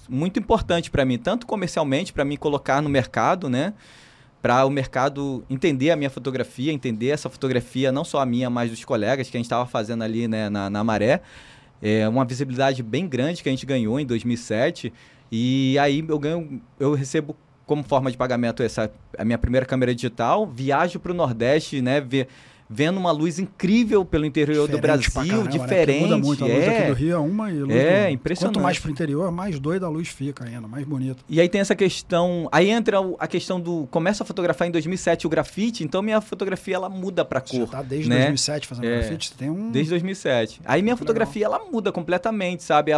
muito 0.08 0.38
importante 0.38 0.90
para 0.90 1.04
mim, 1.04 1.18
tanto 1.18 1.46
comercialmente, 1.46 2.12
para 2.12 2.24
me 2.24 2.36
colocar 2.36 2.80
no 2.82 2.88
mercado, 2.88 3.48
né? 3.48 3.74
Para 4.42 4.64
o 4.66 4.70
mercado 4.70 5.44
entender 5.48 5.90
a 5.90 5.96
minha 5.96 6.10
fotografia, 6.10 6.72
entender 6.72 7.08
essa 7.08 7.30
fotografia, 7.30 7.90
não 7.90 8.04
só 8.04 8.20
a 8.20 8.26
minha, 8.26 8.50
mas 8.50 8.70
dos 8.70 8.84
colegas 8.84 9.30
que 9.30 9.36
a 9.36 9.38
gente 9.38 9.46
estava 9.46 9.66
fazendo 9.66 10.04
ali 10.04 10.28
né, 10.28 10.50
na, 10.50 10.68
na 10.68 10.84
Maré. 10.84 11.22
É 11.80 12.06
uma 12.08 12.24
visibilidade 12.24 12.82
bem 12.82 13.08
grande 13.08 13.42
que 13.42 13.48
a 13.48 13.52
gente 13.52 13.64
ganhou 13.64 13.98
em 13.98 14.06
2007. 14.06 14.92
E 15.32 15.78
aí 15.78 16.04
eu 16.06 16.18
ganho, 16.18 16.60
eu 16.78 16.94
recebo 16.94 17.36
como 17.66 17.82
forma 17.82 18.10
de 18.10 18.16
pagamento 18.16 18.62
essa 18.62 18.90
a 19.16 19.24
minha 19.24 19.38
primeira 19.38 19.64
câmera 19.64 19.94
digital, 19.94 20.46
viajo 20.46 21.00
para 21.00 21.12
o 21.12 21.14
Nordeste, 21.14 21.80
né, 21.80 22.00
ver, 22.00 22.28
vendo 22.68 22.96
uma 22.98 23.11
luz 23.12 23.38
incrível 23.38 24.05
pelo 24.05 24.24
interior 24.24 24.66
do 24.68 24.77
Diferente 24.79 25.11
pra 25.11 25.22
Brasil, 25.22 25.44
né? 25.44 25.50
Diferente, 25.50 26.00
Muda 26.03 26.18
muito. 26.18 26.44
A 26.44 26.46
luz 26.48 26.59
é. 26.64 26.79
aqui 26.79 26.88
do 26.88 26.94
Rio 26.94 27.12
é 27.12 27.18
uma 27.18 27.50
e 27.50 27.59
luz 27.61 27.74
É, 27.74 28.07
do... 28.07 28.12
impressionante. 28.12 28.55
Quanto 28.57 28.62
mais 28.62 28.79
pro 28.79 28.90
interior, 28.90 29.31
mais 29.31 29.59
doida 29.59 29.87
a 29.87 29.88
luz 29.88 30.09
fica 30.09 30.44
ainda, 30.44 30.66
mais 30.66 30.87
bonita. 30.87 31.22
E 31.29 31.40
aí 31.40 31.48
tem 31.48 31.61
essa 31.61 31.74
questão, 31.74 32.48
aí 32.50 32.70
entra 32.70 33.00
o- 33.00 33.16
a 33.18 33.27
questão 33.27 33.61
do 33.61 33.87
começo 33.90 34.22
a 34.22 34.27
fotografar 34.27 34.66
em 34.66 34.70
2007 34.70 35.27
o 35.27 35.31
grafite, 35.31 35.85
então 35.85 36.00
minha 36.03 36.20
fotografia 36.20 36.74
ela 36.77 36.88
muda 36.88 37.24
para 37.24 37.40
Você 37.40 37.59
cor. 37.59 37.68
tá 37.68 37.83
desde 37.83 38.09
né? 38.09 38.16
2007 38.16 38.66
fazendo 38.66 38.85
É. 38.87 38.98
grafite, 39.00 39.29
você 39.29 39.35
tem 39.35 39.50
um... 39.50 39.70
Desde 39.70 39.90
2007. 39.90 40.61
Aí 40.64 40.81
minha 40.83 40.92
Muito 40.94 41.00
fotografia 41.00 41.44
ela 41.44 41.59
muda 41.70 41.92
completamente, 41.92 42.62
sabe? 42.62 42.92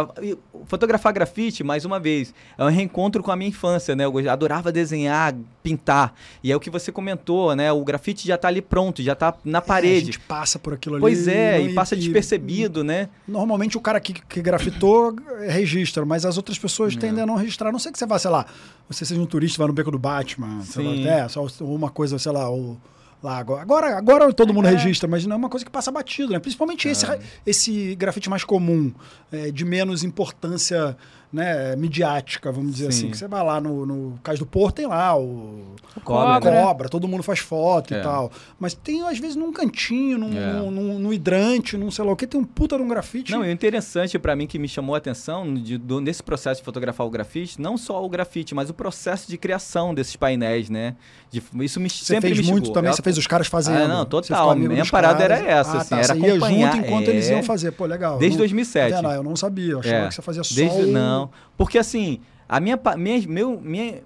Fotografar 0.65 1.13
grafite, 1.13 1.63
mais 1.63 1.85
uma 1.85 1.99
vez, 1.99 2.33
é 2.57 2.63
um 2.63 2.69
reencontro 2.69 3.21
com 3.21 3.31
a 3.31 3.35
minha 3.35 3.49
infância, 3.49 3.95
né? 3.95 4.05
Eu 4.05 4.29
adorava 4.29 4.71
desenhar, 4.71 5.35
pintar. 5.63 6.13
E 6.43 6.51
é 6.51 6.55
o 6.55 6.59
que 6.59 6.69
você 6.69 6.91
comentou, 6.91 7.55
né? 7.55 7.71
O 7.71 7.83
grafite 7.83 8.27
já 8.27 8.37
tá 8.37 8.47
ali 8.47 8.61
pronto, 8.61 9.01
já 9.01 9.15
tá 9.15 9.33
na 9.43 9.56
É, 9.57 9.59
a 9.59 9.61
parede. 9.61 10.05
gente 10.07 10.19
passa 10.19 10.57
por 10.59 10.73
aquilo 10.73 10.95
ali. 10.95 11.01
pois 11.01 11.27
é, 11.27 11.59
não- 11.59 11.65
e 11.69 11.73
passa 11.73 11.95
despercebido, 11.95 12.83
né? 12.83 13.09
Normalmente 13.27 13.77
o 13.77 13.81
cara 13.81 13.99
que, 13.99 14.13
que 14.13 14.41
grafitou 14.41 15.15
eh, 15.41 15.51
registra, 15.51 16.05
mas 16.05 16.25
as 16.25 16.37
outras 16.37 16.57
pessoas 16.57 16.95
É. 16.95 16.99
tendem 16.99 17.23
a 17.23 17.25
não 17.25 17.35
registrar. 17.35 17.69
A 17.69 17.71
não 17.71 17.79
sei 17.79 17.91
que 17.91 17.97
você 17.99 18.05
vá, 18.05 18.17
sei 18.19 18.31
lá, 18.31 18.45
você 18.89 19.05
seja 19.05 19.19
um 19.21 19.25
turista, 19.25 19.57
vai 19.57 19.67
no 19.67 19.73
beco 19.73 19.91
do 19.91 19.99
Batman, 19.99 20.61
sei 20.63 20.83
Sim. 20.85 21.05
lá, 21.05 21.11
é, 21.11 21.27
só 21.27 21.45
uma 21.61 21.89
coisa, 21.89 22.17
sei 22.19 22.31
lá, 22.31 22.49
o. 22.51 22.77
Lá, 23.23 23.39
agora, 23.39 23.97
agora, 23.97 24.31
todo 24.31 24.53
mundo 24.53 24.67
É. 24.67 24.71
registra, 24.71 25.09
mas 25.09 25.25
não 25.25 25.33
é 25.33 25.37
uma 25.37 25.49
coisa 25.49 25.65
que 25.65 25.71
passa 25.71 25.91
batido, 25.91 26.33
né? 26.33 26.39
Principalmente 26.39 26.87
esse, 26.87 27.03
É. 27.03 27.19
esse 27.47 27.95
grafite 27.95 28.29
mais 28.29 28.43
comum, 28.43 28.93
eh, 29.31 29.49
de 29.49 29.65
menos 29.65 30.03
importância 30.03 30.95
né, 31.31 31.75
midiática, 31.75 32.51
vamos 32.51 32.71
dizer 32.73 32.91
Sim. 32.91 32.99
assim. 33.05 33.11
Que 33.11 33.17
você 33.17 33.27
vai 33.27 33.43
lá 33.43 33.59
no, 33.59 33.85
no 33.85 34.19
Cais 34.23 34.39
do 34.39 34.45
Porto, 34.45 34.75
tem 34.75 34.87
lá 34.87 35.17
o, 35.17 35.75
O 35.95 36.01
Cobra, 36.03 36.39
cobra. 36.51 36.83
né? 36.85 36.89
todo 36.89 37.07
mundo 37.07 37.21
faz 37.23 37.39
foto 37.39 37.93
É. 37.93 37.99
e 37.99 38.03
tal. 38.03 38.31
Mas 38.59 38.73
tem, 38.73 39.01
às 39.07 39.19
vezes, 39.19 39.35
num 39.35 39.51
cantinho, 39.51 40.17
num, 40.17 40.37
É. 40.37 40.53
num, 40.53 40.71
num- 40.71 40.99
num 40.99 41.13
hidrante, 41.13 41.75
num 41.75 41.91
sei 41.91 42.05
lá 42.05 42.11
o 42.11 42.15
que, 42.15 42.25
tem 42.25 42.39
um 42.39 42.43
puta 42.45 42.77
de 42.77 42.83
um 42.83 42.87
grafite. 42.87 43.31
Não, 43.31 43.43
e 43.43 43.49
o 43.49 43.51
interessante 43.51 44.17
para 44.17 44.35
mim 44.35 44.47
que 44.47 44.57
me 44.57 44.67
chamou 44.69 44.95
a 44.95 44.97
atenção 44.99 45.53
de- 45.53 45.77
do- 45.77 45.99
nesse 45.99 46.23
processo 46.23 46.61
de 46.61 46.65
fotografar 46.65 47.05
o 47.05 47.09
grafite, 47.09 47.59
não 47.61 47.77
só 47.77 48.03
o 48.03 48.07
grafite, 48.09 48.55
mas 48.55 48.69
o 48.69 48.73
processo 48.73 49.27
de 49.29 49.37
criação 49.37 49.93
desses 49.93 50.15
painéis, 50.15 50.69
né? 50.69 50.95
De- 51.29 51.43
isso 51.61 51.79
me 51.79 51.89
Você 51.89 52.05
sempre 52.05 52.29
fez 52.29 52.39
me 52.39 52.43
muito 52.51 52.63
instigou. 52.63 52.73
também, 52.73 52.89
Eu- 52.91 52.95
você 52.95 53.01
fez 53.01 53.17
os 53.17 53.27
caras 53.27 53.47
fazendo. 53.47 53.77
Ah, 53.83 53.87
não, 53.87 54.05
total. 54.05 54.49
amigo 54.51 54.71
Minha 54.71 54.85
parada 54.85 55.19
caras. 55.19 55.39
era 55.41 55.49
essa, 55.51 55.71
ah, 55.71 55.77
assim, 55.81 55.89
tá, 55.89 55.97
era 55.97 56.07
você 56.15 56.19
ia 56.19 56.31
acompanhar, 56.35 56.71
junto 56.75 56.85
enquanto 56.87 57.07
é. 57.07 57.11
eles 57.11 57.29
iam 57.29 57.43
fazer. 57.43 57.71
Pô, 57.71 57.85
legal. 57.85 58.17
Desde 58.17 58.37
Não- 58.37 58.41
2007. 58.43 58.91
Tá 58.91 58.97
vendo? 58.97 59.09
Ah, 59.09 59.15
eu 59.15 59.23
não 59.23 59.35
sabia, 59.35 59.71
eu 59.73 59.79
achava 59.79 59.95
É. 59.95 60.07
que 60.07 60.13
você 60.15 60.21
fazia 60.21 60.43
só 60.43 60.55
Desde, 60.55 60.81
o... 60.83 60.87
Não, 60.87 61.16
porque 61.57 61.77
assim, 61.77 62.19
a 62.47 62.59
minha, 62.59 62.79
minha, 62.97 63.27
meu, 63.27 63.59
minha, 63.59 64.01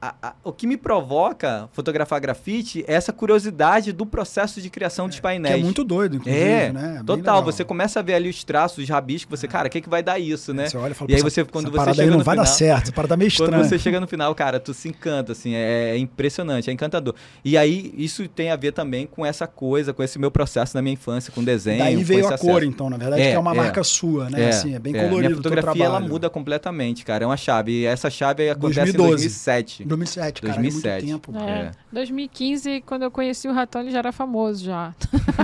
a- 0.00 0.14
a- 0.22 0.32
o 0.44 0.52
que 0.52 0.66
me 0.66 0.76
provoca 0.76 1.68
fotografar 1.72 2.20
grafite 2.20 2.84
é 2.86 2.94
essa 2.94 3.12
curiosidade 3.12 3.92
do 3.92 4.04
processo 4.04 4.60
de 4.60 4.68
criação 4.68 5.06
dos 5.06 5.16
Que 5.16 5.22
painéis. 5.22 5.54
é 5.54 5.58
muito 5.58 5.82
doido, 5.82 6.16
inclusive, 6.16 6.42
É, 6.44 6.72
né? 6.72 6.94
Bem 6.96 7.04
Total, 7.04 7.42
você 7.42 7.64
começa 7.64 8.00
a 8.00 8.02
ver 8.02 8.14
ali 8.14 8.28
os 8.28 8.44
traços, 8.44 8.78
os 8.84 8.88
rabiscos, 8.88 9.38
você, 9.40 9.48
cara, 9.48 9.68
o 9.68 9.70
que, 9.70 9.80
que 9.80 9.88
vai 9.88 10.02
dar 10.02 10.18
isso, 10.18 10.52
né? 10.52 10.68
Você 10.68 10.76
olha 10.76 10.92
e 10.92 10.94
fala, 10.94 11.10
E 11.10 11.14
aí 11.14 11.22
"Pô, 11.22 11.30
você- 11.30 11.44
quando 11.44 11.70
você 11.70 11.94
chega 11.94 12.10
não 12.10 12.18
no 12.18 12.24
vai 12.24 12.36
dar 12.36 12.44
final- 12.44 12.56
certo, 12.58 12.82
essa 12.84 12.92
parada 12.92 13.14
tá 13.14 13.16
meio 13.16 13.30
Quando 13.36 13.44
estranha. 13.48 13.64
você 13.64 13.78
chega 13.78 14.00
no 14.00 14.06
final, 14.06 14.34
cara, 14.34 14.60
tu 14.60 14.74
se 14.74 14.88
encanta, 14.88 15.32
assim, 15.32 15.54
é, 15.54 15.90
é 15.90 15.98
impressionante, 15.98 16.68
é 16.68 16.72
encantador. 16.72 17.14
E 17.44 17.56
aí, 17.56 17.92
isso 17.96 18.26
tem 18.28 18.50
a 18.50 18.56
ver 18.56 18.72
também 18.72 19.06
com 19.06 19.24
essa 19.24 19.46
coisa, 19.46 19.92
com 19.92 20.02
esse 20.02 20.18
meu 20.18 20.30
processo 20.30 20.76
na 20.76 20.82
minha 20.82 20.94
infância, 20.94 21.32
com 21.32 21.42
desenho. 21.42 21.78
Daí 21.78 22.02
veio 22.04 22.24
a 22.26 22.34
acesso. 22.34 22.44
cor, 22.44 22.62
então, 22.62 22.90
na 22.90 22.96
verdade, 22.96 23.22
É, 23.22 23.30
que 23.30 23.34
é 23.36 23.38
uma 23.38 23.52
é. 23.52 23.56
marca 23.56 23.82
sua, 23.82 24.28
né? 24.30 24.48
assim, 24.50 24.74
é 24.74 24.78
bem 24.78 24.92
colorido 24.92 25.34
teu 25.40 25.50
fotografia, 25.50 25.84
ela 25.84 26.00
muda 26.00 26.28
completamente, 26.28 27.04
cara, 27.04 27.24
é 27.24 27.26
uma 27.26 27.36
chave. 27.36 27.72
E 27.72 27.84
essa 27.86 28.10
chave 28.10 28.48
acontece 28.50 28.92
2012. 28.92 29.06
em 29.06 29.16
2007. 29.16 29.85
2007, 29.86 30.42
cara, 30.42 30.54
2007. 30.54 31.04
é 31.04 31.08
muito 31.08 31.32
tempo. 31.32 31.38
É. 31.38 31.50
É. 31.50 31.70
2015, 31.92 32.82
quando 32.86 33.02
eu 33.02 33.10
conheci 33.10 33.48
o 33.48 33.52
Ratão, 33.52 33.80
ele 33.82 33.90
já 33.90 33.98
era 33.98 34.12
famoso 34.12 34.64
já. 34.64 34.94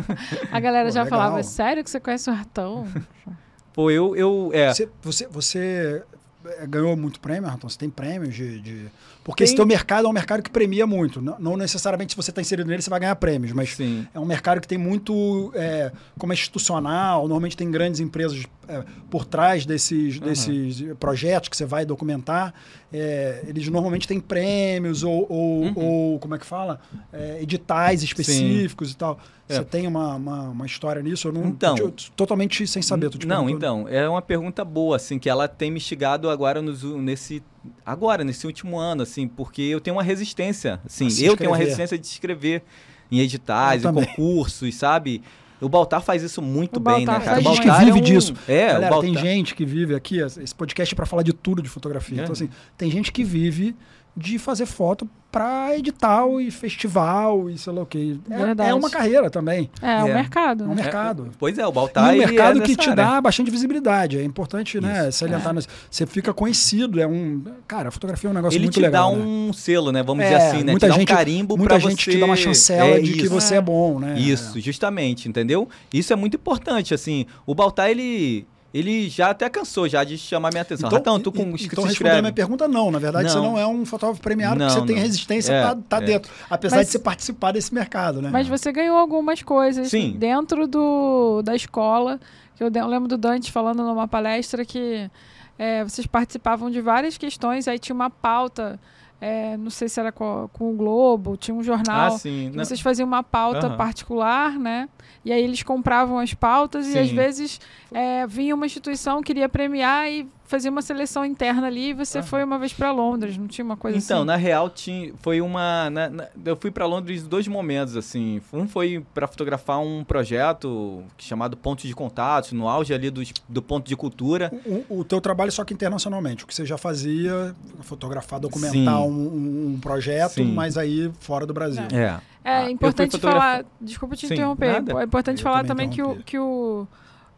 a 0.51 0.61
galera 0.61 0.89
Pô, 0.89 0.95
já 0.95 1.03
legal. 1.05 1.19
falava, 1.19 1.43
sério 1.43 1.83
que 1.85 1.91
você 1.91 2.01
conhece 2.01 2.29
o 2.31 2.33
Ratão? 2.33 2.87
Pô, 3.73 3.91
eu, 3.91 4.15
eu, 4.15 4.51
é, 4.53 4.73
Você, 4.73 4.89
você, 5.03 5.27
você 5.29 6.03
eh, 6.45 6.67
ganhou 6.67 6.95
muito 6.95 7.19
prêmio, 7.21 7.49
Raton? 7.49 7.69
Você 7.69 7.79
tem 7.79 7.89
prêmios 7.89 8.35
de. 8.35 8.61
de- 8.61 8.87
Porque 9.25 9.43
Tem. 9.43 9.47
esse 9.47 9.57
teu 9.57 9.65
mercado 9.65 10.07
é 10.07 10.11
um 10.11 10.13
mercado 10.13 10.43
que 10.43 10.51
premia 10.51 10.87
muito. 10.87 11.23
Não, 11.23 11.39
não 11.39 11.57
necessariamente 11.57 12.13
se 12.13 12.17
você 12.17 12.31
está 12.31 12.43
inserido 12.43 12.69
nele, 12.69 12.83
você 12.83 12.91
vai 12.91 13.01
ganhar 13.01 13.17
prêmios, 13.17 13.53
mas 13.53 13.75
sim. 13.75 14.07
é 14.13 14.21
um 14.21 14.27
mercado 14.27 14.61
que 14.61 14.69
tem 14.69 14.77
muito. 14.77 15.51
é, 15.55 15.91
como 16.19 16.33
é 16.33 16.35
institucional, 16.35 17.21
normalmente 17.23 17.57
tem 17.57 17.71
grandes 17.71 17.99
empresas 17.99 18.45
é, 18.73 18.85
por 19.11 19.25
trás 19.25 19.67
desses, 19.67 20.17
Uhum. 20.19 20.25
desses 20.25 20.83
projetos 20.99 21.49
que 21.49 21.57
você 21.57 21.65
vai 21.67 21.85
documentar. 21.85 22.55
É, 22.93 23.45
eles 23.47 23.69
normalmente 23.69 24.07
têm 24.09 24.21
prêmios 24.21 25.03
ou, 25.03 25.27
ou, 25.29 25.63
Uhum. 25.63 25.73
ou, 25.77 26.19
como 26.19 26.35
é 26.35 26.39
que 26.39 26.47
fala? 26.47 26.81
É, 27.13 27.39
editais 27.43 28.03
específicos 28.03 28.91
e 28.93 28.97
tal. 28.97 29.19
É. 29.49 29.55
Você 29.57 29.65
tem 29.65 29.87
uma, 29.87 30.15
uma, 30.15 30.41
uma 30.51 30.67
história 30.67 31.03
nisso? 31.03 31.29
Eu 31.29 31.33
não. 31.33 31.45
Então. 31.47 31.77
eu 31.77 31.91
te- 31.91 32.11
totalmente 32.13 32.67
sem 32.67 32.81
saber. 32.83 33.11
tô 33.11 33.19
Não, 33.27 33.49
então, 33.51 33.87
é 33.89 34.09
uma 34.09 34.23
pergunta 34.23 34.65
boa, 34.65 34.97
assim, 34.97 35.19
que 35.19 35.29
ela 35.29 35.47
tem 35.49 35.71
me 35.71 35.77
instigado 35.79 36.31
agora 36.31 36.63
nos, 36.63 36.83
nesse. 36.83 37.43
Agora, 37.85 38.25
nesse 38.25 38.47
último 38.47 38.79
ano, 38.79 39.03
assim, 39.03 39.29
porque 39.29 39.63
eu 39.63 39.81
tenho 39.81 39.97
uma 39.97 40.03
resistência. 40.03 40.81
Assim, 40.85 41.09
eu 41.23 41.37
tenho 41.37 41.51
uma 41.51 41.57
resistência 41.57 41.99
de 41.99 42.07
escrever 42.07 42.63
em 43.11 43.21
editais, 43.21 43.85
em 43.85 43.93
concursos, 43.93 44.75
sabe? 44.75 45.23
O 45.63 45.69
Baltar 45.69 46.03
faz 46.03 46.23
isso 46.23 46.43
muito 46.43 46.77
O 46.77 46.81
bem, 46.81 47.05
Baltar 47.05 47.19
né, 47.21 47.25
cara? 47.25 47.41
O 47.41 47.43
Tem 47.43 47.53
gente 47.53 47.61
que 47.63 47.69
Baltar 47.69 47.85
vive 47.87 47.99
é 47.99 48.01
um- 48.01 48.05
disso. 48.05 48.35
É, 48.49 48.65
o 48.65 48.67
Galera, 48.73 48.91
Baltar... 48.91 49.01
tem 49.13 49.19
gente 49.19 49.55
que 49.55 49.65
vive 49.65 49.95
aqui, 49.95 50.19
esse 50.19 50.55
podcast 50.55 50.95
é 50.95 50.97
para 50.97 51.07
falar 51.07 51.23
de 51.23 51.33
tudo 51.33 51.63
de 51.63 51.69
fotografia. 51.69 52.19
É. 52.19 52.23
Então, 52.23 52.33
assim, 52.33 52.49
tem 52.77 52.91
gente 52.91 53.13
que 53.13 53.23
vive 53.25 53.75
de 54.17 54.39
fazer 54.39 54.67
foto 54.67 55.09
para 55.31 55.75
edital 55.79 56.39
e 56.39 56.51
festival 56.51 57.49
e 57.49 57.57
sei 57.57 57.73
lá 57.73 57.81
o 57.83 57.87
que. 57.87 58.21
É, 58.61 58.69
é 58.69 58.75
uma 58.75 58.91
carreira 58.91 59.31
também. 59.31 59.71
É, 59.81 60.05
o 60.05 60.09
É. 60.09 60.15
mercado. 60.15 60.65
É 60.65 60.67
um 60.67 60.75
mercado. 60.75 61.31
Pois 61.39 61.57
é, 61.57 61.67
o 61.67 61.73
Baltar 61.73 62.11
um 62.11 62.13
ele 62.13 62.27
mercado 62.27 62.59
é 62.63 62.67
que 62.67 62.77
te 62.77 62.91
área. 62.91 62.97
dá 63.07 63.21
bastante 63.23 63.51
visibilidade. 63.51 64.19
É 64.19 64.25
importante, 64.25 64.79
né, 64.79 65.11
salientar. 65.11 65.55
nisso. 65.55 65.69
Você 65.91 66.05
fica 66.05 66.35
conhecido, 66.35 67.01
é 67.01 67.07
um. 67.07 67.43
Cara, 67.67 67.89
a 67.89 67.91
fotografia 67.91 68.29
é 68.29 68.31
um 68.31 68.35
negócio 68.35 68.59
Ele 68.59 68.65
muito 68.65 68.75
te 68.75 68.81
legal. 68.81 69.13
dá 69.13 69.17
né? 69.17 69.25
um 69.25 69.53
selo, 69.55 69.91
né? 69.91 70.03
Vamos 70.03 70.23
É, 70.23 70.29
dizer 70.33 70.43
assim, 70.49 70.65
né? 70.65 70.73
muita 70.73 70.87
te 70.87 70.91
dá 70.91 70.99
gente- 70.99 71.11
um 71.11 71.17
carimbo 71.17 71.57
Muita 71.57 71.79
pra 71.79 71.89
gente 71.89 72.05
você... 72.05 72.11
te 72.11 72.19
dá 72.19 72.27
uma 72.27 72.37
chancela 72.37 72.91
É 72.97 73.01
de 73.01 73.15
que 73.15 73.27
você 73.29 73.55
é 73.55 73.61
bom, 73.63 73.99
né? 73.99 74.19
Isso, 74.19 74.61
justamente, 74.61 75.31
entendeu? 75.31 75.67
Isso 75.95 76.13
é 76.13 76.17
muito 76.17 76.37
importante, 76.37 76.93
assim. 76.93 77.25
O 77.47 77.55
Baltar, 77.55 77.89
ele... 77.89 78.47
ele 78.73 79.09
já 79.09 79.31
até 79.31 79.49
cansou 79.51 79.89
já 79.89 80.03
de 80.05 80.17
chamar 80.17 80.51
minha 80.51 80.63
atenção. 80.63 80.87
Então, 80.89 80.99
Ratão, 80.99 81.21
tu 81.21 81.31
com 81.31 81.43
e- 81.57 81.65
então 81.65 81.85
respondendo 81.85 82.19
a 82.19 82.23
minha 82.23 82.33
pergunta, 82.33 82.67
não. 82.67 82.91
Na 82.91 82.99
verdade, 82.99 83.31
você 83.31 83.37
Não. 83.37 83.53
não 83.53 83.59
é 83.59 83.67
um 83.67 83.85
fotógrafo 83.85 84.21
premiado, 84.23 84.59
Não, 84.59 84.67
porque 84.67 84.81
você 84.81 84.87
tem 84.87 84.97
não. 84.97 85.03
resistência, 85.03 85.53
É, 85.53 85.63
tá, 85.63 85.77
tá 85.89 85.97
é. 85.99 86.01
dentro. 86.01 86.31
Apesar 86.49 86.77
Mas- 86.77 86.87
de 86.87 86.93
você 86.93 86.99
participar 86.99 87.53
desse 87.53 87.73
mercado, 87.75 88.23
né? 88.23 88.31
Mas 88.33 88.49
você 88.49 88.73
ganhou 88.73 88.97
algumas 88.97 89.43
coisas 89.43 89.89
Sim. 89.89 90.15
dentro 90.19 90.67
do, 90.67 91.43
da 91.43 91.55
escola. 91.55 92.19
Que 92.57 92.65
eu, 92.65 92.71
eu 92.75 92.87
lembro 92.87 93.09
do 93.09 93.17
Dante 93.19 93.51
falando 93.53 93.83
numa 93.83 94.07
palestra 94.09 94.65
que 94.65 95.11
é, 95.59 95.85
vocês 95.85 96.07
participavam 96.07 96.71
de 96.71 96.81
várias 96.81 97.17
questões, 97.19 97.69
aí 97.69 97.79
tinha 97.79 97.95
uma 97.95 98.11
pauta, 98.11 98.81
é, 99.25 99.57
não 99.57 99.71
sei 99.71 99.89
se 99.89 100.01
era 100.01 100.11
com, 100.11 100.49
com 100.53 100.73
o 100.73 100.75
Globo, 100.77 101.37
tinha 101.37 101.55
um 101.55 101.63
jornal. 101.63 102.15
Ah, 102.15 102.19
sim. 102.19 102.49
que 102.51 102.57
Não- 102.57 102.65
vocês 102.65 102.81
faziam 102.81 103.07
uma 103.07 103.23
pauta 103.23 103.69
Aham. 103.69 103.77
particular, 103.77 104.59
né? 104.59 104.89
E 105.25 105.31
aí 105.33 105.41
eles 105.45 105.63
compravam 105.63 106.19
as 106.19 106.35
pautas 106.35 106.93
e 106.93 106.99
às 106.99 107.09
Sim. 107.09 107.15
vezes 107.15 107.61
é, 107.93 108.27
vinha 108.27 108.53
uma 108.53 108.67
instituição, 108.67 109.23
queria 109.23 109.49
premiar 109.49 110.11
e 110.11 110.27
fazia 110.53 110.71
uma 110.71 110.83
seleção 110.83 111.25
interna 111.25 111.67
ali 111.67 111.89
e 111.89 111.95
você 111.95 112.19
Aham. 112.19 112.27
foi 112.27 112.45
uma 112.45 112.59
vez 112.59 112.73
para 112.75 112.93
Londres, 112.93 113.37
não 113.39 113.49
tinha 113.49 113.65
uma 113.65 113.77
coisa 113.77 113.97
Então, 113.97 114.19
assim? 114.19 114.27
na 114.27 114.37
real, 114.37 114.69
tinha, 114.69 115.13
foi 115.23 115.41
uma. 115.41 115.89
na- 115.91 116.11
na- 116.11 116.29
eu 116.45 116.55
fui 116.57 116.71
para 116.71 116.85
Londres 116.87 117.23
em 117.25 117.27
dois 117.29 117.49
momentos, 117.49 117.97
assim. 117.97 118.41
Um 118.53 118.69
foi 118.69 119.03
para 119.15 119.27
fotografar 119.27 119.81
um 119.81 120.05
projeto 120.05 121.03
chamado 121.19 121.57
Ponto 121.57 121.87
de 121.87 121.95
Contato, 121.95 122.55
no 122.55 122.69
auge 122.69 122.93
ali 122.93 123.11
do, 123.11 123.23
do 123.49 123.63
ponto 123.63 123.89
de 123.89 123.97
cultura. 123.97 124.53
O, 124.89 125.01
o 125.01 125.05
teu 125.05 125.21
trabalho 125.21 125.51
só 125.51 125.65
que 125.65 125.73
internacionalmente. 125.75 126.45
O 126.45 126.47
que 126.47 126.55
você 126.55 126.67
já 126.67 126.77
fazia, 126.77 127.55
fotografar, 127.81 128.39
documentar 128.39 129.03
um, 129.03 129.11
um- 129.11 129.73
um 129.75 129.81
projeto, 129.81 130.35
Sim. 130.35 130.53
mas 130.53 130.77
aí 130.77 131.11
fora 131.21 131.47
do 131.47 131.55
Brasil. 131.55 131.85
É. 131.93 132.21
É 132.45 132.57
Ah, 132.65 132.71
importante 132.71 133.19
falar. 133.21 133.65
Desculpa 133.81 134.17
te 134.17 134.27
Sim, 134.27 134.35
interromper. 134.35 134.73
nada. 134.73 135.01
É 135.01 135.05
importante 135.05 135.39
Eu 135.39 135.45
falar 135.45 135.65
também 135.65 135.89
também 135.89 135.91
que 135.91 136.03
o, 136.03 136.17
que 136.25 136.39
o, 136.39 136.87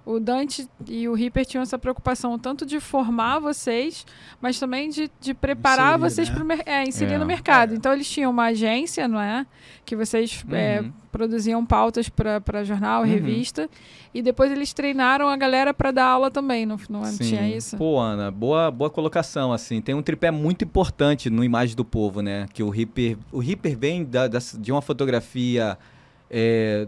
o 0.06 0.20
Dante 0.20 0.68
e 0.86 1.08
o 1.08 1.14
Ripper 1.14 1.46
tinham 1.46 1.62
essa 1.62 1.78
preocupação 1.78 2.38
tanto 2.38 2.66
de 2.66 2.78
formar 2.78 3.38
vocês, 3.38 4.04
mas 4.40 4.58
também 4.58 4.90
de, 4.90 5.10
de 5.20 5.32
preparar 5.32 5.98
Inserir, 5.98 6.10
vocês 6.10 6.28
né? 6.30 6.56
para 6.56 6.70
é, 6.72 6.82
inserir 6.84 7.14
É. 7.14 7.18
no 7.18 7.24
mercado. 7.24 7.72
É. 7.72 7.76
Então 7.76 7.92
eles 7.92 8.08
tinham 8.10 8.30
uma 8.30 8.44
agência, 8.46 9.08
não 9.08 9.20
é? 9.20 9.46
Que 9.84 9.96
vocês 9.96 10.44
é, 10.52 10.80
Uhum. 10.82 10.92
produziam 11.10 11.64
pautas 11.64 12.08
para 12.10 12.64
jornal, 12.64 13.02
Uhum. 13.02 13.08
revista. 13.08 13.68
E 14.12 14.20
depois 14.22 14.52
eles 14.52 14.72
treinaram 14.72 15.28
a 15.28 15.36
galera 15.36 15.72
para 15.74 15.90
dar 15.90 16.04
aula 16.06 16.30
também, 16.30 16.64
não, 16.66 16.78
não 16.88 17.04
Sim. 17.04 17.24
tinha 17.24 17.48
isso? 17.56 17.76
Pô, 17.76 17.98
Ana, 17.98 18.30
boa, 18.30 18.70
boa 18.70 18.90
colocação, 18.90 19.52
assim. 19.52 19.80
Tem 19.80 19.94
um 19.94 20.02
tripé 20.02 20.30
muito 20.30 20.64
importante 20.64 21.28
no 21.30 21.42
Imagem 21.42 21.74
do 21.74 21.84
Povo, 21.84 22.20
né? 22.20 22.46
Que 22.52 22.62
o 22.62 22.68
Ripper... 22.68 23.16
O 23.32 23.38
Ripper 23.38 23.76
vem 23.76 24.04
da, 24.04 24.28
da- 24.28 24.38
de 24.58 24.70
uma 24.70 24.82
fotografia 24.82 25.76
é, 26.30 26.86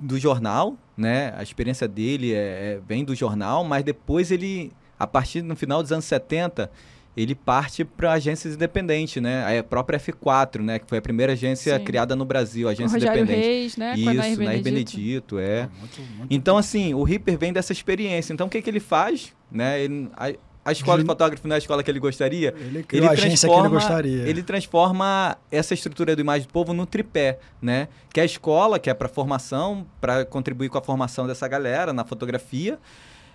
do 0.00 0.18
jornal, 0.18 0.76
né? 0.96 1.32
A 1.36 1.42
experiência 1.42 1.86
dele 1.86 2.32
é, 2.32 2.36
é- 2.36 2.80
vem 2.86 3.04
do 3.04 3.14
jornal, 3.14 3.62
mas 3.64 3.84
depois 3.84 4.30
ele, 4.30 4.72
a 4.98 5.06
partir 5.06 5.42
no 5.42 5.54
final 5.54 5.82
dos 5.82 5.92
anos 5.92 6.04
70, 6.06 6.70
ele 7.16 7.34
parte 7.34 7.84
para 7.84 8.12
agências 8.12 8.54
independentes, 8.54 9.20
né? 9.22 9.58
A 9.58 9.62
própria 9.64 9.98
F4, 9.98 10.60
né? 10.62 10.78
Que 10.78 10.86
foi 10.88 10.98
a 10.98 11.02
primeira 11.02 11.32
agência 11.32 11.76
Sim. 11.78 11.84
criada 11.84 12.14
no 12.16 12.24
Brasil, 12.24 12.66
Com 12.66 12.70
agência 12.70 12.94
Rogério 12.98 13.22
independente. 13.24 13.46
Reis, 13.46 13.76
né? 13.76 13.94
com 13.94 14.08
a 14.08 14.14
Nair 14.14 14.32
Isso, 14.32 14.42
Nair 14.42 14.62
Benedito. 14.62 14.96
Benedito, 14.96 15.38
é. 15.38 15.68
Muito- 15.78 16.00
muito- 16.16 16.26
Então, 16.34 16.56
assim, 16.56 16.94
o 16.94 17.02
Ripper 17.02 17.36
vem 17.36 17.52
dessa 17.52 17.72
experiência. 17.72 18.32
Então, 18.32 18.46
o 18.46 18.50
que, 18.50 18.62
que 18.62 18.70
ele 18.70 18.80
faz? 18.80 19.34
Né? 19.50 19.82
Ele- 19.82 20.08
a, 20.16 20.32
a 20.64 20.72
escola 20.72 20.98
de 20.98 21.04
De- 21.04 21.06
fotógrafo 21.08 21.46
não 21.48 21.54
é 21.54 21.56
a 21.56 21.58
escola 21.58 21.82
que 21.82 21.90
ele 21.90 21.98
gostaria. 22.00 22.54
Ele 22.58 22.82
criou 22.82 23.08
a 23.08 23.12
agência 23.12 23.48
que 23.48 23.54
ele 23.54 23.68
gostaria. 23.68 24.28
Ele 24.28 24.42
transforma 24.42 25.36
essa 25.50 25.72
estrutura 25.74 26.14
do 26.14 26.20
Imagem 26.20 26.46
do 26.46 26.52
Povo 26.52 26.72
no 26.74 26.84
tripé, 26.86 27.38
né? 27.62 27.88
Que 28.12 28.20
é 28.20 28.22
a 28.22 28.26
escola, 28.26 28.78
que 28.78 28.90
é 28.90 28.94
para 28.94 29.08
formação, 29.08 29.86
para 30.00 30.24
contribuir 30.24 30.68
com 30.68 30.78
a 30.78 30.82
formação 30.82 31.26
dessa 31.26 31.48
galera 31.48 31.92
na 31.92 32.04
fotografia. 32.04 32.78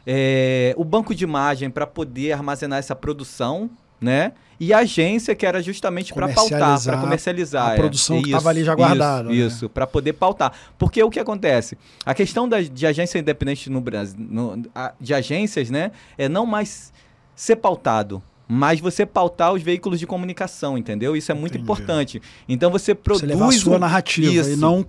É, 0.05 0.73
o 0.77 0.83
banco 0.83 1.15
de 1.15 1.23
imagem 1.23 1.69
para 1.69 1.88
poder 1.88 2.31
armazenar 2.33 2.77
essa 2.79 2.95
produção, 2.95 3.69
né? 3.99 4.33
E 4.59 4.71
a 4.71 4.79
agência 4.79 5.35
que 5.35 5.45
era 5.45 5.61
justamente 5.61 6.13
para 6.13 6.29
pautar, 6.29 6.81
para 6.81 6.97
comercializar. 6.97 7.69
a 7.71 7.73
é. 7.73 7.75
produção 7.75 8.21
que 8.21 8.29
Isso, 8.29 8.38
tava 8.38 8.49
ali 8.49 8.63
já 8.63 8.73
guardada, 8.75 9.29
né? 9.29 9.35
Isso, 9.35 9.55
isso 9.55 9.69
para 9.69 9.85
poder 9.88 10.13
pautar. 10.13 10.53
Porque 10.77 11.01
o 11.03 11.09
que 11.09 11.19
acontece? 11.19 11.77
A 12.05 12.13
questão 12.13 12.47
da, 12.47 12.61
de 12.61 12.85
agência 12.88 13.17
independente 13.19 13.69
no 13.69 13.81
Brasil, 13.81 14.15
no- 14.17 14.61
a- 14.73 14.93
de 15.01 15.13
agências, 15.13 15.69
né? 15.69 15.91
É 16.17 16.29
não 16.29 16.45
mais 16.45 16.93
ser 17.36 17.58
pautado, 17.58 18.21
mas 18.48 18.80
você 18.80 19.06
pautar 19.06 19.52
os 19.54 19.62
veículos 19.62 20.00
de 20.00 20.06
comunicação, 20.08 20.78
entendeu? 20.78 21.15
Isso 21.15 21.32
é 21.32 21.36
muito 21.36 21.54
Entendi. 21.58 21.63
importante. 21.63 22.21
Então 22.48 22.69
você 22.71 22.93
produz 22.93 23.21
Você 23.21 23.26
levar 23.28 23.48
a 23.50 23.52
sua 23.52 23.76
um- 23.78 23.80
narrativa 23.80 24.32
e 24.32 24.38
Isso. 24.38 24.58
não 24.58 24.82
c- 24.82 24.88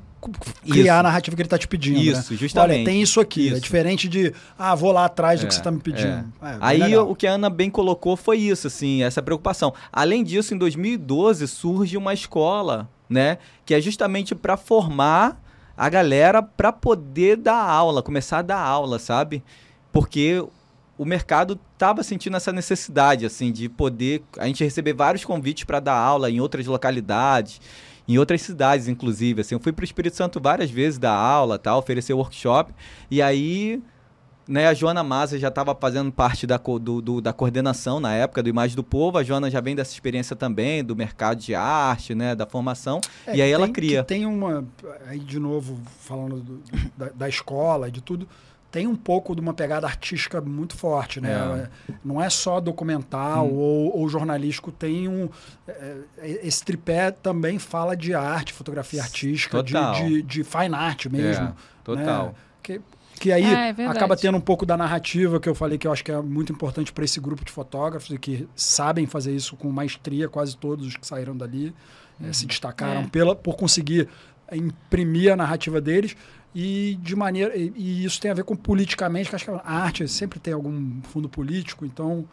criar 0.71 0.93
Isso. 0.95 1.01
a 1.01 1.03
narrativa 1.03 1.35
que 1.37 1.41
ele 1.43 1.47
está 1.47 1.57
te 1.59 1.67
pedindo. 1.67 1.99
Isso, 1.99 2.33
né? 2.33 2.39
justamente. 2.39 2.77
Olha, 2.77 2.85
tem 2.85 3.01
isso 3.01 3.19
aqui. 3.19 3.49
É 3.49 3.53
Isso. 3.53 3.63
diferente 3.63 4.09
de, 4.09 4.33
ah, 4.59 4.75
vou 4.75 4.93
lá 4.93 5.07
atrás 5.07 5.41
do 5.41 5.45
É, 5.45 5.49
que 5.49 5.55
você 5.55 5.61
está 5.61 5.71
me 5.71 5.81
pedindo. 5.81 6.07
É, 6.09 6.23
bem 6.51 6.59
Aí 6.61 6.79
legal. 6.81 7.11
o 7.11 7.17
que 7.17 7.27
a 7.27 7.33
Ana 7.33 7.49
bem 7.49 7.71
colocou 7.71 8.15
foi 8.17 8.37
isso, 8.39 8.67
assim, 8.67 9.03
essa 9.03 9.23
preocupação. 9.23 9.73
Além 9.91 10.23
disso, 10.23 10.53
em 10.53 10.59
2012 10.59 11.47
surge 11.49 11.97
uma 11.97 12.13
escola, 12.13 12.87
né, 13.09 13.39
que 13.65 13.73
é 13.73 13.81
justamente 13.81 14.35
para 14.35 14.57
formar 14.59 15.41
a 15.77 15.89
galera 15.89 16.43
para 16.43 16.73
poder 16.73 17.37
dar 17.37 17.57
aula, 17.63 18.03
começar 18.03 18.39
a 18.39 18.43
dar 18.43 18.59
aula, 18.61 18.99
sabe? 18.99 19.43
Porque 19.93 20.45
o 20.99 21.05
mercado 21.05 21.59
estava 21.75 22.03
sentindo 22.03 22.37
essa 22.37 22.53
necessidade, 22.53 23.27
assim, 23.27 23.53
de 23.53 23.69
poder 23.69 24.23
a 24.39 24.47
gente 24.47 24.65
receber 24.65 24.93
vários 24.95 25.25
convites 25.25 25.65
para 25.65 25.81
dar 25.81 25.95
aula 25.97 26.31
em 26.31 26.41
outras 26.41 26.67
localidades, 26.67 27.61
em 28.09 28.19
outras 28.19 28.41
cidades, 28.43 28.89
inclusive. 28.89 29.41
Assim, 29.41 29.55
eu 29.55 29.61
fui 29.61 29.73
para 29.73 29.83
o 29.83 29.85
Espírito 29.85 30.17
Santo 30.17 30.41
várias 30.41 30.71
vezes 30.71 30.99
dar 30.99 31.13
aula, 31.15 31.59
tal, 31.59 31.79
oferecer 31.79 32.13
workshop, 32.15 32.73
e 33.11 33.21
aí 33.21 33.83
né, 34.49 34.69
a 34.69 34.75
Joana 34.75 35.03
Maza 35.03 35.37
já 35.41 35.49
estava 35.49 35.75
fazendo 35.75 36.13
parte 36.13 36.47
da, 36.47 36.57
do- 36.57 37.03
do- 37.03 37.21
da 37.21 37.33
coordenação 37.33 37.99
na 37.99 38.15
época 38.15 38.45
do 38.45 38.49
Imagem 38.49 38.77
do 38.77 38.85
Povo. 38.85 39.19
A 39.19 39.25
Joana 39.25 39.51
já 39.51 39.61
vem 39.61 39.75
dessa 39.75 39.93
experiência 39.93 40.37
também, 40.37 40.85
do 40.85 40.95
mercado 40.95 41.39
de 41.41 41.53
arte, 41.53 42.15
né, 42.15 42.33
da 42.33 42.47
formação. 42.47 43.01
É, 43.27 43.35
e 43.37 43.43
aí 43.43 43.49
que 43.49 43.55
ela 43.55 43.67
tem- 43.67 43.73
cria. 43.73 44.05
tem 44.05 44.25
uma. 44.25 44.65
Aí, 45.09 45.19
de 45.19 45.41
novo, 45.41 45.77
falando 45.99 46.37
do- 46.37 46.63
da, 46.97 47.09
da 47.13 47.29
escola 47.29 47.91
de 47.91 48.01
tudo, 48.01 48.29
tem 48.77 48.87
um 48.87 48.95
pouco 48.95 49.35
de 49.35 49.41
uma 49.41 49.55
pegada 49.55 49.87
artística 49.87 50.39
muito 50.39 50.77
forte, 50.77 51.19
né? 51.19 51.71
Não 52.05 52.23
é 52.23 52.29
só 52.29 52.61
documental 52.61 53.47
Hum. 53.47 53.55
ou, 53.55 53.99
ou 54.01 54.07
jornalístico, 54.07 54.71
tem 54.71 55.09
um. 55.09 55.31
é, 55.67 55.97
é, 56.19 56.47
esse 56.47 56.63
tripé 56.63 57.11
também 57.11 57.59
fala 57.59 57.97
de 57.97 58.13
arte, 58.13 58.53
fotografia 58.53 59.01
artística, 59.01 59.63
de, 59.63 59.73
de, 59.73 60.23
de 60.23 60.45
fine 60.45 60.75
art 60.75 61.07
mesmo. 61.07 61.47
É, 61.47 61.53
total. 61.83 62.27
né? 62.27 62.35
Que, 62.63 62.81
que 63.19 63.33
aí 63.33 63.45
É, 63.45 63.75
é 63.79 63.87
acaba 63.87 64.15
tendo 64.15 64.37
um 64.37 64.43
pouco 64.43 64.67
da 64.67 64.77
narrativa 64.77 65.41
que 65.41 65.49
eu 65.49 65.55
falei 65.55 65.79
que 65.79 65.87
eu 65.87 65.93
acho 65.93 66.05
que 66.05 66.13
é 66.13 66.21
muito 66.21 66.53
importante 66.53 66.93
para 66.93 67.03
esse 67.03 67.19
grupo 67.19 67.47
de 67.47 67.53
fotógrafos 67.53 68.11
e 68.11 68.19
que 68.19 68.47
sabem 68.55 69.07
fazer 69.07 69.35
isso 69.35 69.57
com 69.57 69.71
maestria, 69.73 70.29
quase 70.29 70.55
todos 70.55 70.87
os 70.87 70.99
que 70.99 71.07
saíram 71.07 71.35
dali 71.35 71.75
eh, 72.23 72.31
se 72.31 72.45
destacaram 72.45 73.01
É. 73.01 73.07
pela, 73.07 73.35
por 73.35 73.57
conseguir 73.57 74.07
imprimir 74.53 75.33
a 75.33 75.37
narrativa 75.37 75.81
deles 75.81 76.15
e 76.59 76.99
de 77.03 77.15
maneira 77.15 77.55
e, 77.55 77.71
e 77.77 78.05
isso 78.07 78.19
tem 78.19 78.31
a 78.31 78.35
ver 78.35 78.43
com 78.43 78.57
politicamente, 78.57 79.29
que 79.29 79.37
acho 79.37 79.45
que 79.45 79.51
a 79.51 79.61
arte 79.63 80.09
sempre 80.09 80.39
tem 80.41 80.55
algum 80.55 81.03
fundo 81.03 81.29
político, 81.29 81.85
então 81.85 82.25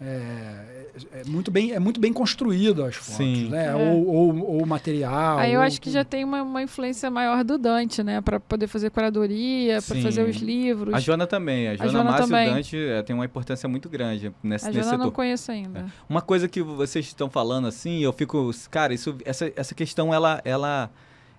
é, 0.00 0.86
é 1.14 1.24
muito 1.26 1.50
bem 1.50 1.72
é 1.72 1.80
muito 1.80 1.98
bem 2.00 2.12
construído 2.12 2.84
as 2.84 2.94
fotos, 2.94 3.16
Sim. 3.16 3.48
né? 3.48 3.66
É. 3.66 3.74
Ou, 3.74 4.06
ou, 4.06 4.38
ou 4.54 4.62
o 4.62 4.66
material. 4.66 5.38
Aí 5.38 5.52
eu 5.52 5.58
ou 5.58 5.66
acho 5.66 5.80
que 5.80 5.90
já 5.90 6.04
tem 6.04 6.22
uma, 6.22 6.42
uma 6.42 6.62
influência 6.62 7.10
maior 7.10 7.42
do 7.42 7.58
Dante, 7.58 8.04
né? 8.04 8.20
Pra 8.20 8.38
poder 8.38 8.68
fazer 8.68 8.90
curadoria, 8.90 9.82
pra 9.82 9.96
Sim. 9.96 10.02
fazer 10.02 10.28
os 10.28 10.36
livros. 10.36 10.94
A 10.94 11.00
Joana 11.00 11.26
também. 11.26 11.66
A 11.66 11.74
Joana, 11.74 11.90
Joana 11.92 12.10
Massa 12.12 12.22
e 12.22 12.26
também. 12.26 12.50
o 12.50 12.54
Dante 12.54 12.76
eh, 12.76 13.02
tem 13.02 13.14
uma 13.16 13.24
importância 13.24 13.68
muito 13.68 13.88
grande 13.88 14.32
nesse, 14.44 14.66
A 14.66 14.68
nesse 14.68 14.80
Joana 14.82 14.98
não 14.98 15.04
setor. 15.06 15.12
conheço 15.12 15.50
ainda. 15.50 15.86
Uma 16.08 16.20
coisa 16.20 16.46
que 16.46 16.62
vocês 16.62 17.06
estão 17.06 17.28
falando 17.28 17.66
assim, 17.66 17.98
eu 17.98 18.12
fico, 18.12 18.48
cara, 18.70 18.94
isso, 18.94 19.16
essa, 19.24 19.52
essa 19.56 19.74
questão 19.74 20.14
ela, 20.14 20.40
ela, 20.44 20.88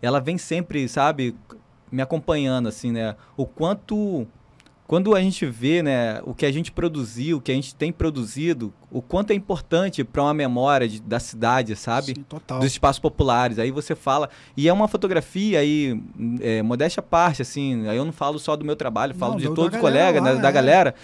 ela 0.01 0.19
vem 0.19 0.37
sempre, 0.37 0.87
sabe, 0.89 1.35
me 1.93 2.01
acompanhando 2.01 2.67
assim, 2.67 2.91
né? 2.91 3.15
O 3.37 3.45
quanto 3.45 4.27
quando 4.85 5.15
a 5.15 5.21
gente 5.21 5.45
vê, 5.45 5.81
né, 5.81 6.21
o 6.25 6.33
que 6.35 6.45
a 6.45 6.51
gente 6.51 6.69
produziu, 6.71 7.37
o 7.37 7.41
que 7.41 7.51
a 7.51 7.55
gente 7.55 7.73
tem 7.73 7.91
produzido, 7.91 8.71
o 8.91 9.01
quanto 9.01 9.31
é 9.31 9.33
importante 9.33 10.03
para 10.03 10.21
uma 10.21 10.33
memória 10.33 10.87
de- 10.87 11.01
da 11.01 11.19
cidade, 11.19 11.73
sabe? 11.75 12.07
Sim, 12.07 12.23
total. 12.27 12.59
dos 12.59 12.67
espaços 12.67 12.99
populares. 12.99 13.57
Aí 13.57 13.71
você 13.71 13.95
fala. 13.95 14.29
E 14.57 14.67
é 14.67 14.73
uma 14.73 14.87
fotografia 14.87 15.59
aí, 15.59 15.99
é, 16.41 16.61
modéstia 16.61 16.99
à 16.99 17.03
parte, 17.03 17.41
assim. 17.41 17.87
Aí 17.87 17.95
eu 17.95 18.03
não 18.05 18.11
falo 18.11 18.37
só 18.37 18.55
do 18.57 18.65
meu 18.65 18.75
trabalho, 18.75 19.15
falo 19.15 19.31
Não, 19.33 19.39
de 19.39 19.47
do- 19.47 19.55
todos 19.55 19.71
da 19.71 19.77
os 19.77 19.81
colegas, 19.81 20.15
galera 20.21 20.35
né, 20.35 20.41
da 20.41 20.49
é. 20.49 20.51
galera. 20.51 20.95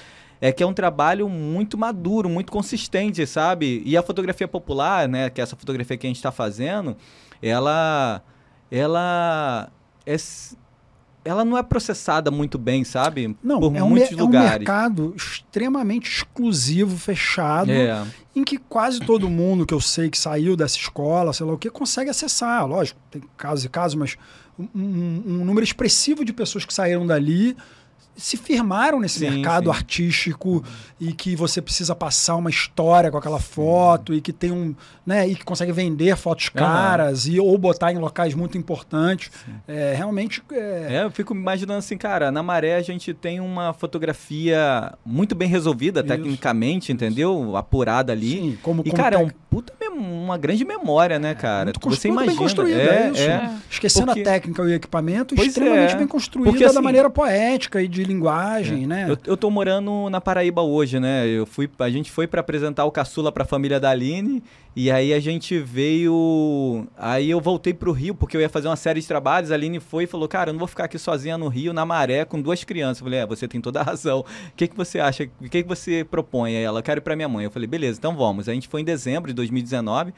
É 0.42 0.52
que 0.52 0.62
é 0.62 0.66
um 0.68 0.74
trabalho 0.74 1.28
muito 1.30 1.78
maduro, 1.78 2.30
muito 2.30 2.52
consistente, 2.52 3.26
sabe? 3.26 3.82
E 3.86 3.96
a 3.98 4.04
fotografia 4.04 4.48
popular, 4.48 5.08
né, 5.08 5.30
que 5.30 5.40
é 5.42 5.44
essa 5.44 5.56
fotografia 5.56 5.98
que 5.98 6.06
a 6.06 6.10
gente 6.10 6.18
está 6.18 6.32
fazendo, 6.32 6.96
ela. 7.42 8.22
Ela. 8.70 9.70
É, 10.06 10.16
ela 11.26 11.44
não 11.46 11.58
é 11.58 11.64
processada 11.64 12.32
muito 12.32 12.58
bem, 12.58 12.84
sabe? 12.84 13.36
Não, 13.44 13.60
Por 13.60 13.76
é 13.76 13.84
um, 13.84 13.90
muitos 13.90 14.12
é 14.12 14.16
um 14.16 14.26
lugares. 14.26 14.52
mercado 14.60 15.14
extremamente 15.16 16.10
exclusivo, 16.10 16.98
fechado, 16.98 17.72
É, 17.72 18.06
em 18.36 18.44
que 18.44 18.58
quase 18.58 19.00
todo 19.02 19.30
mundo 19.30 19.66
que 19.66 19.74
eu 19.74 19.82
sei 19.82 20.10
que 20.10 20.18
saiu 20.18 20.56
dessa 20.56 20.78
escola, 20.78 21.34
sei 21.34 21.46
lá 21.46 21.54
o 21.54 21.58
que, 21.58 21.70
consegue 21.70 22.10
acessar. 22.10 22.66
Lógico, 22.66 23.00
tem 23.12 23.22
casos 23.38 23.66
e 23.66 23.70
casos, 23.70 23.96
mas 23.96 24.18
um, 24.58 24.68
um- 24.76 25.24
um 25.28 25.46
número 25.46 25.64
expressivo 25.64 26.24
de 26.26 26.34
pessoas 26.34 26.66
que 26.66 26.74
saíram 26.74 27.06
dali 27.06 27.56
se 28.20 28.38
firmaram 28.38 29.00
nesse 29.00 29.20
Sim, 29.20 29.30
mercado 29.30 29.66
sim. 29.72 29.76
artístico 29.78 30.64
e 31.00 31.14
que 31.14 31.36
você 31.36 31.62
precisa 31.62 31.96
passar 31.96 32.36
uma 32.36 32.50
história 32.50 33.10
com 33.10 33.18
aquela 33.18 33.40
foto 33.40 34.14
e 34.14 34.22
que 34.22 34.34
tem 34.34 34.52
um, 34.52 34.76
né, 35.06 35.28
e 35.28 35.36
que 35.36 35.44
consegue 35.46 35.72
vender 35.72 36.16
fotos 36.18 36.50
caras 36.50 37.26
e 37.28 37.40
ou 37.40 37.58
botar 37.58 37.92
em 37.94 37.98
locais 37.98 38.34
muito 38.34 38.58
importantes. 38.58 39.32
É, 39.68 39.94
realmente 39.96 40.44
é, 40.52 40.88
É, 40.90 41.04
eu 41.04 41.12
fico 41.12 41.34
imaginando 41.34 41.80
assim, 41.80 41.98
cara, 41.98 42.32
na 42.32 42.44
maré 42.44 42.76
a 42.76 42.82
gente 42.82 43.14
tem 43.14 43.40
uma 43.40 43.74
fotografia 43.74 44.94
muito 45.06 45.36
bem 45.36 45.48
resolvida 45.48 46.00
Isso. 46.02 46.08
tecnicamente, 46.10 46.92
entendeu? 46.92 47.56
Apurada 47.56 48.12
ali. 48.12 48.30
sim, 48.32 48.58
como, 48.62 48.82
E, 48.86 48.90
como 48.92 49.02
cara, 49.02 49.16
é 49.16 49.20
tec- 49.26 49.28
um 49.36 49.40
puta 49.50 49.74
uma 50.00 50.38
grande 50.38 50.64
memória, 50.64 51.18
né, 51.20 51.34
cara? 51.36 51.66
muito 51.66 51.80
Você 51.90 52.08
muito 52.08 52.20
bem 52.20 52.28
imagina. 52.36 52.42
construída, 52.42 52.80
é, 52.82 53.08
é 53.08 53.12
isso. 53.12 53.22
é. 53.22 53.52
esquecendo 53.70 54.06
porque- 54.08 54.22
a 54.22 54.24
técnica 54.24 54.62
e 54.62 54.66
o 54.66 54.74
equipamento, 54.74 55.36
Pois 55.36 55.48
extremamente 55.50 55.94
é. 55.94 55.98
bem 55.98 56.08
construída 56.08 56.52
Porque, 56.52 56.64
da 56.64 56.70
assim, 56.70 56.82
maneira 56.82 57.10
poética 57.10 57.82
e 57.82 57.88
de 57.88 58.04
linguagem, 58.10 58.86
né? 58.86 59.06
Eu, 59.10 59.18
eu 59.26 59.38
tô 59.38 59.50
morando 59.50 60.10
na 60.10 60.20
Paraíba 60.20 60.62
hoje, 60.62 61.00
né? 61.00 61.28
Eu 61.28 61.46
fui, 61.46 61.70
a 61.80 61.90
gente 61.90 62.12
foi 62.12 62.28
pra 62.28 62.42
apresentar 62.42 62.86
o 62.86 62.92
caçula 62.92 63.32
pra 63.32 63.46
família 63.46 63.80
da 63.80 63.90
Aline 63.92 64.44
e 64.76 64.92
aí 64.92 65.14
a 65.14 65.20
gente 65.20 65.58
veio, 65.60 66.88
aí 66.98 67.30
eu 67.30 67.42
voltei 67.42 67.74
pro 67.74 67.92
Rio 67.92 68.16
porque 68.16 68.38
eu 68.38 68.42
ia 68.42 68.50
fazer 68.50 68.68
uma 68.68 68.76
série 68.76 69.02
de 69.02 69.08
trabalhos. 69.08 69.52
A 69.52 69.56
Aline 69.56 69.80
foi 69.80 70.04
e 70.04 70.08
falou: 70.08 70.28
"Cara, 70.28 70.50
eu 70.50 70.54
não 70.54 70.60
vou 70.60 70.68
ficar 70.68 70.86
aqui 70.86 70.98
sozinha 70.98 71.38
no 71.38 71.48
Rio, 71.48 71.74
na 71.74 71.86
maré, 71.86 72.26
com 72.26 72.42
duas 72.42 72.64
crianças". 72.64 73.00
Eu 73.00 73.06
falei: 73.06 73.20
"É, 73.20 73.26
você 73.26 73.48
tem 73.48 73.60
toda 73.60 73.80
a 73.82 73.84
razão. 73.84 74.20
O 74.20 74.26
que 74.56 74.68
que 74.68 74.76
você 74.76 75.00
acha? 75.00 75.30
O 75.42 75.50
que 75.50 75.64
que 75.64 75.68
você 75.68 76.04
propõe?" 76.04 76.56
Aí 76.56 76.64
ela: 76.64 76.80
"Eu 76.80 76.84
quero 76.84 77.00
ir 77.00 77.02
pra 77.02 77.16
minha 77.16 77.28
mãe". 77.30 77.46
Eu 77.46 77.52
falei: 77.52 77.68
"Beleza, 77.68 78.00
então 78.00 78.16
vamos". 78.16 78.48
A 78.48 78.54
gente 78.54 78.68
foi 78.68 78.82
em 78.82 78.86
dezembro 78.86 79.30
de 79.30 79.34
2019. 79.34 80.14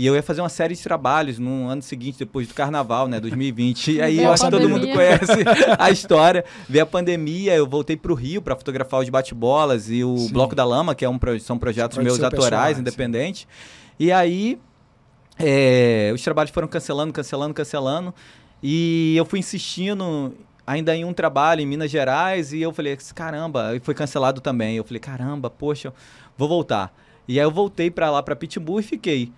E 0.00 0.06
eu 0.06 0.14
ia 0.14 0.22
fazer 0.22 0.40
uma 0.40 0.48
série 0.48 0.74
de 0.74 0.82
trabalhos 0.82 1.38
no 1.38 1.68
ano 1.68 1.82
seguinte, 1.82 2.20
depois 2.20 2.48
do 2.48 2.54
carnaval, 2.54 3.06
né? 3.06 3.20
2020. 3.20 3.96
E 3.96 4.00
aí 4.00 4.22
eu 4.22 4.32
acho 4.32 4.44
que 4.44 4.50
todo 4.50 4.66
mundo 4.66 4.88
pandemia. 4.88 4.94
conhece 4.94 5.44
a 5.78 5.90
história. 5.90 6.42
Veio 6.66 6.84
a 6.84 6.86
pandemia, 6.86 7.54
eu 7.54 7.66
voltei 7.66 7.98
pro 7.98 8.14
Rio 8.14 8.40
para 8.40 8.56
fotografar 8.56 9.00
os 9.00 9.10
bate-bolas 9.10 9.90
e 9.90 10.02
o 10.02 10.16
Sim. 10.16 10.32
Bloco 10.32 10.54
da 10.54 10.64
Lama, 10.64 10.94
que 10.94 11.04
é 11.04 11.08
um, 11.10 11.20
são 11.38 11.58
projetos 11.58 11.96
Projeto 11.96 12.02
meus 12.02 12.18
sim. 12.76 12.80
independentes. 12.80 13.46
E 13.98 14.10
aí 14.10 14.58
é, 15.38 16.10
os 16.14 16.22
trabalhos 16.22 16.50
foram 16.50 16.66
cancelando, 16.66 17.12
cancelando, 17.12 17.52
cancelando. 17.52 18.14
E 18.62 19.14
eu 19.18 19.26
fui 19.26 19.38
insistindo 19.38 20.34
ainda 20.66 20.96
em 20.96 21.04
um 21.04 21.12
trabalho 21.12 21.60
em 21.60 21.66
Minas 21.66 21.90
Gerais 21.90 22.54
e 22.54 22.62
eu 22.62 22.72
falei, 22.72 22.96
caramba, 23.14 23.76
e 23.76 23.80
foi 23.80 23.92
cancelado 23.92 24.40
também. 24.40 24.76
Eu 24.78 24.84
falei, 24.84 24.98
caramba, 24.98 25.50
poxa, 25.50 25.92
vou 26.38 26.48
voltar. 26.48 26.90
E 27.28 27.38
aí 27.38 27.44
eu 27.44 27.50
voltei 27.50 27.90
para 27.90 28.10
lá, 28.10 28.22
para 28.22 28.34
Pitbull 28.34 28.80
e 28.80 28.82
fiquei. 28.82 29.30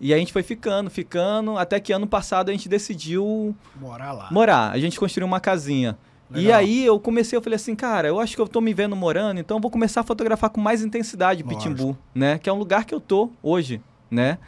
E 0.00 0.12
a 0.12 0.18
gente 0.18 0.32
foi 0.32 0.42
ficando, 0.42 0.90
ficando, 0.90 1.56
até 1.56 1.80
que 1.80 1.92
ano 1.92 2.06
passado 2.06 2.48
a 2.50 2.52
gente 2.52 2.68
decidiu 2.68 3.54
Morar 3.80 4.12
lá. 4.12 4.28
morar. 4.30 4.70
A 4.72 4.78
gente 4.78 4.98
construiu 4.98 5.26
uma 5.26 5.40
casinha. 5.40 5.96
E 6.34 6.38
Legal. 6.40 6.58
aí 6.58 6.84
eu 6.84 6.98
comecei, 6.98 7.36
eu 7.36 7.42
falei 7.42 7.54
assim, 7.56 7.74
cara, 7.76 8.08
eu 8.08 8.18
acho 8.20 8.34
que 8.34 8.42
eu 8.42 8.48
tô 8.48 8.60
me 8.60 8.74
vendo 8.74 8.96
morando, 8.96 9.38
então 9.38 9.56
eu 9.58 9.60
vou 9.60 9.70
começar 9.70 10.00
a 10.00 10.04
fotografar 10.04 10.50
com 10.50 10.60
mais 10.60 10.82
intensidade 10.82 11.42
Lógico. 11.42 11.62
Pitimbu, 11.62 11.96
né? 12.14 12.36
Que 12.38 12.50
é 12.50 12.52
um 12.52 12.58
lugar 12.58 12.84
que 12.84 12.92
eu 12.94 13.00
tô 13.00 13.30
hoje, 13.42 13.80
né? 14.10 14.38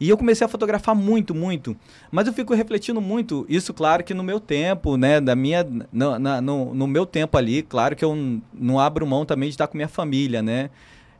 E 0.00 0.08
eu 0.08 0.16
comecei 0.16 0.44
a 0.44 0.48
fotografar 0.48 0.94
muito, 0.94 1.34
muito. 1.34 1.76
Mas 2.10 2.26
eu 2.26 2.32
fico 2.32 2.52
refletindo 2.54 3.00
muito, 3.00 3.46
isso 3.48 3.72
claro 3.72 4.02
que 4.02 4.12
no 4.14 4.24
meu 4.24 4.40
tempo, 4.40 4.96
né? 4.96 5.20
Da 5.20 5.36
minha, 5.36 5.64
no, 5.92 6.18
na- 6.18 6.40
no, 6.40 6.74
no 6.74 6.86
meu 6.86 7.06
tempo 7.06 7.36
ali, 7.38 7.62
claro 7.62 7.94
que 7.94 8.04
eu 8.04 8.16
não 8.52 8.80
abro 8.80 9.06
mão 9.06 9.24
também 9.24 9.48
de 9.50 9.54
estar 9.54 9.66
com 9.68 9.76
minha 9.76 9.88
família, 9.88 10.42
né? 10.42 10.68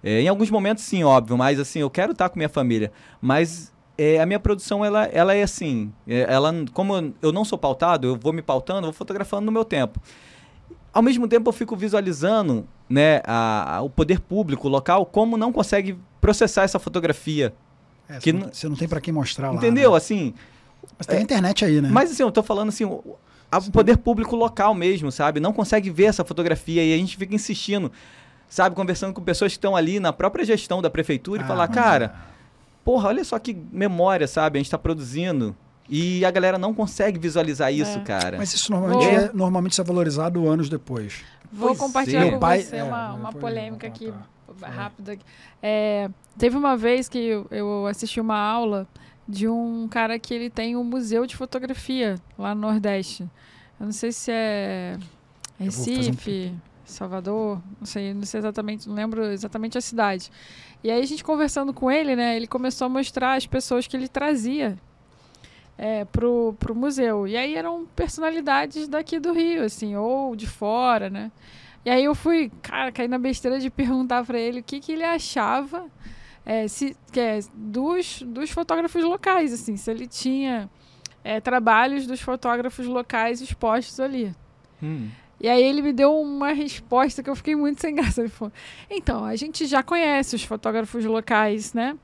É, 0.03 0.21
em 0.23 0.29
alguns 0.29 0.51
momentos 0.51 0.85
sim, 0.85 1.05
óbvio, 1.05 1.37
mas 1.37 1.59
assim, 1.61 1.81
eu 1.81 1.91
quero 1.91 2.13
estar 2.13 2.29
com 2.29 2.39
minha 2.39 2.49
família. 2.49 2.91
Mas 3.21 3.73
é, 3.99 4.21
a 4.21 4.25
minha 4.27 4.41
produção, 4.41 4.85
ela, 4.85 5.05
ela 5.07 5.35
é 5.35 5.43
assim, 5.43 5.93
é, 6.09 6.27
ela, 6.29 6.53
como 6.73 7.13
eu 7.21 7.33
não 7.33 7.45
sou 7.45 7.59
pautado, 7.59 8.07
eu 8.09 8.17
vou 8.17 8.33
me 8.33 8.41
pautando, 8.43 8.83
vou 8.87 8.93
fotografando 8.93 9.45
no 9.47 9.53
meu 9.53 9.65
tempo. 9.65 10.01
Ao 10.93 11.03
mesmo 11.03 11.29
tempo, 11.29 11.49
eu 11.49 11.53
fico 11.53 11.77
visualizando 11.77 12.67
né, 12.89 13.21
a- 13.25 13.77
a- 13.77 13.83
o 13.83 13.89
poder 13.91 14.21
público, 14.21 14.69
local, 14.69 15.07
como 15.07 15.37
não 15.37 15.53
consegue 15.53 15.97
processar 16.21 16.63
essa 16.65 16.79
fotografia. 16.79 17.55
É, 18.09 18.19
que 18.19 18.25
você, 18.25 18.33
não, 18.33 18.41
n- 18.47 18.51
você 18.55 18.69
não 18.69 18.77
tem 18.77 18.89
pra 18.89 19.01
quem 19.01 19.13
mostrar 19.15 19.51
lá. 19.51 19.57
Entendeu? 19.57 19.93
né? 19.93 19.97
Assim, 19.97 20.35
Mas 20.99 21.07
tem 21.07 21.19
a 21.19 21.23
internet 21.23 21.65
aí, 21.65 21.81
né? 21.81 21.89
mas 21.93 22.11
assim, 22.11 22.23
eu 22.23 22.33
tô 22.33 22.43
falando 22.43 22.71
assim, 22.71 22.85
o 22.85 23.17
poder 23.73 23.99
público 23.99 24.35
local 24.35 24.75
mesmo, 24.75 25.13
sabe? 25.13 25.39
Não 25.39 25.53
consegue 25.53 25.91
ver 25.91 26.05
essa 26.05 26.25
fotografia 26.25 26.83
e 26.85 26.93
a 26.93 26.97
gente 26.97 27.17
fica 27.17 27.35
insistindo, 27.35 27.93
sabe? 28.51 28.77
Conversando 28.77 29.15
com 29.15 29.23
pessoas 29.23 29.53
que 29.53 29.57
estão 29.59 29.75
ali 29.75 29.99
na 29.99 30.13
própria 30.13 30.45
gestão 30.45 30.83
da 30.83 30.91
prefeitura 30.91 31.41
e 31.41 31.45
Ah, 31.45 31.49
falar, 31.49 31.67
mas 31.69 31.75
cara, 31.75 32.15
porra, 32.85 33.09
olha 33.09 33.25
só 33.25 33.39
que 33.39 33.55
memória, 33.73 34.27
sabe? 34.29 34.59
A 34.59 34.63
gente 34.63 34.71
tá 34.71 34.77
produzindo. 34.77 35.57
E 35.89 36.25
a 36.25 36.31
galera 36.31 36.57
não 36.59 36.73
consegue 36.75 37.19
visualizar 37.19 37.73
isso, 37.73 37.99
É. 37.99 38.03
cara. 38.03 38.37
Mas 38.39 38.53
isso 38.55 38.71
normalmente 38.71 39.05
Vou- 39.07 39.13
é, 39.19 39.31
normalmente 39.33 39.73
isso 39.73 39.81
é 39.81 39.85
valorizado 39.85 40.47
anos 40.49 40.69
depois. 40.69 41.23
Vou 41.53 41.69
Pois 41.71 41.79
compartilhar 41.81 42.27
é. 42.27 42.31
com 42.31 42.39
pai- 42.39 42.61
você 42.63 42.77
é, 42.77 42.85
uma, 42.85 43.13
uma 43.15 43.33
polêmica 43.33 43.87
aqui, 43.89 44.13
rápida. 44.63 45.19
É, 45.61 46.09
teve 46.39 46.57
uma 46.57 46.77
vez 46.77 47.09
que 47.09 47.19
eu, 47.19 47.47
eu 47.51 47.87
assisti 47.87 48.21
uma 48.21 48.37
aula 48.39 48.87
de 49.29 49.49
um 49.49 49.89
cara 49.89 50.17
que 50.17 50.33
ele 50.33 50.49
tem 50.49 50.77
um 50.77 50.85
museu 50.85 51.27
de 51.27 51.35
fotografia 51.37 52.15
lá 52.39 52.55
no 52.55 52.61
Nordeste. 52.61 53.23
Eu 53.81 53.87
não 53.87 53.93
sei 53.93 54.13
se 54.13 54.31
é 54.31 54.97
Eu 55.59 55.71
vou 55.73 55.85
fazer 55.85 55.91
um 55.91 55.95
Recife, 55.97 56.55
Salvador, 56.91 57.61
não 57.79 57.87
sei, 57.87 58.15
não 58.15 58.25
sei 58.25 58.41
exatamente, 58.41 58.89
não 58.89 58.95
lembro 58.95 59.25
exatamente 59.25 59.79
a 59.79 59.81
cidade. 59.81 60.31
E 60.83 60.91
aí 60.91 61.01
a 61.01 61.07
gente 61.07 61.23
conversando 61.23 61.73
com 61.73 61.91
ele, 61.91 62.17
né, 62.17 62.37
ele 62.37 62.47
começou 62.47 62.87
a 62.87 62.89
mostrar 62.89 63.35
as 63.35 63.47
pessoas 63.47 63.87
que 63.87 63.97
ele 63.97 64.09
trazia 64.09 64.79
é, 65.77 66.05
pro, 66.05 66.55
pro 66.59 66.75
museu. 66.75 67.27
E 67.27 67.37
aí 67.37 67.55
eram 67.55 67.87
personalidades 67.97 68.87
daqui 68.89 69.19
do 69.19 69.33
Rio, 69.33 69.65
assim, 69.65 69.97
ou 69.97 70.37
de 70.37 70.47
fora, 70.47 71.09
né? 71.09 71.33
E 71.85 71.89
aí 71.91 72.05
eu 72.05 72.15
fui, 72.15 72.53
cara, 72.61 72.93
caí 72.93 73.09
na 73.09 73.19
besteira 73.19 73.59
de 73.59 73.71
perguntar 73.71 74.25
pra 74.25 74.39
ele 74.39 74.61
o 74.61 74.63
que, 74.63 74.81
que 74.81 74.93
ele 74.93 75.05
achava 75.05 75.87
é, 76.45 76.69
se, 76.69 76.97
é, 77.17 77.41
dos, 77.55 78.23
dos 78.23 78.51
fotógrafos 78.51 79.03
locais, 79.03 79.53
assim, 79.53 79.77
se 79.77 79.91
ele 79.91 80.07
tinha 80.07 80.69
é, 81.25 81.41
trabalhos 81.41 82.07
dos 82.07 82.21
fotógrafos 82.21 82.87
locais 82.87 83.41
expostos 83.41 83.99
ali. 84.01 84.35
Hum. 84.83 85.09
E 85.41 85.49
aí 85.49 85.63
ele 85.63 85.81
me 85.81 85.93
deu 85.93 86.15
uma 86.21 86.53
resposta 86.53 87.23
que 87.23 87.31
eu 87.31 87.35
fiquei 87.35 87.57
muito 87.57 87.81
sem 87.81 87.95
graça. 87.95 88.21
Ele 88.21 88.29
falou: 88.29 88.53
Então, 88.91 89.25
a 89.25 89.35
gente 89.37 89.67
já 89.67 89.83
conhece 89.83 90.37
os 90.37 90.45
fotógrafos 90.45 91.05
locais, 91.05 91.73
né? 91.73 91.97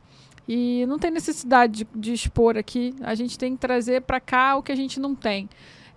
E 0.48 0.86
não 0.86 0.98
tem 0.98 1.10
necessidade 1.10 1.84
de, 1.84 1.88
de 1.94 2.12
expor 2.12 2.56
aqui. 2.56 2.94
A 3.02 3.14
gente 3.14 3.38
tem 3.38 3.54
que 3.54 3.60
trazer 3.60 4.02
pra 4.02 4.20
cá 4.20 4.56
o 4.56 4.62
que 4.62 4.72
a 4.72 4.76
gente 4.76 4.98
não 4.98 5.14
tem. 5.14 5.48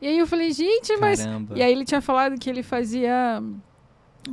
E 0.02 0.08
aí 0.08 0.18
eu 0.18 0.28
falei, 0.28 0.52
gente, 0.52 0.96
mas. 0.98 1.24
Caramba. 1.24 1.58
E 1.58 1.62
aí 1.62 1.72
ele 1.72 1.86
tinha 1.86 2.02
falado 2.02 2.38
que 2.40 2.50
ele 2.50 2.64
fazia. 2.64 3.42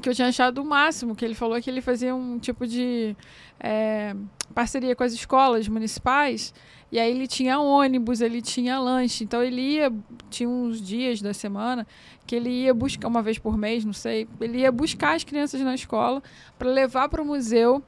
Que 0.02 0.08
eu 0.08 0.14
tinha 0.14 0.28
achado 0.28 0.60
o 0.60 0.64
máximo, 0.64 1.14
que 1.14 1.24
ele 1.24 1.34
falou 1.34 1.60
que 1.60 1.70
ele 1.70 1.80
fazia 1.80 2.14
um 2.14 2.38
tipo 2.38 2.66
de 2.66 3.16
é, 3.60 4.14
parceria 4.54 4.96
com 4.96 5.04
as 5.04 5.12
escolas 5.12 5.68
municipais. 5.68 6.52
E 6.90 6.98
aí 7.00 7.10
ele 7.10 7.26
tinha 7.26 7.58
ônibus, 7.58 8.20
ele 8.20 8.40
tinha 8.40 8.78
lanche. 8.78 9.24
Então 9.24 9.42
ele 9.42 9.60
ia, 9.60 9.92
tinha 10.30 10.48
uns 10.48 10.80
dias 10.80 11.20
da 11.20 11.34
semana 11.34 11.86
que 12.26 12.34
ele 12.36 12.48
ia 12.50 12.72
buscar, 12.74 13.08
uma 13.08 13.22
vez 13.22 13.38
por 13.38 13.56
mês, 13.56 13.84
não 13.84 13.92
sei, 13.92 14.26
ele 14.40 14.58
ia 14.58 14.70
buscar 14.72 15.14
as 15.16 15.24
crianças 15.24 15.60
na 15.60 15.74
escola 15.74 16.22
para 16.58 16.68
levar 16.70 17.08
para 17.08 17.20
o 17.22 17.24
museu 17.24 17.82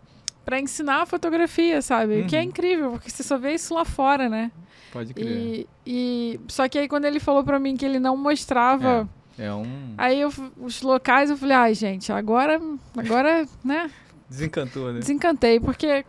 para 0.45 0.59
ensinar 0.61 1.03
a 1.03 1.07
fotografia, 1.07 1.83
sabe? 1.83 2.23
O 2.23 2.27
que 2.27 2.35
é 2.35 2.41
Uhum. 2.41 2.47
incrível, 2.47 2.91
porque 2.93 3.11
você 3.11 3.23
só 3.23 3.37
vê 3.37 3.53
isso 3.55 3.75
lá 3.75 3.85
fora, 3.85 4.29
né? 4.31 4.51
Pode 4.91 5.13
crer. 5.13 5.27
E, 5.27 5.67
e 5.87 6.41
só 6.49 6.67
que 6.69 6.79
aí 6.79 6.89
quando 6.89 7.05
ele 7.05 7.21
falou 7.21 7.45
para 7.45 7.59
mim 7.59 7.77
que 7.77 7.85
ele 7.85 7.99
não 7.99 8.17
mostrava 8.17 9.07
É 9.39 9.53
um. 9.53 9.95
Aí 9.99 10.21
eu, 10.21 10.33
os 10.57 10.81
locais 10.83 11.29
eu 11.31 11.37
falei, 11.37 11.57
ai, 11.57 11.75
gente, 11.75 12.11
agora, 12.11 12.59
agora, 12.97 13.47
né, 13.63 13.91
Desencantou, 14.29 14.93
né? 14.93 15.01
desencantei, 15.01 15.61
porque 15.61 16.05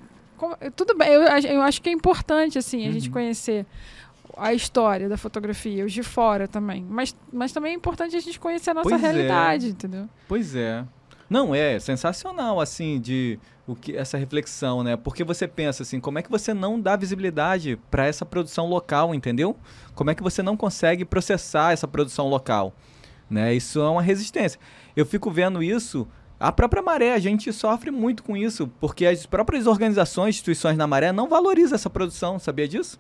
tudo 0.75 0.95
bem, 0.97 1.09
eu, 1.09 1.21
eu 1.21 1.61
acho 1.61 1.81
que 1.81 1.89
é 1.89 1.91
importante, 1.91 2.57
assim, 2.57 2.87
a 2.87 2.91
gente 2.91 3.07
Uhum. 3.07 3.13
conhecer 3.13 3.65
a 4.37 4.53
história 4.53 5.09
da 5.09 5.17
fotografia, 5.17 5.85
os 5.85 5.91
de 5.91 6.03
fora 6.03 6.47
também. 6.47 6.85
Mas, 6.89 7.15
mas 7.31 7.51
também 7.51 7.73
é 7.73 7.75
importante 7.75 8.15
a 8.15 8.19
gente 8.19 8.39
conhecer 8.39 8.71
a 8.71 8.73
nossa 8.73 8.89
Pois 8.89 9.03
é. 9.03 9.05
realidade, 9.05 9.69
entendeu? 9.69 10.07
Pois 10.27 10.55
é. 10.55 10.85
Não, 11.29 11.53
é 11.53 11.77
sensacional, 11.79 12.59
assim, 12.59 12.99
de 12.99 13.37
o 13.67 13.75
que, 13.75 13.95
essa 13.95 14.17
reflexão, 14.17 14.81
né? 14.83 14.95
Porque 14.97 15.23
você 15.23 15.47
pensa 15.47 15.83
assim, 15.83 15.99
como 15.99 16.17
é 16.17 16.23
que 16.23 16.31
você 16.31 16.53
não 16.55 16.79
dá 16.79 16.95
visibilidade 16.95 17.77
para 17.91 18.05
essa 18.07 18.25
produção 18.25 18.65
local, 18.67 19.13
entendeu? 19.13 19.55
Como 19.93 20.09
é 20.09 20.15
que 20.15 20.23
você 20.23 20.41
não 20.41 20.57
consegue 20.57 21.05
processar 21.05 21.71
essa 21.73 21.87
produção 21.87 22.27
local? 22.27 22.73
Né? 23.29 23.53
Isso 23.53 23.79
é 23.79 23.87
uma 23.87 24.01
resistência. 24.01 24.59
Eu 24.95 25.05
fico 25.05 25.29
vendo 25.29 25.61
isso. 25.61 26.07
A 26.39 26.51
própria 26.51 26.81
Maré, 26.81 27.13
a 27.13 27.19
gente 27.19 27.51
sofre 27.51 27.91
muito 27.91 28.23
com 28.23 28.37
isso, 28.37 28.67
porque 28.79 29.05
as 29.05 29.25
próprias 29.25 29.67
organizações, 29.67 30.35
instituições 30.35 30.77
na 30.77 30.87
Maré 30.87 31.11
não 31.11 31.27
valorizam 31.27 31.75
essa 31.75 31.89
produção, 31.89 32.39
sabia 32.39 32.67
disso? 32.67 32.97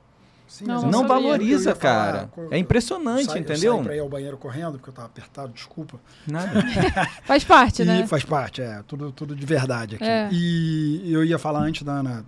Sim, 0.47 0.65
Não, 0.65 0.81
mas 0.81 0.91
não 0.91 1.07
valoriza, 1.07 1.75
falar, 1.75 2.29
cara. 2.29 2.29
É 2.51 2.57
impressionante, 2.57 3.25
eu 3.25 3.31
saí- 3.31 3.41
entendeu? 3.41 3.71
Eu 3.73 3.77
saí 3.77 3.85
pra 3.85 3.95
ir 3.95 3.99
ao 3.99 4.09
banheiro 4.09 4.35
correndo, 4.37 4.73
porque 4.73 4.89
eu 4.89 4.93
tava 4.93 5.07
apertado, 5.07 5.53
desculpa. 5.53 5.99
Nada. 6.27 6.49
Faz 7.23 7.43
parte, 7.43 7.83
e 7.83 7.85
né? 7.85 8.07
faz 8.07 8.23
parte, 8.25 8.59
é, 8.61 8.81
tudo, 8.87 9.11
tudo 9.11 9.35
de 9.35 9.45
verdade 9.45 9.95
aqui. 9.95 10.03
É. 10.03 10.27
E 10.31 11.13
eu 11.13 11.23
ia 11.23 11.37
falar 11.37 11.59
antes 11.59 11.83
da 11.83 11.91
Ana 11.93 12.25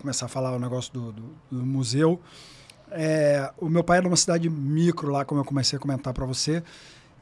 começar 0.00 0.26
a 0.26 0.28
falar 0.28 0.54
o 0.54 0.58
negócio 0.60 0.92
do, 0.92 1.12
do- 1.12 1.34
do 1.50 1.66
museu. 1.66 2.20
É, 2.92 3.50
o 3.58 3.68
meu 3.68 3.82
pai 3.82 3.96
era 3.98 4.04
numa 4.04 4.16
cidade 4.16 4.48
micro 4.48 5.10
lá, 5.10 5.24
como 5.24 5.40
eu 5.40 5.44
comecei 5.44 5.76
a 5.76 5.80
comentar 5.80 6.12
para 6.14 6.24
você. 6.24 6.62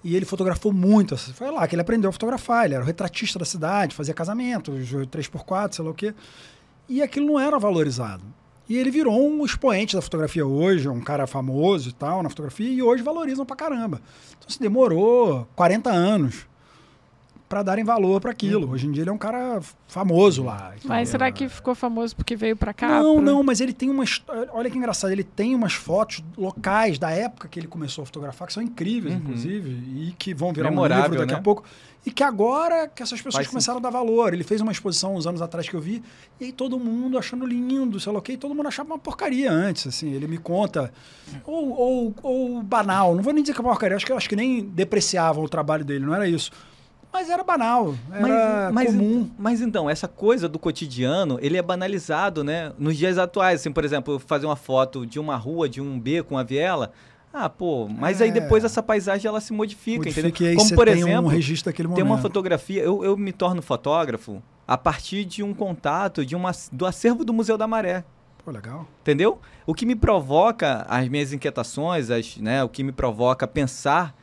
E 0.04 0.16
ele 0.16 0.24
fotografou 0.24 0.72
muito. 0.72 1.14
assim, 1.14 1.32
Foi 1.32 1.50
lá 1.50 1.66
que 1.66 1.74
ele 1.74 1.82
aprendeu 1.82 2.10
a 2.10 2.12
fotografar. 2.12 2.64
Ele 2.64 2.74
era 2.74 2.82
o 2.82 2.86
retratista 2.86 3.38
da 3.38 3.44
cidade, 3.44 3.94
fazia 3.94 4.12
casamentos, 4.14 4.74
3x4, 4.90 5.74
sei 5.74 5.84
lá 5.84 5.90
o 5.90 5.94
quê. 5.94 6.14
E 6.88 7.02
aquilo 7.02 7.26
não 7.26 7.40
era 7.40 7.58
valorizado. 7.58 8.22
E 8.68 8.76
ele 8.76 8.90
virou 8.90 9.28
um 9.28 9.44
expoente 9.44 9.94
da 9.94 10.02
fotografia 10.02 10.46
hoje, 10.46 10.88
um 10.88 11.00
cara 11.00 11.26
famoso 11.26 11.90
e 11.90 11.92
tal 11.92 12.22
na 12.22 12.28
fotografia, 12.28 12.68
e 12.68 12.82
hoje 12.82 13.02
valorizam 13.02 13.44
pra 13.44 13.56
caramba. 13.56 14.00
Então, 14.38 14.48
se 14.48 14.58
demorou 14.58 15.46
40 15.54 15.90
anos 15.90 16.46
para 17.52 17.62
darem 17.62 17.84
valor 17.84 18.18
para 18.18 18.30
aquilo. 18.30 18.70
Hoje 18.70 18.86
em 18.86 18.90
dia 18.92 19.02
ele 19.02 19.10
é 19.10 19.12
um 19.12 19.18
cara 19.18 19.60
famoso 19.86 20.42
lá. 20.42 20.72
Mas 20.86 21.10
será 21.10 21.30
que 21.30 21.50
ficou 21.50 21.74
famoso 21.74 22.16
porque 22.16 22.34
veio 22.34 22.56
pra 22.56 22.72
cá? 22.72 22.88
Não, 22.88 23.16
Pro- 23.16 23.22
não, 23.22 23.42
mas 23.42 23.60
ele 23.60 23.74
tem 23.74 23.90
umas. 23.90 24.22
Olha 24.54 24.70
que 24.70 24.78
engraçado, 24.78 25.10
ele 25.10 25.22
tem 25.22 25.54
umas 25.54 25.74
fotos 25.74 26.24
locais 26.34 26.98
da 26.98 27.10
época 27.10 27.48
que 27.48 27.60
ele 27.60 27.66
começou 27.66 28.04
a 28.04 28.06
fotografar, 28.06 28.48
que 28.48 28.54
são 28.54 28.62
incríveis, 28.62 29.14
Uhum. 29.14 29.20
inclusive, 29.20 29.68
e 29.70 30.14
que 30.18 30.32
vão 30.32 30.50
virar 30.50 30.68
um 30.68 30.70
Memorável, 30.70 31.02
livro 31.10 31.18
daqui 31.18 31.32
né? 31.34 31.38
a 31.38 31.42
pouco. 31.42 31.62
E 32.06 32.10
que 32.10 32.24
agora 32.24 32.88
que 32.88 33.02
essas 33.02 33.18
pessoas 33.20 33.34
Faz 33.44 33.48
começaram 33.48 33.78
a 33.78 33.82
dar 33.82 33.90
valor. 33.90 34.32
Ele 34.32 34.42
fez 34.42 34.62
uma 34.62 34.72
exposição 34.72 35.14
uns 35.14 35.26
anos 35.26 35.42
atrás 35.42 35.68
que 35.68 35.74
eu 35.76 35.80
vi, 35.80 36.02
e 36.40 36.46
aí 36.46 36.52
todo 36.52 36.78
mundo 36.78 37.18
achando 37.18 37.44
lindo, 37.44 38.00
sei 38.00 38.10
lá 38.12 38.18
o 38.18 38.22
quê, 38.22 38.32
e 38.32 38.36
todo 38.38 38.54
mundo 38.54 38.66
achava 38.68 38.88
uma 38.88 38.98
porcaria 38.98 39.52
antes, 39.52 39.86
assim. 39.86 40.10
Ele 40.10 40.26
me 40.26 40.38
conta. 40.38 40.90
Ou, 41.44 41.68
ou, 41.78 42.14
ou 42.22 42.62
banal, 42.62 43.14
não 43.14 43.22
vou 43.22 43.34
nem 43.34 43.42
dizer 43.42 43.52
que 43.52 43.60
é 43.60 43.62
uma 43.62 43.70
porcaria, 43.72 43.94
acho 43.94 44.06
que, 44.06 44.12
acho 44.14 44.26
que 44.28 44.34
nem 44.34 44.64
depreciavam 44.64 45.44
o 45.44 45.48
trabalho 45.50 45.84
dele, 45.84 46.06
não 46.06 46.14
era 46.14 46.26
isso. 46.26 46.50
Mas 47.12 47.28
era 47.28 47.44
banal, 47.44 47.94
era 48.10 48.72
comum. 48.86 49.30
Mas 49.38 49.60
então, 49.60 49.88
essa 49.90 50.08
coisa 50.08 50.48
do 50.48 50.58
cotidiano, 50.58 51.38
ele 51.42 51.56
é 51.58 51.62
banalizado, 51.62 52.42
né? 52.42 52.72
Nos 52.78 52.96
dias 52.96 53.18
atuais, 53.18 53.60
assim, 53.60 53.70
por 53.70 53.84
exemplo, 53.84 54.18
fazer 54.18 54.46
uma 54.46 54.56
foto 54.56 55.04
de 55.04 55.18
uma 55.20 55.36
rua, 55.36 55.68
de 55.68 55.80
um 55.80 56.00
beco, 56.00 56.34
uma 56.34 56.42
viela. 56.42 56.90
Ah, 57.34 57.48
pô, 57.48 57.88
mas 57.88 58.20
aí 58.20 58.28
É. 58.28 58.32
depois 58.32 58.62
essa 58.64 58.82
paisagem 58.82 59.26
ela 59.26 59.40
se 59.40 59.52
modifica, 59.52 59.98
Modifica, 59.98 60.28
entendeu? 60.28 60.48
aí 60.50 60.56
Como 60.56 60.74
por 60.74 60.86
tem 60.86 60.98
exemplo, 61.00 61.24
um 61.24 61.28
registro 61.28 61.70
daquele 61.70 61.88
tem 61.88 61.96
momento. 62.04 62.12
uma 62.12 62.18
fotografia, 62.18 62.82
eu, 62.82 63.02
eu 63.04 63.16
me 63.16 63.32
torno 63.32 63.62
fotógrafo 63.62 64.42
a 64.68 64.76
partir 64.76 65.24
de 65.24 65.42
um 65.42 65.54
contato 65.54 66.26
de 66.26 66.36
uma, 66.36 66.50
do 66.70 66.84
acervo 66.86 67.24
do 67.24 67.32
Museu 67.32 67.56
da 67.56 67.66
Maré. 67.66 68.04
Pô, 68.44 68.50
legal. 68.50 68.86
Entendeu? 69.00 69.38
O 69.66 69.72
que 69.74 69.86
me 69.86 69.94
provoca 69.96 70.84
as 70.88 71.08
minhas 71.08 71.32
inquietações, 71.32 72.10
as, 72.10 72.36
né, 72.36 72.62
o 72.64 72.68
que 72.68 72.82
me 72.82 72.92
provoca 72.92 73.46
pensar 73.46 74.14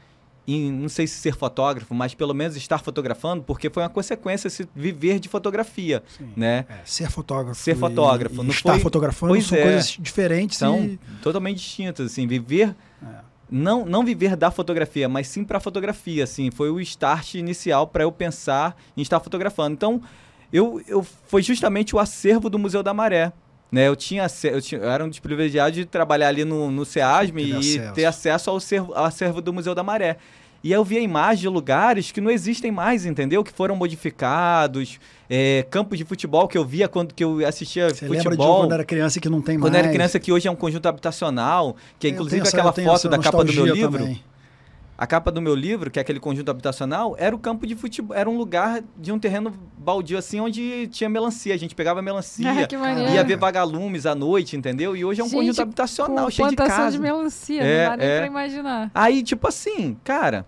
em, 0.56 0.72
não 0.72 0.89
sei 0.89 1.06
se 1.08 1.16
ser 1.16 1.36
fotógrafo, 1.36 1.93
mas 1.93 2.14
pelo 2.14 2.34
menos 2.34 2.56
estar 2.56 2.80
fotografando, 2.80 3.43
porque 3.43 3.70
foi 3.70 3.84
uma 3.84 3.89
consequência 3.89 4.47
esse 4.47 4.68
viver 4.76 5.20
de 5.20 5.28
fotografia, 5.30 6.04
Sim. 6.18 6.30
né? 6.36 6.66
É, 6.70 6.80
ser 6.86 7.10
fotógrafo. 7.10 7.60
Ser 7.62 7.76
e- 7.76 7.80
fotógrafo, 7.80 8.36
E, 8.36 8.45
não 8.45 8.50
estar 8.52 8.74
foi- 8.74 8.80
fotografando 8.82 9.34
Pois 9.34 9.45
são 9.45 9.58
é. 9.58 9.62
coisas 9.64 9.97
diferentes 10.00 10.58
São 10.58 10.80
e. 10.84 11.00
totalmente 11.22 11.58
distintas, 11.58 12.12
assim, 12.12 12.26
viver 12.28 12.76
É. 13.04 13.06
não, 13.52 13.86
não 13.86 14.04
viver 14.04 14.36
da 14.36 14.52
fotografia, 14.52 15.08
mas 15.10 15.28
sim 15.28 15.43
para 15.43 15.60
fotografia, 15.60 16.24
assim, 16.24 16.50
foi 16.52 16.70
o 16.70 16.80
start 16.80 17.36
inicial 17.36 17.88
para 17.88 18.04
eu 18.04 18.12
pensar 18.12 18.76
em 18.95 19.02
estar 19.02 19.20
fotografando. 19.20 19.74
Então, 19.74 20.02
eu, 20.52 20.82
eu 20.88 21.04
foi 21.28 21.41
justamente 21.43 21.95
o 21.95 22.00
acervo 22.00 22.50
do 22.50 22.58
Museu 22.60 22.82
da 22.84 22.93
Maré. 22.93 23.32
Né, 23.72 23.88
eu, 23.88 23.95
tinha, 23.95 24.26
eu, 24.45 24.61
tinha, 24.61 24.82
eu 24.82 24.89
era 24.89 25.05
um 25.05 25.09
dos 25.09 25.20
privilegiados 25.20 25.76
de 25.76 25.86
trabalhar 25.86 26.28
ali 26.30 26.43
no, 26.43 26.72
no 26.72 26.84
SEASM 26.86 27.38
e 27.38 27.53
acesso. 27.53 27.93
ter 27.93 28.05
acesso 28.05 28.49
ao 28.49 28.57
acervo, 28.57 28.93
ao 28.95 29.05
acervo 29.05 29.41
do 29.41 29.53
Museu 29.53 29.76
da 29.76 29.84
Maré. 29.84 30.17
E 30.63 30.72
eu 30.72 30.84
via 30.84 30.99
imagens 30.99 31.39
de 31.39 31.47
lugares 31.47 32.11
que 32.11 32.20
não 32.20 32.30
existem 32.32 32.72
mais, 32.72 33.05
entendeu? 33.05 33.43
Que 33.43 33.51
foram 33.53 33.76
modificados, 33.76 34.99
é, 35.30 35.65
campos 35.70 35.97
de 35.97 36.03
futebol 36.03 36.47
que 36.47 36.57
eu 36.57 36.65
via 36.65 36.88
quando 36.88 37.13
que 37.13 37.24
eu 37.24 37.45
assistia 37.47 37.89
Você 37.89 38.05
lembra 38.05 38.17
de 38.17 38.24
futebol. 38.24 38.61
quando 38.61 38.74
era 38.74 38.84
criança 38.84 39.20
que 39.20 39.30
não 39.30 39.41
tem 39.41 39.57
Quando 39.57 39.74
mais? 39.74 39.84
eu 39.84 39.88
era 39.89 39.93
criança, 39.93 40.20
que 40.20 40.32
hoje 40.32 40.47
é 40.47 40.51
um 40.51 40.55
conjunto 40.55 40.86
habitacional, 40.88 41.76
que 41.97 42.07
é 42.07 42.09
Eu 42.09 42.13
inclusive 42.15 42.41
essa- 42.41 42.57
aquela 42.57 42.74
foto 42.74 43.07
da 43.07 43.20
capa 43.20 43.43
do 43.43 43.53
meu 43.53 43.65
livro. 43.67 43.99
também. 43.99 44.22
A 45.02 45.08
capa 45.08 45.32
do 45.32 45.41
meu 45.41 45.56
livro, 45.56 45.89
que 45.89 45.97
é 45.97 46.02
aquele 46.02 46.20
conjunto 46.20 46.52
habitacional, 46.52 47.16
era 47.18 47.34
o 47.34 47.39
campo 47.39 47.66
de 47.66 47.74
futebol. 47.74 48.14
Era 48.14 48.30
um 48.30 48.38
lugar 48.38 48.84
de 48.97 49.14
um 49.14 49.18
terreno 49.18 49.54
baldio, 49.78 50.18
assim, 50.18 50.41
onde 50.41 50.88
tinha 50.88 51.10
melancia. 51.10 51.54
A 51.54 51.58
gente 51.58 51.74
pegava 51.74 52.02
melancia, 52.02 52.52
Ah, 52.52 53.14
ia 53.14 53.24
ver 53.24 53.38
vagalumes 53.38 54.06
à 54.06 54.14
noite, 54.14 54.58
entendeu? 54.58 54.97
E 54.97 55.06
hoje 55.06 55.22
é 55.22 55.24
um 55.24 55.30
Gente, 55.30 55.39
conjunto 55.39 55.62
habitacional, 55.62 56.30
cheio 56.30 56.50
de 56.50 56.56
plantação 56.58 56.84
casa. 56.84 56.97
de 56.97 57.02
melancia, 57.02 57.64
É, 57.64 57.84
não 57.86 57.91
dá 57.91 57.97
nem 57.97 58.08
é. 58.08 58.18
pra 58.18 58.28
imaginar. 58.28 58.91
Aí, 58.93 59.24
tipo 59.24 59.47
assim, 59.47 59.95
cara. 60.04 60.45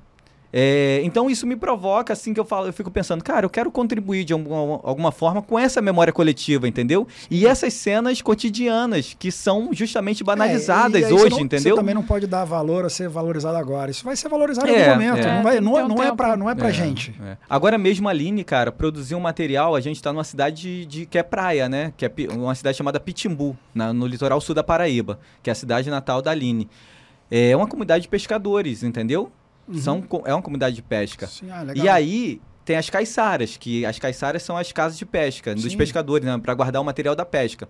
É, 0.53 1.01
então 1.03 1.29
isso 1.29 1.47
me 1.47 1.55
provoca, 1.55 2.13
assim, 2.13 2.33
que 2.33 2.39
eu 2.39 2.45
falo, 2.45 2.67
eu 2.67 2.73
fico 2.73 2.91
pensando, 2.91 3.23
cara, 3.23 3.45
eu 3.45 3.49
quero 3.49 3.71
contribuir 3.71 4.23
de 4.25 4.33
alguma, 4.33 4.79
alguma 4.83 5.11
forma 5.11 5.41
com 5.41 5.57
essa 5.57 5.81
memória 5.81 6.11
coletiva, 6.11 6.67
entendeu? 6.67 7.07
E 7.29 7.47
essas 7.47 7.73
cenas 7.73 8.21
cotidianas, 8.21 9.15
que 9.17 9.31
são 9.31 9.69
justamente 9.71 10.23
banalizadas 10.23 11.01
É, 11.01 11.05
aí 11.05 11.11
você 11.11 11.23
hoje, 11.23 11.29
não- 11.35 11.39
entendeu? 11.39 11.75
Você 11.75 11.79
também 11.81 11.95
não 11.95 12.03
pode 12.03 12.27
dar 12.27 12.43
valor 12.45 12.85
a 12.85 12.89
ser 12.89 13.07
valorizado 13.07 13.57
agora. 13.57 13.91
Isso 13.91 14.03
vai 14.03 14.15
ser 14.15 14.27
valorizado 14.29 14.67
em 14.67 14.73
É, 14.73 14.89
algum 14.89 15.03
momento. 15.03 15.25
é. 15.25 15.35
Não, 15.35 15.43
vai, 15.43 15.59
não, 15.61 15.73
um 15.73 15.87
não 15.87 16.03
é 16.03 16.15
pra, 16.15 16.35
não 16.35 16.49
é 16.49 16.55
pra 16.55 16.69
É, 16.69 16.73
gente. 16.73 17.13
é. 17.23 17.37
Agora 17.49 17.77
mesmo 17.77 18.07
a 18.07 18.11
Aline, 18.11 18.43
cara, 18.43 18.71
produziu 18.71 19.17
um 19.17 19.21
material, 19.21 19.75
a 19.75 19.79
gente 19.81 20.01
tá 20.01 20.11
numa 20.11 20.23
cidade 20.23 20.61
de, 20.61 20.85
de- 20.85 21.05
que 21.05 21.17
é 21.17 21.23
praia, 21.23 21.69
né? 21.69 21.93
Que 21.95 22.05
é 22.05 22.11
uma 22.33 22.55
cidade 22.55 22.77
chamada 22.77 22.99
Pitimbu, 22.99 23.57
na- 23.73 23.93
no 23.93 24.05
litoral 24.05 24.41
sul 24.41 24.53
da 24.53 24.63
Paraíba, 24.63 25.19
que 25.41 25.49
é 25.49 25.53
a 25.53 25.55
cidade 25.55 25.89
natal 25.89 26.21
da 26.21 26.31
Aline. 26.31 26.69
É 27.29 27.55
uma 27.55 27.67
comunidade 27.67 28.03
de 28.03 28.09
pescadores, 28.09 28.83
entendeu? 28.83 29.31
São, 29.75 30.01
co- 30.01 30.23
é 30.25 30.33
uma 30.33 30.41
comunidade 30.41 30.75
de 30.75 30.81
pesca. 30.81 31.27
Sim, 31.27 31.49
ah, 31.51 31.61
legal. 31.61 31.85
E 31.85 31.89
aí 31.89 32.41
tem 32.65 32.75
as 32.77 32.89
caiçaras, 32.89 33.57
que 33.57 33.85
as 33.85 33.97
caiçaras 33.99 34.43
são 34.43 34.55
as 34.57 34.71
casas 34.71 34.97
de 34.97 35.05
pesca 35.05 35.53
dos 35.55 35.63
Sim. 35.71 35.77
pescadores, 35.77 36.25
né, 36.25 36.37
para 36.37 36.53
guardar 36.53 36.81
o 36.81 36.85
material 36.85 37.15
da 37.15 37.25
pesca. 37.25 37.67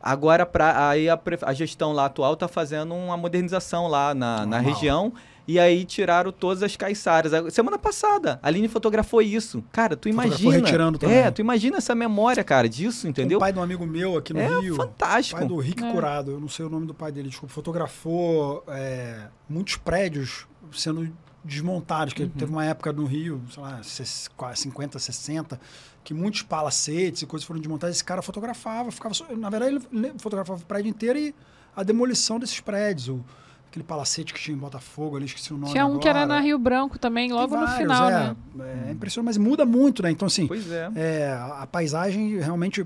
Agora, 0.00 0.46
pra, 0.46 0.90
aí 0.90 1.08
a, 1.08 1.18
a 1.42 1.52
gestão 1.52 1.92
lá 1.92 2.04
atual 2.06 2.36
tá 2.36 2.46
fazendo 2.46 2.94
uma 2.94 3.16
modernização 3.16 3.88
lá 3.88 4.14
na, 4.14 4.46
na 4.46 4.58
região. 4.60 5.12
E 5.46 5.58
aí 5.58 5.84
tiraram 5.86 6.30
todas 6.30 6.62
as 6.62 6.76
caiçaras. 6.76 7.32
A- 7.32 7.50
Semana 7.50 7.78
passada, 7.78 8.38
a 8.42 8.46
Aline 8.48 8.68
fotografou 8.68 9.20
isso. 9.22 9.64
Cara, 9.72 9.96
tu 9.96 10.08
Fotografou 10.10 10.38
imagina. 10.42 10.66
retirando 10.66 10.98
também. 10.98 11.16
É, 11.16 11.30
tu 11.30 11.40
imagina 11.40 11.78
essa 11.78 11.94
memória, 11.94 12.44
cara, 12.44 12.68
disso, 12.68 13.08
entendeu? 13.08 13.38
O 13.38 13.40
pai 13.40 13.50
de 13.52 13.58
um 13.58 13.62
amigo 13.62 13.86
meu 13.86 14.16
aqui 14.18 14.34
no 14.34 14.40
É 14.40 14.46
Rio. 14.60 14.76
fantástico. 14.76 15.38
pai 15.40 15.48
do 15.48 15.56
Rick 15.56 15.82
É. 15.82 15.90
Curado, 15.90 16.32
eu 16.32 16.38
não 16.40 16.48
sei 16.48 16.66
o 16.66 16.68
nome 16.68 16.86
do 16.86 16.92
pai 16.92 17.10
dele, 17.10 17.30
desculpa, 17.30 17.52
fotografou 17.54 18.62
é, 18.68 19.22
muitos 19.48 19.76
prédios 19.76 20.46
sendo 20.72 21.10
desmontados, 21.44 22.12
Uhum. 22.12 22.28
que 22.28 22.38
teve 22.38 22.50
uma 22.52 22.64
época 22.64 22.92
no 22.92 23.04
Rio, 23.06 23.40
sei 23.50 23.62
lá, 23.62 23.82
ses- 23.82 24.28
quase 24.36 24.60
50, 24.62 24.98
60, 24.98 25.58
que 26.04 26.12
muitos 26.12 26.42
palacetes 26.42 27.22
e 27.22 27.26
coisas 27.26 27.46
foram 27.46 27.60
desmontados, 27.60 27.96
esse 27.96 28.04
cara 28.04 28.20
fotografava, 28.22 28.90
ficava, 28.90 29.14
só- 29.14 29.26
na 29.36 29.48
verdade 29.48 29.76
ele 29.92 30.12
fotografava 30.18 30.60
o 30.60 30.64
prédio 30.66 30.90
inteiro 30.90 31.18
e 31.18 31.34
a 31.76 31.82
demolição 31.82 32.38
desses 32.38 32.60
prédios, 32.60 33.08
o, 33.08 33.24
aquele 33.70 33.84
palacete 33.84 34.34
que 34.34 34.40
tinha 34.40 34.56
em 34.56 34.58
Botafogo, 34.58 35.16
ali 35.16 35.26
esqueci 35.26 35.52
o 35.52 35.56
nome 35.58 35.72
Tinha 35.72 35.86
um 35.86 35.98
que 35.98 36.08
era 36.08 36.20
na 36.20 36.34
agora. 36.34 36.40
Rio 36.40 36.58
Branco 36.58 36.98
também, 36.98 37.30
logo 37.32 37.54
no 37.54 37.66
vários, 37.66 37.76
final, 37.78 38.10
é, 38.10 38.12
né? 38.54 38.84
É 38.88 38.92
impressionante, 38.92 39.26
mas 39.26 39.36
muda 39.36 39.64
muito, 39.64 40.02
né? 40.02 40.10
Então, 40.10 40.26
assim, 40.26 40.46
Pois 40.46 40.70
é. 40.70 40.90
é, 40.96 41.28
a, 41.32 41.62
a 41.62 41.66
paisagem 41.66 42.38
realmente. 42.38 42.84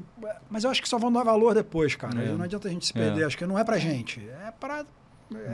Mas 0.50 0.64
eu 0.64 0.70
acho 0.70 0.82
que 0.82 0.88
só 0.88 0.98
vão 0.98 1.10
dar 1.12 1.22
valor 1.24 1.54
depois, 1.54 1.94
cara. 1.94 2.20
É. 2.22 2.32
Não 2.32 2.42
adianta 2.44 2.68
a 2.68 2.70
gente 2.70 2.84
se 2.86 2.92
É. 2.92 3.00
perder. 3.00 3.24
Acho 3.24 3.38
que 3.38 3.46
não 3.46 3.58
é 3.58 3.64
pra 3.64 3.78
gente. 3.78 4.20
É 4.46 4.50
para. 4.50 4.84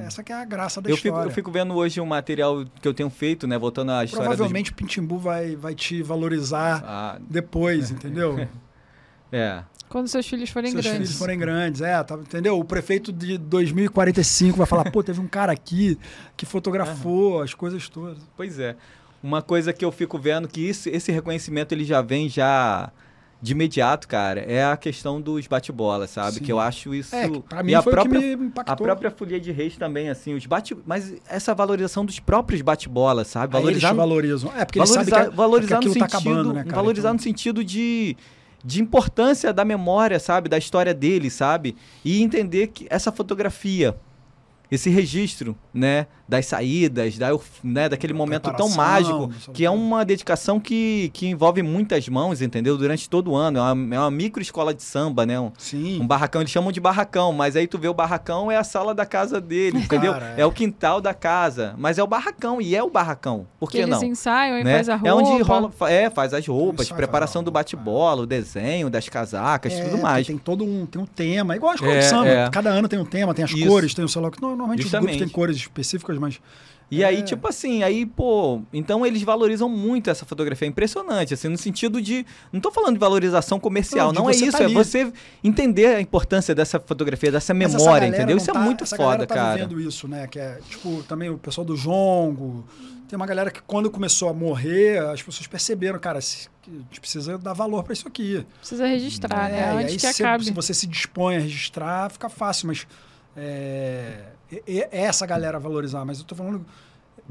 Essa 0.06 0.22
que 0.22 0.32
é 0.32 0.36
a 0.36 0.44
graça 0.44 0.80
da 0.80 0.88
Eu 0.90 0.96
fico, 0.96 1.08
história. 1.08 1.28
eu 1.30 1.34
fico 1.34 1.50
vendo 1.50 1.74
hoje 1.74 2.00
um 2.00 2.06
material 2.06 2.64
que 2.80 2.86
eu 2.88 2.94
tenho 2.94 3.10
feito, 3.10 3.46
né? 3.46 3.58
Voltando 3.58 3.92
à 3.92 4.04
história 4.04 4.28
dos... 4.28 4.36
Provavelmente 4.36 4.70
o 4.70 4.74
Pintimbu 4.74 5.18
vai, 5.18 5.56
vai 5.56 5.74
te 5.74 6.02
valorizar 6.02 6.82
Ah, 6.86 7.18
depois, 7.28 7.90
entendeu? 7.92 8.48
é. 9.32 9.62
Quando 9.88 10.06
seus 10.06 10.26
filhos 10.28 10.50
forem 10.50 10.70
Seus 10.72 10.84
grandes. 10.84 11.00
filhos 11.08 11.18
forem 11.18 11.38
grandes, 11.38 11.80
é, 11.80 12.02
tá, 12.04 12.14
entendeu? 12.16 12.58
O 12.58 12.64
prefeito 12.64 13.10
de 13.10 13.38
2045 13.38 14.58
vai 14.58 14.66
falar, 14.66 14.90
pô, 14.90 15.02
teve 15.02 15.18
um 15.18 15.26
cara 15.26 15.50
aqui 15.50 15.98
que 16.36 16.44
fotografou 16.44 17.40
as 17.40 17.54
coisas 17.54 17.88
todas. 17.88 18.18
Pois 18.36 18.58
é. 18.58 18.76
Uma 19.22 19.40
coisa 19.40 19.72
que 19.72 19.82
eu 19.84 19.90
fico 19.90 20.18
vendo 20.18 20.46
que 20.46 20.60
isso, 20.60 20.88
esse 20.90 21.10
reconhecimento 21.10 21.72
ele 21.72 21.84
já 21.84 22.02
vem 22.02 22.28
já 22.28 22.90
de 23.40 23.52
imediato, 23.52 24.08
cara, 24.08 24.40
é 24.40 24.64
a 24.64 24.76
questão 24.76 25.20
dos 25.20 25.46
bate-bola, 25.46 26.06
sabe? 26.08 26.38
Sim. 26.38 26.40
Que 26.44 26.50
eu 26.50 26.58
acho 26.58 26.92
isso. 26.92 27.14
É, 27.14 27.28
pra 27.48 27.60
e 27.60 27.64
mim 27.64 27.74
a 27.74 27.82
foi 27.82 27.92
própria, 27.92 28.18
o 28.18 28.22
que 28.22 28.36
me 28.36 28.44
a 28.44 28.46
impactou. 28.48 28.84
própria 28.86 29.10
Folia 29.12 29.38
de 29.38 29.52
Reis 29.52 29.76
também, 29.76 30.08
assim, 30.08 30.34
os 30.34 30.44
bate. 30.44 30.76
Mas 30.84 31.14
essa 31.28 31.54
valorização 31.54 32.04
dos 32.04 32.18
próprios 32.18 32.62
bate-bola, 32.62 33.24
sabe? 33.24 33.56
Aí 33.56 33.62
eles 33.62 33.80
Valorizar, 33.80 33.90
te 33.90 33.96
valorizam. 33.96 34.52
É, 34.56 34.64
porque 34.64 34.80
eles 34.80 34.90
valorizar, 34.90 35.16
sabem 35.16 35.28
que, 35.28 35.32
é- 35.34 35.36
valorizar 35.36 35.78
que 35.78 35.86
no 35.86 35.92
aquilo 35.92 35.94
sentido, 35.94 36.10
tá 36.10 36.18
acabando, 36.18 36.52
né, 36.52 36.64
cara? 36.64 36.76
valorizar 36.76 37.08
Então- 37.08 37.14
no 37.14 37.20
sentido 37.22 37.64
de 37.64 38.16
de 38.64 38.82
importância 38.82 39.52
da 39.52 39.64
memória, 39.64 40.18
sabe, 40.18 40.48
da 40.48 40.58
história 40.58 40.92
dele, 40.92 41.30
sabe? 41.30 41.76
E 42.04 42.20
entender 42.20 42.66
que 42.66 42.88
essa 42.90 43.12
fotografia, 43.12 43.96
esse 44.68 44.90
registro, 44.90 45.56
né, 45.72 46.08
das 46.28 46.46
saídas, 46.46 47.16
da, 47.16 47.28
né, 47.64 47.88
daquele 47.88 48.12
momento 48.12 48.52
tão 48.52 48.68
mágico, 48.70 49.30
que 49.52 49.64
é 49.64 49.70
uma 49.70 50.04
dedicação 50.04 50.60
que, 50.60 51.10
que 51.14 51.26
envolve 51.26 51.62
muitas 51.62 52.06
mãos, 52.08 52.42
entendeu? 52.42 52.76
Durante 52.76 53.08
todo 53.08 53.30
o 53.32 53.36
ano. 53.36 53.58
É 53.58 53.72
uma, 53.72 53.94
é 53.94 53.98
uma 53.98 54.10
micro 54.10 54.42
escola 54.42 54.74
de 54.74 54.82
samba, 54.82 55.24
né? 55.24 55.40
Um, 55.40 55.50
Sim. 55.56 56.00
um 56.02 56.06
barracão, 56.06 56.42
eles 56.42 56.50
chamam 56.52 56.70
de 56.70 56.80
barracão, 56.80 57.32
mas 57.32 57.56
aí 57.56 57.66
tu 57.66 57.78
vê 57.78 57.88
o 57.88 57.94
barracão 57.94 58.50
é 58.50 58.56
a 58.56 58.64
sala 58.64 58.94
da 58.94 59.06
casa 59.06 59.40
dele, 59.40 59.78
entendeu? 59.78 60.12
Cara, 60.12 60.34
é. 60.36 60.42
é. 60.42 60.46
o 60.46 60.52
quintal 60.52 61.00
da 61.00 61.14
casa, 61.14 61.74
mas 61.78 61.98
é 61.98 62.02
o 62.02 62.06
barracão, 62.06 62.60
e 62.60 62.76
é 62.76 62.82
o 62.82 62.90
barracão. 62.90 63.46
Por 63.58 63.70
Que 63.70 63.78
que 63.78 63.82
eles 63.84 63.96
não? 64.00 64.04
ensaiam 64.04 64.58
e 64.58 64.64
Né? 64.64 64.74
faz 64.74 64.88
a 64.88 64.96
roupa. 64.96 65.08
É 65.08 65.14
onde 65.14 65.42
rola, 65.42 65.70
é, 65.88 66.10
faz 66.10 66.34
as 66.34 66.46
roupas, 66.46 66.86
Ensaio, 66.86 66.96
preparação 66.96 67.42
do 67.42 67.50
bate-bola, 67.50 68.22
o 68.22 68.26
desenho 68.26 68.90
das 68.90 69.08
casacas, 69.08 69.72
É, 69.72 69.84
tudo 69.84 69.98
mais. 70.02 70.26
Tem 70.26 70.36
todo 70.36 70.64
um, 70.64 70.84
tem 70.84 71.00
um 71.00 71.06
tema, 71.06 71.56
igual 71.56 71.72
a 71.72 71.74
escola 71.74 71.92
É, 71.94 71.98
de 72.00 72.04
samba. 72.04 72.28
é. 72.28 72.50
Cada 72.50 72.70
ano 72.70 72.86
tem 72.88 72.98
um 72.98 73.04
tema, 73.04 73.32
tem 73.32 73.44
as 73.44 73.50
Isso. 73.50 73.66
cores, 73.66 73.94
tem 73.94 74.04
o. 74.04 74.08
No, 74.18 74.48
normalmente 74.48 74.80
os 74.80 74.84
Justamente. 74.84 75.10
grupos 75.12 75.18
têm 75.26 75.28
cores 75.28 75.56
específicas, 75.56 76.17
mas 76.18 76.40
E 76.90 77.02
É. 77.02 77.06
aí, 77.06 77.22
tipo 77.22 77.46
assim, 77.46 77.82
aí, 77.82 78.06
pô, 78.06 78.62
então 78.72 79.04
eles 79.04 79.20
valorizam 79.22 79.68
muito 79.68 80.08
essa 80.08 80.24
fotografia. 80.24 80.66
É 80.66 80.70
impressionante, 80.70 81.34
assim, 81.34 81.46
no 81.48 81.58
sentido 81.58 82.00
de. 82.00 82.24
Não 82.50 82.60
tô 82.62 82.70
falando 82.70 82.94
de 82.94 82.98
valorização 82.98 83.60
comercial, 83.60 84.10
Não, 84.10 84.22
não, 84.22 84.30
é 84.30 84.32
isso, 84.34 84.50
tá 84.56 84.64
é 84.64 84.68
você 84.68 85.12
entender 85.44 85.84
a 85.96 86.00
importância 86.00 86.54
dessa 86.54 86.80
fotografia, 86.80 87.30
dessa 87.30 87.52
memória, 87.52 88.06
entendeu? 88.06 88.38
Isso 88.38 88.50
tá- 88.50 88.58
é 88.58 88.62
muito 88.64 88.84
essa 88.84 88.96
foda, 88.96 89.26
tá 89.26 89.34
cara. 89.34 89.54
vivendo 89.66 89.78
isso, 89.78 90.08
né? 90.08 90.26
Que 90.26 90.38
é, 90.38 90.60
tipo, 90.70 91.02
também 91.02 91.28
o 91.28 91.36
pessoal 91.36 91.62
do 91.66 91.76
Jongo. 91.76 92.64
Tem 93.06 93.16
uma 93.18 93.26
galera 93.26 93.50
que 93.50 93.60
quando 93.66 93.90
começou 93.90 94.30
a 94.30 94.32
morrer, 94.32 94.98
as 94.98 95.22
pessoas 95.22 95.46
perceberam, 95.46 95.98
cara, 95.98 96.22
se- 96.22 96.48
que 96.62 96.70
a 96.70 96.74
gente 96.74 97.00
precisa 97.00 97.36
dar 97.36 97.52
valor 97.52 97.82
para 97.84 97.92
isso 97.92 98.08
aqui. 98.08 98.46
Precisa 98.60 98.86
registrar, 98.86 99.50
É, 99.50 99.52
né? 99.52 99.58
e 99.58 99.62
Antes 99.84 99.92
aí 100.04 100.10
que 100.10 100.14
se, 100.14 100.22
acabe. 100.22 100.44
se 100.46 100.52
você 100.52 100.72
se 100.72 100.86
dispõe 100.86 101.36
a 101.36 101.40
registrar, 101.40 102.10
fica 102.10 102.30
fácil, 102.30 102.66
mas 102.68 102.86
é, 103.36 103.42
é- 103.42 104.32
é 104.32 104.37
essa 104.90 105.26
galera 105.26 105.58
valorizar. 105.58 106.04
Mas 106.04 106.18
eu 106.18 106.24
tô 106.24 106.34
falando, 106.34 106.64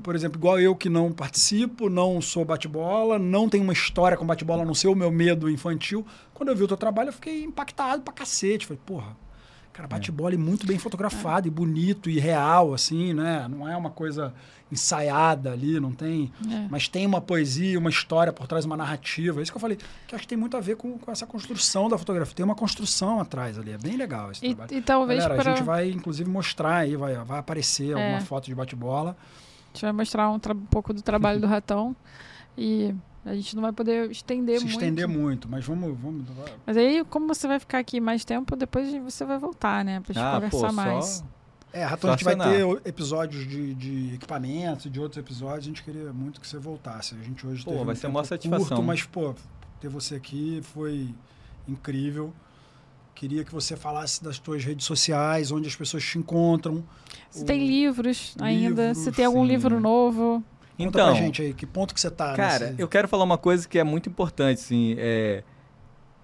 por 0.03 0.15
exemplo, 0.15 0.37
igual 0.39 0.59
eu 0.59 0.75
que 0.75 0.89
não 0.89 1.11
participo, 1.11 1.89
não 1.89 2.21
sou 2.21 2.45
bate-bola, 2.45 3.17
não 3.17 3.49
tenho 3.49 3.63
uma 3.63 3.73
história 3.73 4.17
com 4.17 4.25
bate-bola, 4.25 4.63
a 4.63 4.65
não 4.65 4.75
ser 4.75 4.87
o 4.87 4.95
meu 4.95 5.11
medo 5.11 5.49
infantil. 5.49 6.05
Quando 6.33 6.49
eu 6.49 6.55
vi 6.55 6.63
o 6.63 6.67
teu 6.67 6.77
trabalho, 6.77 7.09
eu 7.09 7.13
fiquei 7.13 7.43
impactado 7.43 8.01
pra 8.03 8.13
cacete. 8.13 8.65
Falei, 8.65 8.81
porra, 8.85 9.17
cara, 9.77 9.87
bate-bola 9.87 10.33
é 10.33 10.37
muito 10.37 10.65
bem 10.65 10.77
fotografado 10.79 11.47
e 11.47 11.51
bonito 11.51 12.09
e 12.09 12.19
real, 12.19 12.73
assim, 12.73 13.13
né? 13.13 13.47
Não 13.47 13.67
é 13.69 13.77
uma 13.77 13.89
coisa 13.91 14.33
ensaiada 14.71 15.51
ali, 15.53 15.79
não 15.79 15.93
tem. 15.93 16.31
É. 16.51 16.67
Mas 16.69 16.87
tem 16.89 17.05
uma 17.05 17.21
poesia, 17.21 17.79
uma 17.79 17.89
história 17.89 18.33
por 18.33 18.47
trás, 18.47 18.65
uma 18.65 18.75
narrativa. 18.75 19.39
É 19.39 19.43
Isso 19.43 19.51
que 19.51 19.57
eu 19.57 19.61
falei, 19.61 19.77
que 20.07 20.13
acho 20.15 20.23
que 20.23 20.27
tem 20.27 20.37
muito 20.37 20.57
a 20.57 20.59
ver 20.59 20.75
com, 20.75 20.97
com 20.97 21.09
essa 21.11 21.25
construção 21.25 21.87
da 21.87 21.97
fotografia. 21.97 22.35
Tem 22.35 22.43
uma 22.43 22.55
construção 22.55 23.21
atrás 23.21 23.57
ali, 23.57 23.71
é 23.71 23.77
bem 23.77 23.95
legal 23.95 24.31
esse 24.31 24.45
E, 24.45 24.53
trabalho. 24.55 24.77
e 24.77 24.81
talvez 24.81 25.19
Galera, 25.23 25.41
para 25.41 25.51
a 25.51 25.55
gente 25.55 25.65
vai 25.65 25.89
inclusive 25.89 26.29
mostrar 26.29 26.77
aí, 26.77 26.95
vai, 26.97 27.15
vai 27.23 27.39
aparecer 27.39 27.91
É. 27.91 28.03
alguma 28.03 28.19
foto 28.21 28.45
de 28.45 28.55
bate-bola. 28.55 29.11
a 29.11 29.67
gente 29.73 29.81
vai 29.83 29.91
mostrar 29.93 30.29
um, 30.29 30.35
um 30.35 30.65
pouco 30.69 30.93
do 30.93 31.01
trabalho 31.01 31.39
do 31.39 31.47
ratão 31.47 31.95
e 32.57 32.93
a 33.27 33.35
gente 33.35 33.55
não 33.55 33.61
vai 33.63 33.71
poder 33.73 34.09
estender 34.09 34.57
Se 34.59 34.65
muito. 34.65 34.79
estender 34.79 35.07
muito, 35.07 35.47
mas 35.49 35.65
vamos. 35.65 35.97
vamos 35.99 36.23
Mas 36.65 36.77
aí, 36.77 37.03
como 37.09 37.27
você 37.27 37.47
vai 37.47 37.59
ficar 37.59 37.79
aqui 37.79 37.99
mais 37.99 38.23
tempo, 38.25 38.55
depois 38.55 38.91
você 39.03 39.25
vai 39.25 39.37
voltar, 39.37 39.83
né? 39.83 39.99
Pra 39.99 40.13
gente 40.13 40.23
Ah, 40.23 40.39
pô, 40.49 40.57
conversar 40.57 40.69
só. 40.69 40.73
mais. 40.73 41.23
é, 41.73 41.83
Ratão, 41.83 42.09
a 42.09 42.13
gente 42.13 42.23
vai 42.23 42.35
Só 42.35 42.43
ter 42.77 42.89
episódios 42.89 43.47
de, 43.47 43.73
de 43.73 44.15
equipamentos, 44.15 44.89
de 44.91 44.99
outros 44.99 45.17
episódios. 45.19 45.65
A 45.65 45.67
gente 45.67 45.83
queria 45.83 46.11
muito 46.13 46.39
que 46.41 46.47
você 46.47 46.57
voltasse. 46.57 47.15
A 47.19 47.23
gente 47.23 47.45
hoje 47.45 47.63
Pô, 47.63 47.71
teve 47.71 47.83
vai 47.83 47.93
um 47.93 47.97
ser 47.97 48.07
maior 48.07 48.23
satisfação. 48.25 48.67
curto, 48.67 48.83
mas, 48.83 49.03
pô, 49.03 49.35
ter 49.79 49.89
você 49.89 50.15
aqui 50.15 50.59
foi 50.63 51.13
incrível. 51.67 52.33
Queria 53.13 53.43
que 53.43 53.51
você 53.51 53.75
falasse 53.75 54.23
das 54.23 54.37
tuas 54.37 54.63
redes 54.63 54.85
sociais, 54.85 55.51
onde 55.51 55.67
as 55.67 55.75
pessoas 55.75 56.03
te 56.03 56.19
encontram. 56.19 56.83
Se 57.31 57.41
O- 57.43 57.45
tem 57.45 57.65
livros 57.67 58.35
ainda, 58.39 58.93
se 58.93 58.99
livros, 58.99 59.15
tem 59.15 59.25
algum 59.25 59.41
sim. 59.41 59.47
livro 59.47 59.79
novo. 59.79 60.43
Conta 60.77 60.89
Então, 60.89 61.05
pra 61.07 61.15
gente 61.15 61.41
aí, 61.41 61.53
que 61.53 61.65
ponto 61.65 61.93
que 61.93 61.99
você 61.99 62.11
tá 62.11 62.33
Cara, 62.35 62.67
nesse- 62.71 62.81
eu 62.81 62.87
quero 62.87 63.07
falar 63.07 63.23
uma 63.23 63.37
coisa 63.37 63.67
que 63.67 63.79
é 63.79 63.83
muito 63.83 64.07
importante, 64.09 64.59
assim, 64.59 64.95
é, 64.97 65.43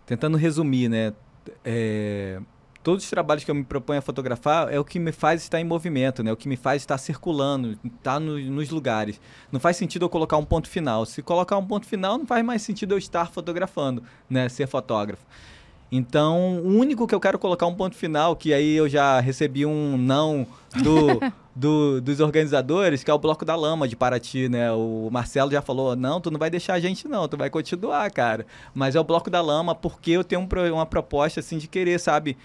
tentando 0.05 0.37
resumir, 0.37 0.89
né? 0.89 1.13
É, 1.65 2.39
todos 2.83 3.03
os 3.03 3.09
trabalhos 3.09 3.43
que 3.43 3.49
eu 3.51 3.55
me 3.55 3.63
proponho 3.63 3.99
a 3.99 4.01
fotografar 4.01 4.71
é 4.71 4.79
o 4.79 4.85
que 4.85 4.99
me 4.99 5.11
faz 5.11 5.41
estar 5.41 5.59
em 5.59 5.63
movimento, 5.63 6.21
né? 6.23 6.31
O 6.31 6.37
que 6.37 6.47
me 6.47 6.55
faz 6.57 6.81
estar 6.81 6.97
circulando, 6.97 7.77
estar 7.83 8.19
no- 8.19 8.37
nos 8.39 8.69
lugares. 8.69 9.19
Não 9.51 9.59
faz 9.59 9.75
sentido 9.77 10.05
eu 10.05 10.09
colocar 10.09 10.37
um 10.37 10.45
ponto 10.45 10.69
final. 10.69 11.05
Se 11.05 11.21
colocar 11.21 11.57
um 11.57 11.65
ponto 11.65 11.85
final, 11.87 12.17
não 12.17 12.25
faz 12.27 12.45
mais 12.45 12.61
sentido 12.61 12.93
eu 12.93 12.97
estar 12.97 13.31
fotografando, 13.31 14.03
né? 14.29 14.47
Ser 14.49 14.67
fotógrafo. 14.67 15.25
Então, 15.95 16.57
o 16.63 16.69
único 16.79 17.05
que 17.05 17.13
eu 17.13 17.19
quero 17.19 17.37
colocar 17.37 17.67
um 17.67 17.75
ponto 17.75 17.95
final, 17.95 18.35
que 18.35 18.51
aí 18.51 18.73
eu 18.75 18.89
já 18.89 19.19
recebi 19.19 19.63
um 19.63 19.95
não 19.95 20.47
do, 20.81 21.19
do- 21.55 22.01
dos 22.01 22.19
organizadores, 22.19 23.03
que 23.03 23.11
é 23.11 23.13
o 23.13 23.19
Bloco 23.19 23.45
da 23.45 23.55
Lama 23.55 23.87
de 23.87 23.95
Paraty, 23.95 24.49
né? 24.49 24.71
O 24.71 25.09
Marcelo 25.11 25.51
já 25.51 25.61
falou, 25.61 25.95
não, 25.95 26.19
tu 26.19 26.31
não 26.31 26.39
vai 26.39 26.49
deixar 26.49 26.73
a 26.73 26.79
gente 26.79 27.07
não, 27.07 27.27
tu 27.27 27.37
vai 27.37 27.47
continuar, 27.47 28.09
cara. 28.09 28.43
Mas 28.73 28.95
é 28.95 28.99
o 28.99 29.03
Bloco 29.03 29.29
da 29.29 29.39
Lama 29.39 29.75
porque 29.75 30.09
eu 30.09 30.23
tenho 30.23 30.41
um 30.41 30.73
uma 30.73 30.85
proposta, 30.87 31.41
assim, 31.41 31.59
de 31.59 31.67
querer, 31.67 31.99
sabe, 31.99 32.35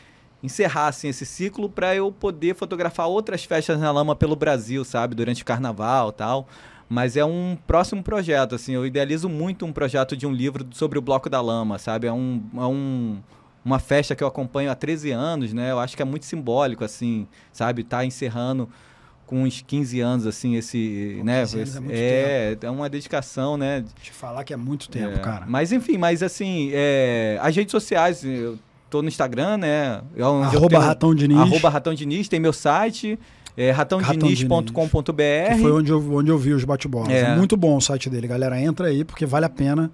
encerrar, 0.42 0.88
assim, 0.88 1.08
esse 1.08 1.24
ciclo 1.24 1.70
para 1.70 1.94
eu 1.94 2.12
poder 2.12 2.54
fotografar 2.54 3.08
outras 3.08 3.44
festas 3.44 3.80
na 3.80 3.90
lama 3.90 4.14
pelo 4.14 4.36
Brasil, 4.36 4.84
sabe, 4.84 5.14
durante 5.14 5.42
o 5.42 5.46
carnaval 5.46 6.10
e 6.10 6.12
tal. 6.12 6.46
Mas 6.88 7.16
é 7.16 7.24
um 7.24 7.56
próximo 7.66 8.02
projeto, 8.02 8.54
assim, 8.54 8.72
eu 8.72 8.86
idealizo 8.86 9.28
muito 9.28 9.66
um 9.66 9.72
projeto 9.72 10.16
de 10.16 10.26
um 10.26 10.32
livro 10.32 10.66
sobre 10.70 10.98
o 10.98 11.02
Bloco 11.02 11.28
da 11.28 11.40
Lama, 11.40 11.78
sabe? 11.78 12.06
É 12.06 12.12
um... 12.12 12.42
É 12.56 12.60
um 12.66 13.18
uma 13.64 13.78
festa 13.80 14.14
que 14.16 14.24
eu 14.24 14.28
acompanho 14.28 14.70
há 14.70 14.74
13 14.74 15.10
anos, 15.10 15.52
né? 15.52 15.70
Eu 15.72 15.78
acho 15.78 15.94
que 15.94 16.00
é 16.00 16.04
muito 16.04 16.24
simbólico, 16.24 16.84
assim, 16.84 17.26
sabe? 17.52 17.84
Tá 17.84 18.02
encerrando 18.02 18.66
com 19.26 19.42
uns 19.42 19.60
15 19.60 20.00
anos, 20.00 20.26
assim, 20.26 20.54
esse, 20.56 21.20
né? 21.22 21.40
15 21.40 21.60
anos 21.60 21.90
é 21.90 22.56
é, 22.62 22.66
é 22.66 22.70
uma 22.70 22.88
dedicação, 22.88 23.58
né? 23.58 23.84
Te 24.00 24.10
falar 24.10 24.42
que 24.44 24.54
é 24.54 24.56
muito 24.56 24.88
tempo, 24.88 25.16
É, 25.16 25.18
cara. 25.18 25.44
Mas 25.46 25.70
enfim, 25.70 25.98
mas 25.98 26.22
assim, 26.22 26.70
é, 26.72 27.38
as 27.42 27.54
redes 27.54 27.72
sociais, 27.72 28.24
eu 28.24 28.58
tô 28.88 29.02
no 29.02 29.08
Instagram, 29.08 29.58
né? 29.58 30.00
onde 30.12 30.20
eu 30.20 30.42
Arroba 30.44 30.68
tenho- 30.68 30.80
Ratão 30.80 31.14
Diniz. 31.14 31.38
Arroba 31.38 31.68
Ratão 31.68 31.92
Diniz, 31.92 32.26
tem 32.26 32.40
meu 32.40 32.54
site, 32.54 33.18
é 33.58 33.72
ratãodiniz.com.br. 33.72 34.72
Que 34.72 35.60
foi 35.60 35.72
onde 35.72 35.90
eu, 35.90 36.14
onde 36.14 36.30
eu 36.30 36.38
vi 36.38 36.52
os 36.52 36.62
bate-bolas. 36.62 37.10
É. 37.10 37.20
É. 37.22 37.36
muito 37.36 37.56
bom 37.56 37.76
o 37.76 37.80
site 37.80 38.08
dele, 38.08 38.28
galera. 38.28 38.60
Entra 38.60 38.86
aí, 38.86 39.04
porque 39.04 39.26
vale 39.26 39.46
a 39.46 39.48
pena. 39.48 39.90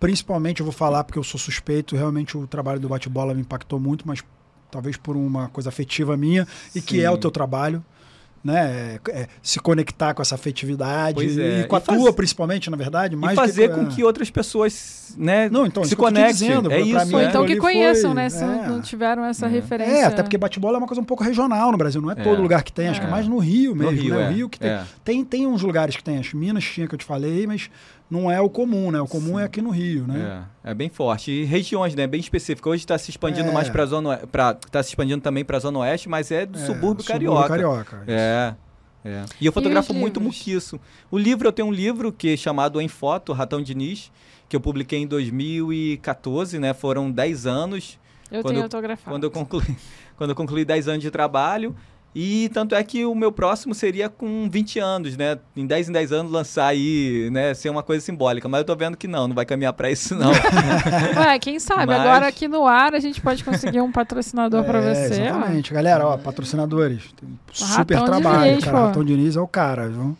Principalmente, 0.00 0.60
eu 0.60 0.64
vou 0.64 0.72
falar 0.72 1.04
porque 1.04 1.18
eu 1.18 1.22
sou 1.22 1.38
suspeito, 1.38 1.94
realmente 1.94 2.36
o 2.36 2.46
trabalho 2.46 2.80
do 2.80 2.88
bate-bola 2.88 3.34
me 3.34 3.42
impactou 3.42 3.78
muito, 3.78 4.08
mas 4.08 4.24
talvez 4.70 4.96
por 4.96 5.14
uma 5.14 5.48
coisa 5.48 5.68
afetiva 5.68 6.16
minha, 6.16 6.48
e 6.74 6.80
que 6.80 6.96
Sim. 6.96 7.02
é 7.02 7.10
o 7.10 7.18
teu 7.18 7.30
trabalho. 7.30 7.84
Né? 8.44 8.98
É- 9.08 9.20
é 9.22 9.26
se 9.40 9.60
conectar 9.60 10.14
com 10.14 10.20
essa 10.20 10.34
afetividade 10.34 11.14
Pois 11.14 11.38
é. 11.38 11.60
e 11.60 11.64
com 11.64 11.76
a 11.76 11.78
E 11.78 11.82
faz- 11.82 12.00
tua, 12.00 12.12
principalmente, 12.12 12.68
na 12.70 12.76
verdade. 12.76 13.14
Mais 13.14 13.34
E 13.34 13.36
fazer 13.36 13.68
do 13.68 13.74
com 13.76 13.86
que 13.86 14.02
outras 14.02 14.30
pessoas, 14.30 15.14
né, 15.16 15.48
Não, 15.48 15.64
então, 15.64 15.84
se 15.84 15.90
que 15.90 15.96
conectem. 15.96 16.32
dizendo, 16.32 16.72
é 16.72 16.80
isso, 16.80 17.06
mim, 17.06 17.14
Ou 17.14 17.20
é. 17.20 17.24
então 17.26 17.46
que 17.46 17.52
foi- 17.52 17.60
conheçam, 17.60 18.12
né? 18.12 18.28
Se 18.28 18.42
é. 18.42 18.46
não, 18.66 18.80
tiveram 18.80 19.24
essa 19.24 19.46
É. 19.46 19.48
referência. 19.48 19.92
É, 19.92 20.04
até 20.06 20.22
porque 20.24 20.36
bate-bola 20.36 20.76
é 20.76 20.78
uma 20.78 20.88
coisa 20.88 21.00
um 21.00 21.04
pouco 21.04 21.22
regional 21.22 21.70
no 21.70 21.78
Brasil, 21.78 22.00
não 22.02 22.10
é, 22.10 22.14
É. 22.18 22.22
todo 22.24 22.42
lugar 22.42 22.64
que 22.64 22.72
tem, 22.72 22.88
acho 22.88 23.00
que 23.00 23.06
mais 23.06 23.28
no 23.28 23.38
Rio 23.38 23.76
No 23.76 23.84
mesmo. 23.84 24.02
Rio, 24.02 24.14
né? 24.16 24.22
é. 24.24 24.28
O 24.28 24.32
Rio 24.32 24.48
que 24.48 24.58
tem, 24.58 24.70
É. 24.70 24.82
tem. 25.04 25.24
Tem 25.24 25.46
uns 25.46 25.62
lugares 25.62 25.94
que 25.94 26.02
tem, 26.02 26.18
as 26.18 26.32
Minas 26.34 26.64
tinha 26.64 26.88
que 26.88 26.94
eu 26.96 26.98
te 26.98 27.04
falei, 27.04 27.46
mas 27.46 27.70
não 28.12 28.30
é 28.30 28.40
o 28.40 28.50
comum, 28.50 28.90
né? 28.90 29.00
O 29.00 29.06
comum 29.08 29.40
é 29.40 29.44
aqui 29.44 29.62
no 29.62 29.70
Rio, 29.70 30.06
né? 30.06 30.44
É, 30.62 30.70
é 30.70 30.74
bem 30.74 30.88
forte. 30.90 31.30
E 31.30 31.44
regiões, 31.44 31.94
né? 31.94 32.06
Bem 32.06 32.20
específica. 32.20 32.68
Hoje 32.68 32.82
está 32.82 32.98
se 32.98 33.10
expandindo 33.10 33.48
É. 33.48 33.52
mais 33.52 33.70
para 33.70 33.86
zona, 33.86 34.10
oe- 34.10 34.26
pra, 34.26 34.52
tá 34.54 34.82
se 34.82 34.90
expandindo 34.90 35.22
também 35.22 35.44
para 35.44 35.58
zona 35.58 35.78
oeste, 35.78 36.08
mas 36.08 36.30
é 36.30 36.44
do 36.44 36.58
É, 36.58 36.60
subúrbio 36.66 37.02
subúrbio 37.02 37.04
carioca. 37.34 37.48
carioca. 37.48 38.04
É. 38.06 38.54
é. 39.04 39.24
E 39.40 39.46
eu 39.46 39.52
fotografo 39.52 39.92
os 39.92 39.98
muito 39.98 40.20
muquiço. 40.20 40.78
O 41.10 41.16
livro, 41.18 41.48
eu 41.48 41.52
tenho 41.52 41.68
um 41.68 41.72
livro 41.72 42.12
que 42.12 42.34
é 42.34 42.36
chamado 42.36 42.80
Em 42.80 42.88
Foto, 42.88 43.32
Ratão 43.32 43.62
Diniz, 43.62 44.12
que 44.48 44.54
eu 44.54 44.60
publiquei 44.60 44.98
em 45.00 45.06
2014, 45.06 46.58
né? 46.58 46.74
Foram 46.74 47.10
10 47.10 47.46
anos 47.46 47.98
Eu 48.30 48.42
quando 48.42 48.48
tenho 48.54 48.58
eu- 48.60 48.64
autografado. 48.64 49.10
quando 49.14 49.24
eu 49.24 49.30
concluí, 49.30 49.64
quando 50.16 50.30
eu 50.30 50.36
concluí 50.36 50.64
10 50.64 50.86
anos 50.88 51.02
de 51.02 51.10
trabalho. 51.10 51.74
E 52.14 52.50
tanto 52.52 52.74
é 52.74 52.84
que 52.84 53.06
o 53.06 53.14
meu 53.14 53.32
próximo 53.32 53.74
seria 53.74 54.06
com 54.08 54.46
20 54.50 54.78
anos, 54.78 55.16
né? 55.16 55.38
Em 55.56 55.66
10 55.66 55.88
em 55.88 55.92
10 55.92 56.12
anos 56.12 56.30
lançar 56.32 56.66
aí, 56.66 57.30
né? 57.32 57.54
Ser 57.54 57.70
uma 57.70 57.82
coisa 57.82 58.04
simbólica. 58.04 58.46
Mas 58.50 58.58
eu 58.60 58.64
tô 58.66 58.76
vendo 58.76 58.98
que 58.98 59.08
não, 59.08 59.26
não 59.28 59.34
vai 59.34 59.46
caminhar 59.46 59.72
para 59.72 59.90
isso, 59.90 60.14
não. 60.14 60.30
Ué, 61.16 61.38
quem 61.38 61.58
sabe? 61.58 61.86
Mas- 61.86 62.00
Agora 62.00 62.26
aqui 62.28 62.46
no 62.48 62.66
ar 62.66 62.94
a 62.94 63.00
gente 63.00 63.18
pode 63.20 63.42
conseguir 63.42 63.80
um 63.80 63.90
patrocinador 63.90 64.62
pra 64.64 64.78
É, 64.80 64.94
você. 65.08 65.22
ó. 65.22 65.24
Exatamente. 65.24 65.72
Galera, 65.72 66.06
ó, 66.06 66.18
patrocinadores. 66.18 67.02
Tem 67.18 67.26
um 67.28 67.36
super 67.52 67.94
Ratão 67.94 68.06
trabalho, 68.20 68.50
Diniz, 68.50 68.64
cara. 68.64 68.76
pô. 68.78 68.86
Ratão 68.86 69.04
Diniz 69.04 69.36
é 69.36 69.40
o 69.40 69.48
cara, 69.48 69.88
viu? 69.88 70.16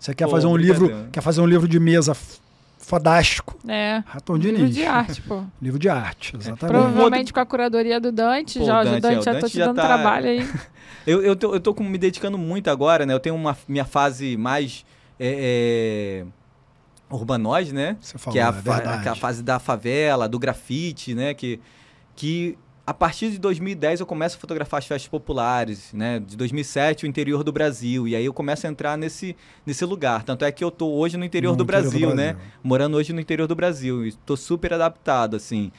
Você 0.00 0.14
quer 0.14 0.24
Pô, 0.24 0.32
fazer 0.32 0.46
um 0.48 0.56
livro, 0.56 1.06
quer 1.12 1.20
fazer 1.20 1.40
um 1.40 1.46
livro 1.46 1.66
de 1.68 1.78
mesa 1.80 2.14
fodástico? 2.86 3.58
É. 3.68 4.02
Ratão 4.06 4.36
Livro 4.36 4.58
Diniz. 4.58 4.74
de 4.74 4.86
arte, 4.86 5.20
pô. 5.22 5.42
Livro 5.60 5.78
de 5.78 5.88
arte, 5.88 6.36
exatamente. 6.36 6.72
Provavelmente 6.72 7.32
com 7.32 7.40
a 7.40 7.44
curadoria 7.46 8.00
do 8.00 8.12
Dante. 8.12 8.60
Pô, 8.60 8.64
já, 8.64 8.78
o 8.78 8.80
o 8.82 8.84
Dante, 8.84 9.00
Dante, 9.02 9.18
é, 9.18 9.22
já 9.22 9.34
tô 9.34 9.40
Dante 9.40 9.52
te 9.52 9.58
dando 9.58 9.76
tá- 9.76 9.86
trabalho 9.86 10.28
aí. 10.28 10.48
Eu, 11.04 11.22
eu, 11.22 11.36
tô, 11.36 11.54
eu 11.54 11.60
tô 11.60 11.72
me 11.84 11.98
dedicando 11.98 12.36
muito 12.36 12.68
agora, 12.68 13.06
né? 13.06 13.14
Eu 13.14 13.20
tenho 13.20 13.36
uma 13.36 13.56
minha 13.68 13.84
fase 13.84 14.36
mais 14.36 14.84
é, 15.20 16.24
é, 16.24 17.14
urbanoide, 17.14 17.72
né? 17.72 17.96
Você 18.00 18.18
falou, 18.18 18.32
que 18.32 18.40
é 18.40 18.42
a, 18.42 18.48
é 18.48 19.02
que 19.02 19.08
é 19.08 19.12
a 19.12 19.14
fase 19.14 19.40
da 19.40 19.60
favela, 19.60 20.28
do 20.28 20.36
grafite, 20.36 21.14
né? 21.14 21.32
Que, 21.32 21.60
que 22.16 22.58
a 22.86 22.94
partir 22.94 23.32
de 23.32 23.38
2010 23.38 23.98
eu 23.98 24.06
começo 24.06 24.36
a 24.36 24.40
fotografar 24.40 24.78
as 24.78 24.86
festas 24.86 25.08
populares, 25.08 25.92
né? 25.92 26.20
De 26.20 26.36
2007 26.36 27.04
o 27.04 27.08
interior 27.08 27.42
do 27.42 27.50
Brasil. 27.50 28.06
E 28.06 28.14
aí 28.14 28.24
eu 28.24 28.32
começo 28.32 28.64
a 28.64 28.70
entrar 28.70 28.96
nesse, 28.96 29.36
nesse 29.66 29.84
lugar. 29.84 30.22
Tanto 30.22 30.44
é 30.44 30.52
que 30.52 30.62
eu 30.62 30.70
tô 30.70 30.92
hoje 30.92 31.16
no 31.16 31.24
interior, 31.24 31.50
No 31.50 31.56
do, 31.56 31.64
interior 31.64 31.82
do 31.82 31.90
Brasil, 31.90 32.14
né? 32.14 32.34
Brasil. 32.34 32.52
Morando 32.62 32.96
hoje 32.96 33.12
no 33.12 33.20
interior 33.20 33.48
do 33.48 33.56
Brasil. 33.56 34.06
E 34.06 34.12
tô 34.12 34.36
super 34.36 34.72
adaptado, 34.72 35.34
assim. 35.34 35.72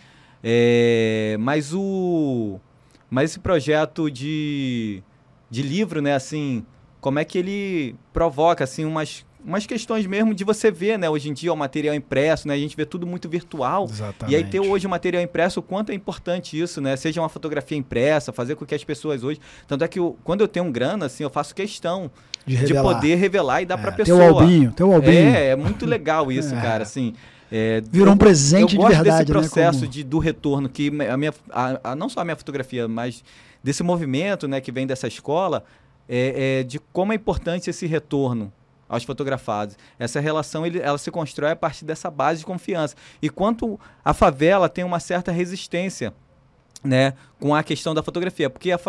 É, 0.43 1.37
mas 1.39 1.73
o... 1.73 2.59
Mas 3.09 3.31
esse 3.31 3.39
projeto 3.39 4.11
de, 4.11 5.01
de 5.49 5.61
livro, 5.61 6.01
né? 6.01 6.13
Assim, 6.13 6.65
como 6.99 7.19
é 7.19 7.23
que 7.23 7.37
ele 7.37 7.95
provoca, 8.11 8.65
assim, 8.65 8.83
umas 8.83 9.25
umas 9.47 9.65
questões 9.65 10.05
mesmo 10.05 10.33
de 10.33 10.43
você 10.43 10.69
ver, 10.69 10.99
né? 10.99 11.09
Hoje 11.09 11.29
em 11.29 11.33
dia 11.33 11.53
o 11.53 11.55
material 11.55 11.95
impresso, 11.95 12.47
né? 12.47 12.53
A 12.53 12.57
gente 12.57 12.75
vê 12.75 12.85
tudo 12.85 13.07
muito 13.07 13.29
virtual. 13.29 13.85
Exatamente. 13.85 14.33
E 14.33 14.35
aí 14.35 14.43
ter 14.43 14.59
hoje 14.59 14.85
o 14.85 14.89
material 14.89 15.23
impresso, 15.23 15.61
o 15.61 15.63
quanto 15.63 15.91
é 15.91 15.95
importante 15.95 16.59
isso, 16.59 16.81
né? 16.81 16.97
Seja 16.97 17.21
uma 17.21 17.29
fotografia 17.29 17.77
impressa, 17.77 18.33
fazer 18.33 18.55
com 18.55 18.65
que 18.65 18.75
as 18.75 18.83
pessoas 18.83 19.23
hoje... 19.23 19.39
Tanto 19.65 19.83
é 19.85 19.87
que 19.87 19.97
eu, 19.99 20.17
quando 20.23 20.41
eu 20.41 20.47
tenho 20.49 20.65
um 20.65 20.71
grana, 20.71 21.05
assim, 21.05 21.23
eu 21.23 21.29
faço 21.29 21.55
questão 21.55 22.11
de, 22.45 22.55
de 22.57 22.61
revelar. 22.61 22.83
poder 22.95 23.15
revelar 23.15 23.61
e 23.61 23.65
dar 23.65 23.79
É, 23.79 23.81
pra 23.81 23.91
Teu 23.93 24.05
pessoa. 24.17 24.41
albinho, 24.41 24.71
teu 24.73 24.93
albinho. 24.93 25.13
É, 25.35 25.47
é 25.51 25.55
muito 25.55 25.85
legal 25.85 26.29
isso, 26.31 26.53
É. 26.53 26.61
cara, 26.61 26.83
assim... 26.83 27.13
é, 27.49 27.81
Virou 27.89 28.09
um 28.09 28.11
eu- 28.11 28.17
presente 28.17 28.61
eu 28.63 28.67
de 28.67 28.75
gosto 28.77 28.89
verdade, 28.95 29.17
desse 29.19 29.31
processo 29.31 29.79
né? 29.79 29.85
como- 29.85 29.91
de, 29.93 30.03
do 30.03 30.19
retorno, 30.19 30.67
que 30.67 30.89
a 31.09 31.15
minha, 31.15 31.33
a- 31.49 31.79
a- 31.91 31.95
não 31.95 32.09
só 32.09 32.19
a 32.19 32.25
minha 32.25 32.35
fotografia, 32.35 32.85
mas 32.87 33.23
desse 33.63 33.81
movimento 33.81 34.45
né, 34.47 34.59
que 34.59 34.73
vem 34.73 34.85
dessa 34.85 35.07
escola, 35.07 35.63
é, 36.09 36.59
é 36.59 36.63
de 36.63 36.79
como 36.91 37.13
é 37.13 37.15
importante 37.15 37.69
esse 37.69 37.85
retorno 37.87 38.51
aos 38.89 39.03
fotografados. 39.03 39.77
Essa 39.99 40.19
relação 40.19 40.65
ele, 40.65 40.79
ela 40.79 40.97
se 40.97 41.11
constrói 41.11 41.51
a 41.51 41.55
partir 41.55 41.85
dessa 41.85 42.09
base 42.09 42.39
de 42.39 42.45
confiança. 42.45 42.95
E 43.21 43.29
quanto 43.29 43.79
a 44.03 44.13
favela 44.13 44.69
tem 44.69 44.83
uma 44.83 44.99
certa 44.99 45.31
resistência 45.31 46.13
né, 46.83 47.13
com 47.39 47.53
a 47.55 47.63
questão 47.63 47.93
da 47.93 48.03
fotografia, 48.03 48.49
porque 48.49 48.71
a, 48.71 48.79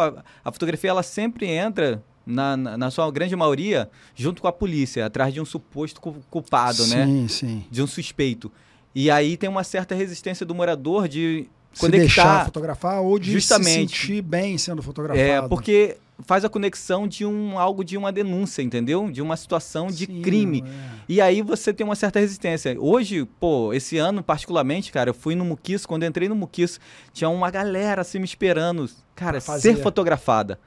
a 0.45 0.53
fotografia 0.53 0.91
ela 0.91 1.03
sempre 1.03 1.47
entra 1.47 2.03
na, 2.25 2.57
na, 2.57 2.77
na 2.77 2.91
sua 2.91 3.11
grande 3.11 3.35
maioria 3.35 3.89
junto 4.15 4.43
com 4.43 4.49
a 4.49 4.53
polícia, 4.53 5.07
atrás 5.07 5.33
de 5.33 5.41
um 5.41 5.45
suposto 5.45 6.01
cu- 6.01 6.17
culpado, 6.31 6.87
né? 6.87 7.07
sim, 7.07 7.29
sim. 7.29 7.65
de 7.71 7.83
um 7.83 7.87
suspeito. 7.87 8.53
E 8.95 9.11
aí 9.11 9.37
tem 9.37 9.49
uma 9.49 9.65
certa 9.65 9.95
resistência 9.95 10.45
do 10.45 10.55
morador 10.55 11.09
de 11.09 11.49
Se 11.73 11.89
deixar 11.89 12.23
conectar. 12.25 12.45
fotografar 12.45 13.01
ou 13.01 13.19
de 13.19 13.33
Justamente. 13.33 13.97
se 13.97 14.07
sentir 14.07 14.23
bem 14.23 14.59
sendo 14.59 14.83
fotografado. 14.83 15.21
É, 15.47 15.49
porque 15.49 15.97
faz 16.25 16.45
a 16.45 16.49
conexão 16.49 17.07
de 17.07 17.25
um 17.25 17.59
algo 17.59 17.85
de 17.85 17.97
uma 17.97 18.11
denúncia, 18.13 18.63
entendeu? 18.63 19.11
De 19.11 19.23
uma 19.23 19.37
situação 19.37 19.87
de 19.87 20.07
Sim, 20.07 20.23
crime. 20.23 20.65
é. 20.67 20.99
E 21.09 21.21
aí 21.21 21.43
você 21.43 21.73
tem 21.73 21.85
uma 21.85 21.95
certa 21.95 22.19
resistência. 22.19 22.77
Hoje, 22.79 23.25
pô, 23.39 23.73
esse 23.73 23.99
ano 23.99 24.23
particularmente, 24.23 24.91
cara, 24.91 25.11
eu 25.11 25.15
fui 25.15 25.35
no 25.35 25.45
Muquiço, 25.45 25.87
quando 25.89 26.03
eu 26.03 26.09
entrei 26.09 26.29
no 26.29 26.35
Muquiço, 26.35 26.81
tinha 27.13 27.31
uma 27.31 27.51
galera 27.51 28.03
assim 28.03 28.19
me 28.19 28.25
esperando, 28.25 28.89
cara, 29.15 29.41
ser 29.41 29.77
fotografada. 29.77 30.59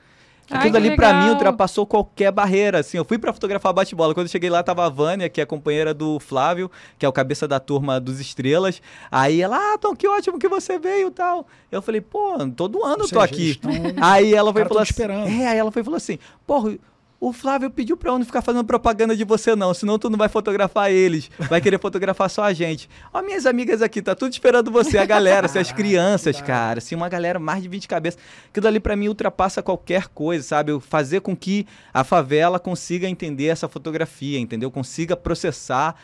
Aquilo 0.52 0.78
ali 0.78 0.96
pra 0.96 1.14
mim 1.14 1.30
ultrapassou 1.30 1.86
qualquer 1.86 2.32
barreira, 2.32 2.80
assim. 2.80 2.98
Eu 2.98 3.06
fui 3.06 3.18
pra 3.18 3.32
fotografar 3.34 3.74
bate-bola. 3.74 4.14
Quando 4.14 4.28
eu 4.28 4.32
cheguei 4.32 4.50
lá 4.50 4.62
tava 4.64 4.86
a 4.86 4.90
Vânia, 4.90 5.30
que 5.30 5.40
é 5.40 5.44
a 5.44 5.48
companheira 5.48 5.94
do 5.94 6.20
Flávio, 6.20 6.70
que 6.98 7.06
é 7.06 7.10
o 7.10 7.14
cabeça 7.14 7.48
da 7.48 7.60
turma 7.60 8.00
dos 8.00 8.20
Estrelas. 8.20 8.82
Aí 9.12 9.42
ela, 9.42 9.58
ah, 9.58 9.78
Tom, 9.78 9.96
que 9.96 10.08
ótimo 10.08 10.38
que 10.40 10.48
você 10.48 10.78
veio 10.80 11.08
e 11.08 11.12
tal. 11.12 11.46
Eu 11.72 11.82
falei, 11.82 12.02
pô, 12.02 12.38
todo 12.56 12.84
ano 12.84 12.88
Ou 12.88 12.94
eu 12.94 12.98
tô 13.02 13.08
seja, 13.08 13.22
aqui. 13.24 13.42
eles 13.44 13.58
tão- 13.58 13.72
Aí 14.02 14.34
ela 14.34 14.52
foi 14.52 14.66
tão 14.66 14.78
assim, 14.78 14.86
te 14.86 14.92
esperando. 14.92 15.28
é, 15.28 15.48
aí 15.48 15.58
ela 15.58 15.72
foi 15.72 15.82
e 15.82 15.86
falou 15.86 15.98
assim, 15.98 16.20
porra, 16.46 16.78
o 17.22 17.32
Flávio 17.32 17.70
pediu 17.70 17.96
pra 17.96 18.10
eu 18.10 18.18
não 18.18 18.26
ficar 18.26 18.42
fazendo 18.42 18.66
propaganda 18.66 19.16
de 19.16 19.24
você 19.24 19.56
não, 19.56 19.76
senão 19.76 20.00
tu 20.00 20.10
não 20.10 20.18
vai 20.18 20.28
fotografar 20.28 20.92
eles, 20.92 21.30
vai 21.48 21.62
querer 21.62 21.80
fotografar 21.80 22.28
só 22.32 22.44
a 22.44 22.52
gente. 22.52 22.90
Ó, 23.14 23.22
minhas 23.22 23.46
amigas 23.46 23.84
aqui, 23.84 24.02
tá 24.02 24.16
tudo 24.16 24.32
esperando 24.32 24.72
você, 24.72 24.98
a 24.98 25.06
galera, 25.06 25.46
assim, 25.48 25.60
as 25.60 25.72
crianças, 25.72 26.42
cara, 26.42 26.80
assim, 26.80 26.96
uma 26.96 27.08
galera 27.08 27.38
mais 27.38 27.62
de 27.62 27.70
20 27.70 27.88
cabeças. 27.88 28.20
Aquilo 28.50 28.68
ali 28.68 28.80
pra 28.80 28.96
mim 28.96 29.08
ultrapassa 29.08 29.62
qualquer 29.62 30.08
coisa, 30.08 30.44
sabe? 30.44 30.72
Eu 30.72 30.82
Fazer 30.82 31.22
com 31.22 31.36
que 31.36 31.68
a 31.94 32.04
favela 32.04 32.60
consiga 32.60 33.08
entender 33.08 33.46
essa 33.46 33.70
fotografia, 33.70 34.40
entendeu? 34.40 34.72
Consiga 34.72 35.16
processar, 35.16 35.96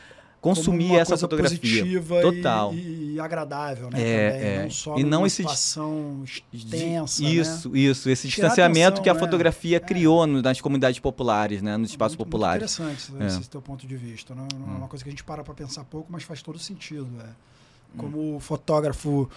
consumir 0.55 0.95
essa 0.95 1.17
fotografia. 1.17 1.59
positiva 1.59 2.21
Total. 2.21 2.73
E, 2.73 3.13
e 3.15 3.19
agradável, 3.19 3.89
né? 3.89 4.01
É, 4.01 4.31
também, 4.31 4.47
é. 4.47 4.63
Não 4.63 4.69
só 4.69 4.97
E 4.97 5.03
não 5.03 5.25
esse- 5.25 5.35
situação 5.37 6.23
De- 6.51 6.65
tensa, 6.67 7.23
né? 7.23 7.29
isso, 7.29 7.75
isso, 7.75 8.09
esse 8.09 8.27
Tirar 8.27 8.47
distanciamento 8.49 8.87
atenção, 8.87 9.03
que 9.03 9.09
a 9.09 9.13
né? 9.13 9.19
fotografia 9.19 9.77
É. 9.77 9.79
criou 9.79 10.25
nas 10.27 10.61
comunidades 10.61 10.99
populares, 10.99 11.61
né, 11.61 11.75
nos 11.77 11.89
espaços 11.89 12.17
muito, 12.17 12.27
populares. 12.27 12.79
Muito 12.79 12.91
interessante 12.93 13.23
É. 13.23 13.39
esse, 13.39 13.49
teu 13.49 13.61
ponto 13.61 13.87
de 13.87 13.95
vista. 13.95 14.35
Não, 14.35 14.47
não 14.57 14.67
é 14.67 14.71
Hum. 14.71 14.77
uma 14.77 14.87
coisa 14.87 15.03
que 15.03 15.09
a 15.09 15.11
gente 15.11 15.23
para 15.23 15.43
para 15.43 15.53
pensar 15.53 15.83
pouco, 15.85 16.07
mas 16.11 16.23
faz 16.23 16.41
todo 16.41 16.59
sentido. 16.59 17.07
É. 17.19 17.23
Hum. 17.23 17.97
Como 17.97 18.39
fotógrafo 18.39 19.29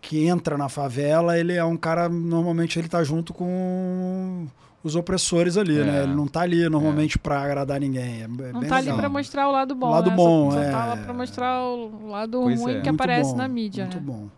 que 0.00 0.26
entra 0.26 0.56
na 0.58 0.68
favela, 0.68 1.38
ele 1.38 1.54
é 1.54 1.64
um 1.64 1.76
cara, 1.76 2.08
normalmente 2.08 2.78
ele 2.78 2.88
tá 2.88 3.02
junto 3.02 3.32
com 3.32 4.46
os 4.84 4.96
opressores 4.96 5.56
ali, 5.56 5.78
É. 5.78 5.84
né? 5.84 6.02
Ele 6.04 6.14
não 6.14 6.26
tá 6.26 6.40
ali 6.40 6.68
normalmente 6.68 7.18
para 7.18 7.40
agradar 7.42 7.78
ninguém. 7.80 8.22
É, 8.22 8.24
é 8.24 8.28
Não 8.28 8.60
bem 8.60 8.68
tá 8.68 8.76
ali 8.76 8.86
legal. 8.86 8.98
pra 8.98 9.08
mostrar 9.08 9.48
o 9.48 9.52
lado 9.52 9.74
bom. 9.74 9.90
lado 9.90 10.10
né? 10.10 10.16
bom, 10.16 10.50
só, 10.50 10.56
só 10.56 10.62
é. 10.62 10.70
tá 10.70 10.86
lá 10.86 10.96
pra 10.96 11.12
mostrar 11.14 11.62
o 11.62 12.08
lado 12.08 12.40
Pois 12.42 12.60
ruim 12.60 12.72
é. 12.72 12.80
que 12.80 12.88
Muito 12.88 13.00
aparece 13.02 13.30
bom, 13.30 13.36
na 13.36 13.48
mídia, 13.48 13.84
Muito 13.84 13.96
né? 13.98 14.02
bom. 14.04 14.28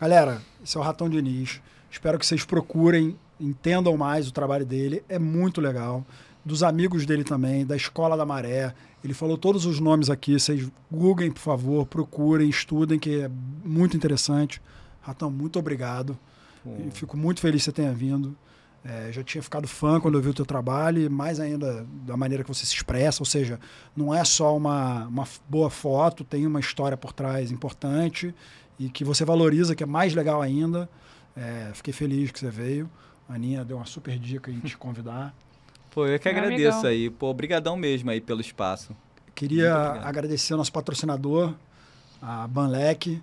Galera, 0.00 0.40
esse 0.64 0.76
é 0.76 0.80
o 0.80 0.82
Ratão 0.82 1.08
Diniz. 1.08 1.60
Espero 1.90 2.18
que 2.18 2.24
vocês 2.26 2.44
procurem, 2.44 3.16
entendam 3.40 3.96
mais 3.96 4.28
o 4.28 4.32
trabalho 4.32 4.64
dele. 4.64 5.02
É 5.08 5.18
muito 5.18 5.60
legal. 5.60 6.04
Dos 6.44 6.62
amigos 6.62 7.04
dele 7.04 7.24
também, 7.24 7.66
da 7.66 7.76
Escola 7.76 8.16
da 8.16 8.24
Maré. 8.24 8.72
Ele 9.04 9.12
falou 9.14 9.36
todos 9.36 9.66
os 9.66 9.80
nomes 9.80 10.08
aqui. 10.10 10.38
Vocês 10.38 10.70
googlem, 10.90 11.30
por 11.30 11.40
favor, 11.40 11.86
procurem, 11.86 12.48
estudem, 12.48 12.98
que 12.98 13.22
é 13.22 13.30
muito 13.64 13.96
interessante. 13.96 14.60
Ratão, 15.02 15.30
muito 15.30 15.58
obrigado. 15.58 16.18
E 16.66 16.90
fico 16.92 17.16
muito 17.16 17.40
feliz 17.40 17.62
que 17.62 17.64
você 17.66 17.72
tenha 17.72 17.92
vindo. 17.92 18.36
É, 18.82 19.12
já 19.12 19.22
tinha 19.22 19.42
ficado 19.42 19.68
fã 19.68 20.00
quando 20.00 20.16
eu 20.16 20.22
vi 20.22 20.30
o 20.30 20.34
teu 20.34 20.46
trabalho, 20.46 21.02
e 21.02 21.08
mais 21.08 21.38
ainda 21.38 21.86
da 22.06 22.16
maneira 22.16 22.42
que 22.42 22.48
você 22.48 22.64
se 22.64 22.74
expressa, 22.74 23.20
ou 23.20 23.26
seja, 23.26 23.60
não 23.94 24.14
é 24.14 24.24
só 24.24 24.56
uma, 24.56 25.04
uma 25.06 25.28
boa 25.48 25.68
foto, 25.68 26.24
tem 26.24 26.46
uma 26.46 26.60
história 26.60 26.96
por 26.96 27.12
trás 27.12 27.50
importante 27.50 28.34
e 28.78 28.88
que 28.88 29.04
você 29.04 29.22
valoriza, 29.24 29.74
que 29.74 29.82
é 29.82 29.86
mais 29.86 30.14
legal 30.14 30.40
ainda. 30.40 30.88
É, 31.36 31.70
fiquei 31.74 31.92
feliz 31.92 32.30
que 32.30 32.38
você 32.38 32.50
veio. 32.50 32.88
A 33.28 33.34
Aninha 33.34 33.62
deu 33.64 33.76
uma 33.76 33.84
super 33.86 34.18
dica 34.18 34.50
em 34.50 34.58
te 34.60 34.76
convidar. 34.78 35.34
Pô, 35.92 36.06
eu 36.06 36.18
que 36.18 36.28
É, 36.28 36.32
agradeço 36.32 36.78
amigão. 36.78 36.90
aí. 36.90 37.10
Pô, 37.10 37.28
obrigadão 37.28 37.76
mesmo 37.76 38.10
aí 38.10 38.20
pelo 38.20 38.40
espaço. 38.40 38.96
Queria 39.34 39.74
agradecer 40.02 40.54
ao 40.54 40.58
nosso 40.58 40.72
patrocinador, 40.72 41.54
a 42.20 42.46
Banlec. 42.48 43.22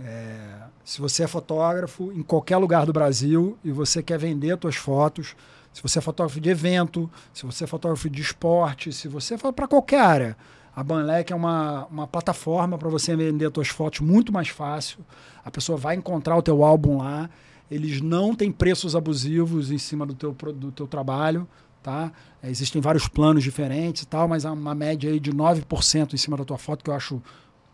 É, 0.00 0.60
se 0.84 1.00
você 1.00 1.24
é 1.24 1.26
fotógrafo 1.26 2.12
em 2.12 2.22
qualquer 2.22 2.56
lugar 2.56 2.86
do 2.86 2.92
Brasil 2.92 3.58
e 3.64 3.72
você 3.72 4.02
quer 4.02 4.18
vender 4.18 4.56
suas 4.60 4.76
fotos, 4.76 5.34
se 5.72 5.82
você 5.82 5.98
é 5.98 6.02
fotógrafo 6.02 6.40
de 6.40 6.48
evento, 6.48 7.10
se 7.32 7.44
você 7.44 7.64
é 7.64 7.66
fotógrafo 7.66 8.08
de 8.08 8.22
esporte, 8.22 8.92
se 8.92 9.08
você 9.08 9.36
for 9.36 9.52
para 9.52 9.66
qualquer 9.66 10.00
área, 10.00 10.36
a 10.74 10.82
Banlec 10.84 11.32
é 11.32 11.36
uma, 11.36 11.86
uma 11.86 12.06
plataforma 12.06 12.78
para 12.78 12.88
você 12.88 13.16
vender 13.16 13.50
suas 13.52 13.68
fotos 13.68 14.00
muito 14.00 14.32
mais 14.32 14.48
fácil. 14.48 15.00
A 15.44 15.50
pessoa 15.50 15.76
vai 15.76 15.96
encontrar 15.96 16.36
o 16.36 16.42
teu 16.42 16.62
álbum 16.62 16.98
lá. 16.98 17.28
Eles 17.68 18.00
não 18.00 18.34
têm 18.34 18.52
preços 18.52 18.94
abusivos 18.94 19.72
em 19.72 19.78
cima 19.78 20.06
do 20.06 20.14
teu, 20.14 20.32
do 20.32 20.70
teu 20.70 20.86
trabalho, 20.86 21.48
tá? 21.82 22.12
É, 22.40 22.48
Existem 22.48 22.80
vários 22.80 23.08
planos 23.08 23.42
diferentes 23.42 24.02
e 24.02 24.06
tal, 24.06 24.28
mas 24.28 24.46
há 24.46 24.52
uma 24.52 24.74
média 24.74 25.10
aí 25.10 25.18
de 25.18 25.32
9% 25.32 26.14
em 26.14 26.16
cima 26.16 26.36
da 26.36 26.44
tua 26.44 26.58
foto, 26.58 26.84
que 26.84 26.90
eu 26.90 26.94
acho 26.94 27.20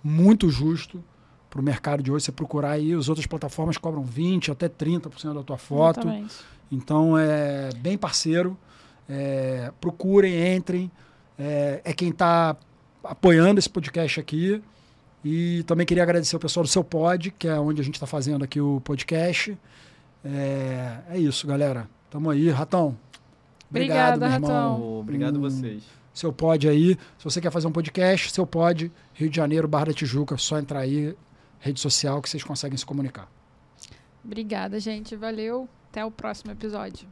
muito 0.02 0.48
justo 0.48 1.04
para 1.54 1.60
o 1.60 1.64
mercado 1.64 2.02
de 2.02 2.10
hoje. 2.10 2.24
Você 2.24 2.32
procurar 2.32 2.72
aí, 2.72 2.92
as 2.92 3.08
outras 3.08 3.26
plataformas 3.26 3.78
cobram 3.78 4.04
20% 4.04 4.50
até 4.50 4.68
30% 4.68 5.34
da 5.34 5.42
tua 5.44 5.56
foto. 5.56 6.00
Exatamente. 6.00 6.34
Então 6.70 7.16
é 7.16 7.70
bem 7.76 7.96
parceiro. 7.96 8.58
É, 9.08 9.70
procurem, 9.80 10.56
entrem. 10.56 10.90
É, 11.38 11.80
é 11.84 11.92
quem 11.92 12.08
está 12.08 12.56
apoiando 13.04 13.60
esse 13.60 13.70
podcast 13.70 14.18
aqui. 14.18 14.60
E 15.24 15.62
também 15.62 15.86
queria 15.86 16.02
agradecer 16.02 16.34
o 16.34 16.40
pessoal 16.40 16.64
do 16.64 16.68
seu 16.68 16.82
pod, 16.82 17.30
que 17.30 17.46
é 17.46 17.58
onde 17.58 17.80
a 17.80 17.84
gente 17.84 17.94
está 17.94 18.06
fazendo 18.06 18.42
aqui 18.44 18.60
o 18.60 18.80
podcast. 18.80 19.56
É, 20.24 20.98
é 21.10 21.18
isso, 21.18 21.46
galera. 21.46 21.88
Tamo 22.10 22.30
aí. 22.30 22.50
Ratão. 22.50 22.96
Obrigado, 23.70 24.16
Obrigada, 24.16 24.26
meu 24.26 24.34
irmão. 24.34 24.50
Ratão. 24.50 24.80
Pô, 24.80 25.00
obrigado 25.00 25.36
Hum. 25.38 25.40
vocês. 25.40 25.84
Seu 26.12 26.32
pod 26.32 26.68
aí. 26.68 26.98
Se 27.18 27.24
você 27.24 27.40
quer 27.40 27.50
fazer 27.50 27.66
um 27.68 27.72
podcast, 27.72 28.32
seu 28.32 28.46
pod, 28.46 28.90
Rio 29.14 29.30
de 29.30 29.36
Janeiro, 29.36 29.66
Barra 29.68 29.86
da 29.86 29.92
Tijuca, 29.92 30.36
só 30.36 30.58
entrar 30.58 30.80
aí, 30.80 31.14
rede 31.60 31.80
social, 31.80 32.20
que 32.20 32.28
vocês 32.28 32.42
conseguem 32.42 32.76
se 32.76 32.86
comunicar. 32.86 33.30
Obrigada, 34.24 34.80
gente. 34.80 35.14
Valeu. 35.16 35.68
Até 35.90 36.04
o 36.04 36.10
próximo 36.10 36.50
episódio. 36.50 37.08